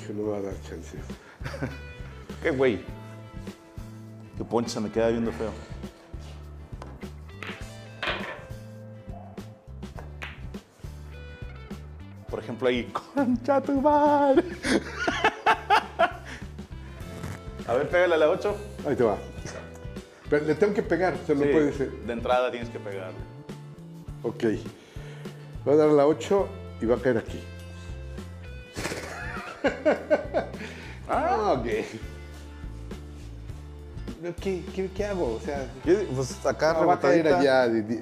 [0.05, 0.97] Hijo, no me va a dar chance.
[2.43, 2.79] ¿Qué güey?
[4.37, 5.51] Que Poncho se me queda viendo feo.
[12.29, 12.91] Por ejemplo, ahí.
[13.15, 14.43] ¡Concha tu madre!
[17.67, 18.55] A ver, pégale a la 8.
[18.87, 19.17] Ahí te va.
[20.29, 21.89] Pero le tengo que pegar, no Sí, puede ser.
[21.89, 23.17] De entrada tienes que pegarle.
[24.21, 24.43] Ok.
[25.63, 26.47] Voy a dar la 8
[26.81, 27.39] y va a caer aquí.
[31.09, 31.65] ah, ok.
[34.41, 35.35] ¿Qué, qué, qué hago?
[35.35, 37.67] O sea, Yo, pues acá no, va a caer allá.
[37.67, 38.01] De 10.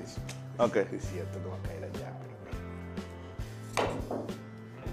[0.57, 0.75] Ok.
[0.77, 2.13] Es cierto, no va a caer allá.
[3.75, 4.25] Pero...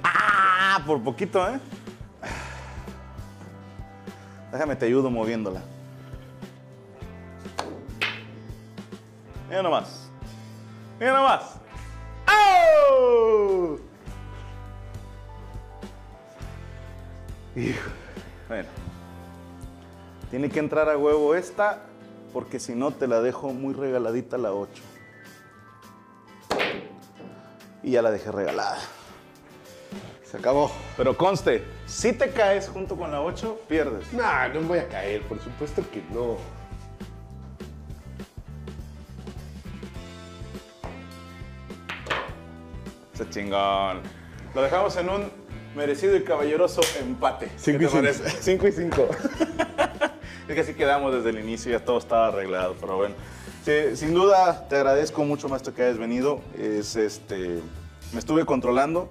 [0.02, 1.60] Ah, por poquito, ¿eh?
[4.51, 5.62] Déjame, te ayudo moviéndola.
[9.48, 10.10] Mira nomás.
[10.98, 11.59] Mira nomás.
[17.56, 17.90] Hijo.
[18.48, 18.68] Bueno.
[20.31, 21.82] Tiene que entrar a huevo esta,
[22.32, 24.82] porque si no te la dejo muy regaladita la 8.
[27.82, 28.78] Y ya la dejé regalada.
[30.22, 30.70] Se acabó.
[30.97, 34.12] Pero conste, si te caes junto con la 8, pierdes.
[34.12, 36.36] No, no voy a caer, por supuesto que no.
[43.12, 44.02] Ese chingón.
[44.55, 45.39] Lo dejamos en un
[45.74, 47.48] merecido y caballeroso empate.
[47.56, 48.26] Cinco ¿Qué y te cinco.
[48.26, 48.30] parece?
[48.42, 49.09] 5 y 5.
[50.48, 53.14] es que así quedamos desde el inicio, ya todo estaba arreglado, pero bueno.
[53.64, 56.40] Sí, sin duda, te agradezco mucho, maestro, que hayas venido.
[56.59, 57.60] Es, este,
[58.12, 59.09] me estuve controlando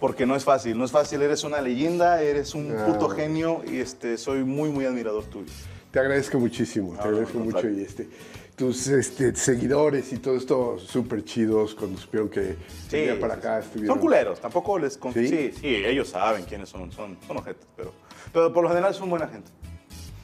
[0.00, 1.20] porque no es fácil, no es fácil.
[1.22, 2.86] Eres una leyenda, eres un Ah.
[2.86, 5.52] puto genio y este, soy muy, muy admirador tuyo.
[5.90, 7.58] Te agradezco muchísimo, te agradezco mucho.
[7.60, 7.70] claro.
[7.70, 8.08] Y este,
[8.56, 12.56] tus este, seguidores y todo esto súper chidos cuando supieron que
[12.90, 13.58] venía para acá.
[13.60, 14.96] estuvieron- Son culeros, tampoco les...
[14.96, 15.26] con- ¿Sí?
[15.28, 15.52] ¿Sí?
[15.60, 17.92] sí, ellos saben quiénes son, son, son ojetes, pero,
[18.32, 19.50] pero por lo general son buena gente.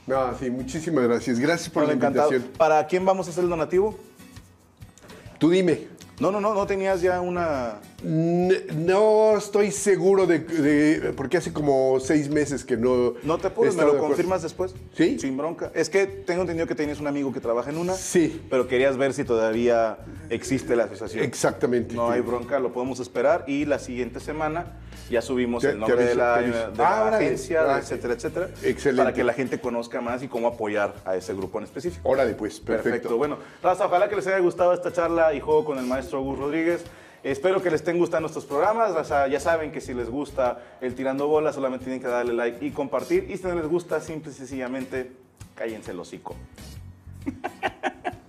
[0.07, 1.39] No, sí, muchísimas gracias.
[1.39, 2.29] Gracias por Bueno, la encantado.
[2.31, 2.57] invitación.
[2.57, 3.97] ¿Para quién vamos a hacer el donativo?
[5.37, 5.87] Tú dime.
[6.19, 7.79] No, no, no, no tenías ya una...
[8.03, 13.13] No estoy seguro de, de- porque hace como seis meses que no.
[13.23, 14.73] No te apures, me lo de confirmas después.
[14.95, 15.19] ¿Sí?
[15.19, 15.71] Sin bronca.
[15.73, 17.93] Es que tengo entendido que tenías un amigo que trabaja en una.
[17.93, 18.41] Sí.
[18.49, 19.97] Pero querías ver si todavía
[20.29, 21.23] existe la asociación.
[21.23, 21.93] Exactamente.
[21.95, 24.77] No hay bronca, lo podemos esperar y la siguiente semana
[25.09, 28.49] ya subimos el nombre de la, de la Ah, agencia, Ah, etcétera, etcétera.
[28.63, 29.03] Excelente.
[29.03, 32.07] Para que la gente conozca más y cómo apoyar a ese grupo en específico.
[32.09, 32.89] Órale, pues, perfecto.
[32.89, 33.17] Perfecto.
[33.17, 36.39] Bueno, Raza, ojalá que les haya gustado esta charla y juego con el maestro Gus
[36.39, 36.81] Rodríguez.
[37.23, 38.93] Espero que les estén gustando estos programas.
[39.29, 42.71] Ya saben que si les gusta el tirando bola, solamente tienen que darle like y
[42.71, 43.29] compartir.
[43.29, 45.11] Y si no les gusta, simple y sencillamente,
[45.55, 46.35] cállense el hocico.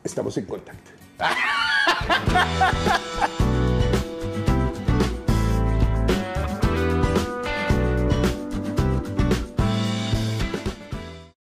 [0.04, 0.90] Estamos en contacto.